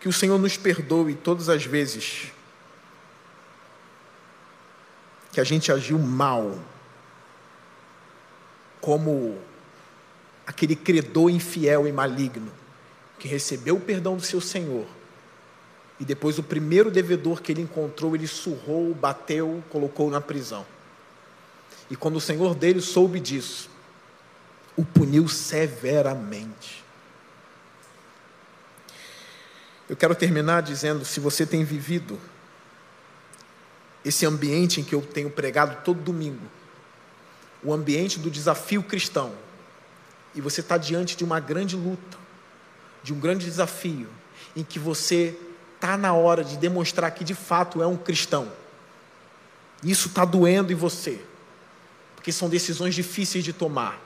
Que 0.00 0.08
o 0.08 0.12
Senhor 0.12 0.38
nos 0.38 0.56
perdoe 0.56 1.14
todas 1.14 1.50
as 1.50 1.64
vezes 1.64 2.32
que 5.30 5.40
a 5.40 5.44
gente 5.44 5.70
agiu 5.70 5.96
mal, 5.96 6.58
como 8.80 9.38
aquele 10.44 10.74
credor 10.74 11.30
infiel 11.30 11.86
e 11.86 11.92
maligno, 11.92 12.50
que 13.16 13.28
recebeu 13.28 13.76
o 13.76 13.80
perdão 13.80 14.16
do 14.16 14.22
seu 14.22 14.40
Senhor, 14.40 14.86
e 16.00 16.04
depois 16.04 16.38
o 16.38 16.42
primeiro 16.42 16.90
devedor 16.90 17.42
que 17.42 17.52
ele 17.52 17.60
encontrou, 17.60 18.16
ele 18.16 18.26
surrou, 18.26 18.92
bateu, 18.92 19.62
colocou 19.68 20.10
na 20.10 20.20
prisão. 20.20 20.66
E 21.90 21.96
quando 21.96 22.16
o 22.16 22.20
Senhor 22.20 22.54
dele 22.54 22.80
soube 22.80 23.18
disso, 23.18 23.68
o 24.76 24.84
puniu 24.84 25.28
severamente. 25.28 26.84
Eu 29.88 29.96
quero 29.96 30.14
terminar 30.14 30.62
dizendo: 30.62 31.04
se 31.04 31.18
você 31.18 31.44
tem 31.44 31.64
vivido 31.64 32.18
esse 34.04 34.24
ambiente 34.24 34.80
em 34.80 34.84
que 34.84 34.94
eu 34.94 35.02
tenho 35.02 35.28
pregado 35.28 35.82
todo 35.84 36.00
domingo, 36.00 36.46
o 37.62 37.74
ambiente 37.74 38.20
do 38.20 38.30
desafio 38.30 38.84
cristão, 38.84 39.34
e 40.34 40.40
você 40.40 40.60
está 40.60 40.78
diante 40.78 41.16
de 41.16 41.24
uma 41.24 41.40
grande 41.40 41.74
luta, 41.74 42.16
de 43.02 43.12
um 43.12 43.18
grande 43.18 43.44
desafio, 43.44 44.08
em 44.54 44.62
que 44.62 44.78
você 44.78 45.36
está 45.74 45.96
na 45.96 46.14
hora 46.14 46.44
de 46.44 46.56
demonstrar 46.56 47.10
que 47.10 47.24
de 47.24 47.34
fato 47.34 47.82
é 47.82 47.86
um 47.86 47.96
cristão, 47.96 48.50
isso 49.82 50.08
está 50.08 50.24
doendo 50.24 50.72
em 50.72 50.76
você, 50.76 51.20
porque 52.20 52.32
são 52.32 52.50
decisões 52.50 52.94
difíceis 52.94 53.42
de 53.42 53.50
tomar, 53.50 53.98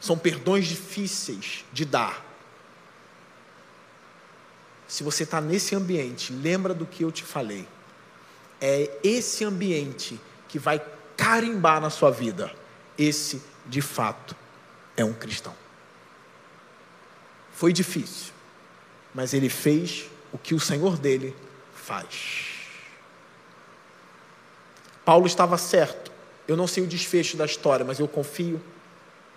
são 0.00 0.16
perdões 0.16 0.66
difíceis 0.66 1.66
de 1.70 1.84
dar. 1.84 2.24
Se 4.88 5.02
você 5.02 5.24
está 5.24 5.38
nesse 5.38 5.74
ambiente, 5.74 6.32
lembra 6.32 6.72
do 6.72 6.86
que 6.86 7.04
eu 7.04 7.12
te 7.12 7.24
falei. 7.24 7.68
É 8.58 8.90
esse 9.04 9.44
ambiente 9.44 10.18
que 10.48 10.58
vai 10.58 10.82
carimbar 11.14 11.78
na 11.78 11.90
sua 11.90 12.10
vida. 12.10 12.50
Esse, 12.96 13.42
de 13.66 13.82
fato, 13.82 14.34
é 14.96 15.04
um 15.04 15.12
cristão. 15.12 15.54
Foi 17.52 17.70
difícil, 17.70 18.32
mas 19.14 19.34
ele 19.34 19.50
fez 19.50 20.06
o 20.32 20.38
que 20.38 20.54
o 20.54 20.60
Senhor 20.60 20.96
dele 20.96 21.36
faz. 21.74 22.46
Paulo 25.04 25.26
estava 25.26 25.58
certo. 25.58 26.09
Eu 26.50 26.56
não 26.56 26.66
sei 26.66 26.82
o 26.82 26.86
desfecho 26.88 27.36
da 27.36 27.44
história, 27.44 27.86
mas 27.86 28.00
eu 28.00 28.08
confio 28.08 28.60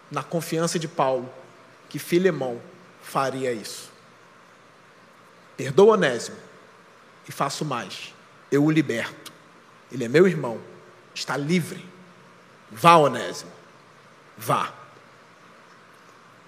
na 0.09 0.23
confiança 0.23 0.79
de 0.79 0.87
Paulo 0.87 1.31
que 1.87 1.99
Filemão 1.99 2.59
faria 3.03 3.53
isso. 3.53 3.91
Perdoa 5.55 5.93
Onésimo 5.93 6.35
e 7.29 7.31
faço 7.31 7.63
mais. 7.63 8.15
Eu 8.51 8.65
o 8.65 8.71
liberto. 8.71 9.31
Ele 9.91 10.05
é 10.05 10.07
meu 10.07 10.27
irmão. 10.27 10.59
Está 11.13 11.37
livre. 11.37 11.85
Vá, 12.71 12.97
Onésimo. 12.97 13.51
Vá. 14.35 14.73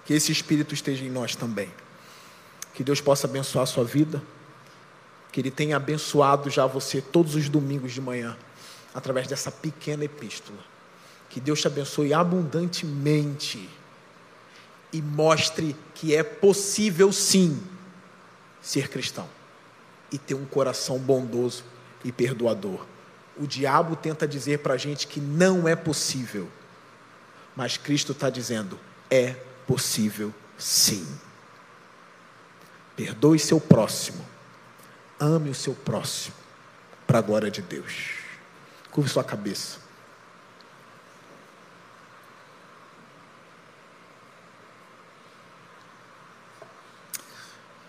Que 0.04 0.14
esse 0.14 0.32
Espírito 0.32 0.74
esteja 0.74 1.04
em 1.04 1.10
nós 1.10 1.36
também. 1.36 1.72
Que 2.74 2.82
Deus 2.82 3.00
possa 3.00 3.28
abençoar 3.28 3.62
a 3.62 3.66
sua 3.66 3.84
vida. 3.84 4.20
Que 5.30 5.40
Ele 5.40 5.50
tenha 5.52 5.76
abençoado 5.76 6.50
já 6.50 6.66
você 6.66 7.00
todos 7.00 7.36
os 7.36 7.48
domingos 7.48 7.92
de 7.92 8.00
manhã, 8.00 8.36
através 8.96 9.26
dessa 9.26 9.52
pequena 9.52 10.04
epístola. 10.04 10.58
Que 11.28 11.38
Deus 11.38 11.60
te 11.60 11.66
abençoe 11.66 12.14
abundantemente 12.14 13.68
e 14.90 15.02
mostre 15.02 15.76
que 15.94 16.16
é 16.16 16.22
possível 16.22 17.12
sim 17.12 17.62
ser 18.62 18.88
cristão 18.88 19.28
e 20.10 20.16
ter 20.16 20.32
um 20.32 20.46
coração 20.46 20.98
bondoso 20.98 21.62
e 22.02 22.10
perdoador. 22.10 22.86
O 23.36 23.46
diabo 23.46 23.96
tenta 23.96 24.26
dizer 24.26 24.60
para 24.60 24.72
a 24.72 24.78
gente 24.78 25.06
que 25.06 25.20
não 25.20 25.68
é 25.68 25.76
possível, 25.76 26.48
mas 27.54 27.76
Cristo 27.76 28.12
está 28.12 28.30
dizendo: 28.30 28.80
é 29.10 29.36
possível 29.66 30.32
sim. 30.56 31.06
Perdoe 32.96 33.38
seu 33.38 33.60
próximo, 33.60 34.24
ame 35.20 35.50
o 35.50 35.54
seu 35.54 35.74
próximo, 35.74 36.34
para 37.06 37.18
a 37.18 37.22
glória 37.22 37.50
de 37.50 37.60
Deus. 37.60 38.15
Curve 38.96 39.10
sua 39.10 39.22
cabeça. 39.22 39.78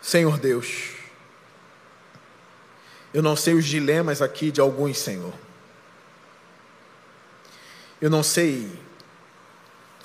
Senhor 0.01 0.37
Deus, 0.37 0.95
eu 3.13 3.23
não 3.23 3.37
sei 3.37 3.53
os 3.53 3.63
dilemas 3.63 4.21
aqui 4.21 4.51
de 4.51 4.59
alguns, 4.59 4.97
Senhor. 4.97 5.33
Eu 8.01 8.09
não 8.09 8.21
sei 8.21 8.69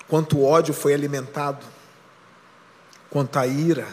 quanto 0.07 0.41
ódio 0.41 0.73
foi 0.73 0.95
alimentado, 0.95 1.67
quanta 3.11 3.45
ira. 3.45 3.89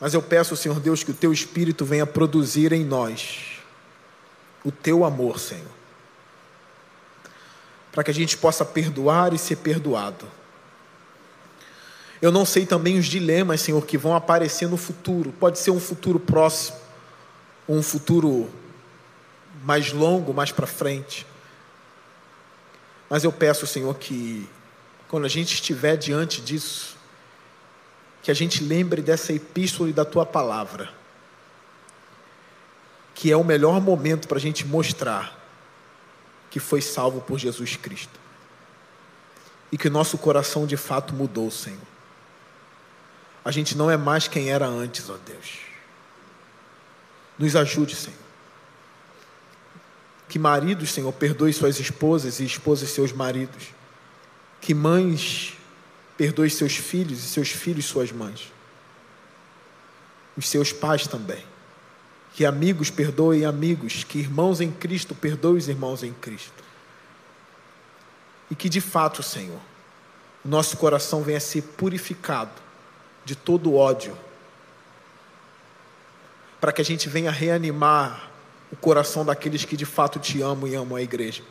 Mas 0.00 0.14
eu 0.14 0.22
peço, 0.22 0.56
Senhor 0.56 0.78
Deus, 0.78 1.02
que 1.02 1.10
o 1.10 1.14
Teu 1.14 1.32
Espírito 1.32 1.84
venha 1.84 2.06
produzir 2.06 2.72
em 2.72 2.84
nós 2.84 3.60
o 4.64 4.70
Teu 4.70 5.04
amor, 5.04 5.38
Senhor, 5.38 5.70
para 7.92 8.02
que 8.02 8.10
a 8.10 8.14
gente 8.14 8.36
possa 8.36 8.64
perdoar 8.64 9.32
e 9.32 9.38
ser 9.38 9.56
perdoado 9.56 10.26
eu 12.20 12.32
não 12.32 12.46
sei 12.46 12.64
também 12.64 12.98
os 12.98 13.06
dilemas, 13.06 13.60
Senhor, 13.60 13.84
que 13.84 13.98
vão 13.98 14.14
aparecer 14.14 14.68
no 14.68 14.76
futuro. 14.76 15.32
Pode 15.32 15.58
ser 15.58 15.70
um 15.70 15.80
futuro 15.80 16.18
próximo, 16.18 16.78
um 17.68 17.82
futuro 17.82 18.50
mais 19.62 19.92
longo, 19.92 20.32
mais 20.32 20.50
para 20.50 20.66
frente. 20.66 21.26
Mas 23.08 23.22
eu 23.22 23.32
peço, 23.32 23.66
Senhor, 23.66 23.94
que 23.96 24.48
quando 25.08 25.26
a 25.26 25.28
gente 25.28 25.54
estiver 25.54 25.96
diante 25.96 26.40
disso, 26.40 26.95
que 28.26 28.30
a 28.32 28.34
gente 28.34 28.60
lembre 28.60 29.00
dessa 29.00 29.32
epístola 29.32 29.88
e 29.88 29.92
da 29.92 30.04
tua 30.04 30.26
palavra, 30.26 30.92
que 33.14 33.30
é 33.30 33.36
o 33.36 33.44
melhor 33.44 33.80
momento 33.80 34.26
para 34.26 34.36
a 34.36 34.40
gente 34.40 34.66
mostrar 34.66 35.32
que 36.50 36.58
foi 36.58 36.82
salvo 36.82 37.20
por 37.20 37.38
Jesus 37.38 37.76
Cristo. 37.76 38.18
E 39.70 39.78
que 39.78 39.86
o 39.86 39.90
nosso 39.90 40.18
coração 40.18 40.66
de 40.66 40.76
fato 40.76 41.14
mudou, 41.14 41.50
Senhor 41.50 41.96
a 43.46 43.52
gente 43.52 43.78
não 43.78 43.88
é 43.88 43.96
mais 43.96 44.26
quem 44.26 44.50
era 44.50 44.66
antes, 44.66 45.08
ó 45.08 45.16
Deus. 45.24 45.58
Nos 47.38 47.54
ajude, 47.54 47.94
Senhor. 47.94 48.18
Que 50.28 50.36
maridos, 50.36 50.90
Senhor, 50.90 51.12
perdoe 51.12 51.52
suas 51.52 51.78
esposas 51.78 52.40
e 52.40 52.44
esposas 52.44 52.88
seus 52.88 53.12
maridos. 53.12 53.68
Que 54.60 54.74
mães 54.74 55.56
perdoe 56.16 56.48
seus 56.50 56.76
filhos 56.76 57.18
e 57.24 57.28
seus 57.28 57.50
filhos 57.50 57.84
suas 57.84 58.10
mães. 58.10 58.52
Os 60.36 60.48
seus 60.48 60.72
pais 60.72 61.06
também. 61.06 61.44
Que 62.34 62.44
amigos 62.44 62.90
perdoem 62.90 63.44
amigos, 63.44 64.04
que 64.04 64.18
irmãos 64.18 64.60
em 64.60 64.70
Cristo 64.70 65.14
perdoem 65.14 65.56
os 65.56 65.68
irmãos 65.68 66.02
em 66.02 66.12
Cristo. 66.12 66.64
E 68.50 68.54
que 68.54 68.68
de 68.68 68.80
fato, 68.80 69.22
Senhor, 69.22 69.60
o 70.44 70.48
nosso 70.48 70.76
coração 70.76 71.22
venha 71.22 71.38
a 71.38 71.40
ser 71.40 71.62
purificado 71.62 72.52
de 73.24 73.34
todo 73.34 73.74
ódio, 73.74 74.16
para 76.60 76.72
que 76.72 76.80
a 76.80 76.84
gente 76.84 77.08
venha 77.08 77.30
reanimar 77.30 78.30
o 78.70 78.76
coração 78.76 79.24
daqueles 79.24 79.64
que 79.64 79.76
de 79.76 79.84
fato 79.84 80.18
te 80.18 80.40
amam 80.42 80.68
e 80.68 80.74
amam 80.74 80.96
a 80.96 81.02
igreja. 81.02 81.42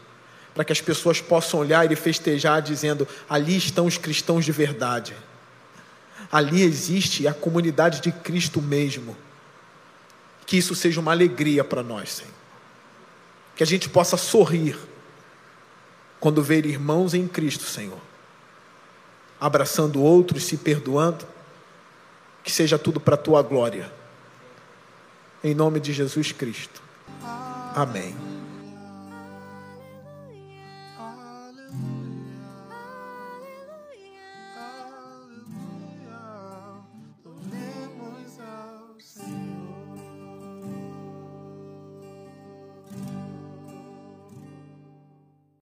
Para 0.55 0.65
que 0.65 0.71
as 0.71 0.81
pessoas 0.81 1.21
possam 1.21 1.59
olhar 1.59 1.91
e 1.91 1.95
festejar 1.95 2.61
dizendo: 2.61 3.07
ali 3.29 3.55
estão 3.55 3.85
os 3.85 3.97
cristãos 3.97 4.43
de 4.43 4.51
verdade. 4.51 5.13
Ali 6.31 6.63
existe 6.63 7.27
a 7.27 7.33
comunidade 7.33 8.01
de 8.01 8.11
Cristo 8.11 8.61
mesmo. 8.61 9.15
Que 10.45 10.57
isso 10.57 10.73
seja 10.73 10.99
uma 10.99 11.11
alegria 11.11 11.63
para 11.63 11.83
nós, 11.83 12.13
Senhor. 12.13 12.33
Que 13.55 13.63
a 13.63 13.67
gente 13.67 13.89
possa 13.89 14.17
sorrir 14.17 14.77
quando 16.19 16.41
ver 16.41 16.65
irmãos 16.65 17.13
em 17.13 17.27
Cristo, 17.27 17.65
Senhor, 17.65 17.99
abraçando 19.39 20.01
outros, 20.01 20.43
se 20.43 20.57
perdoando, 20.57 21.25
que 22.43 22.51
seja 22.51 22.79
tudo 22.79 22.99
para 22.99 23.15
a 23.15 23.17
tua 23.17 23.41
glória. 23.41 23.91
Em 25.43 25.53
nome 25.53 25.79
de 25.79 25.93
Jesus 25.93 26.31
Cristo. 26.31 26.81
Amém. 27.75 28.34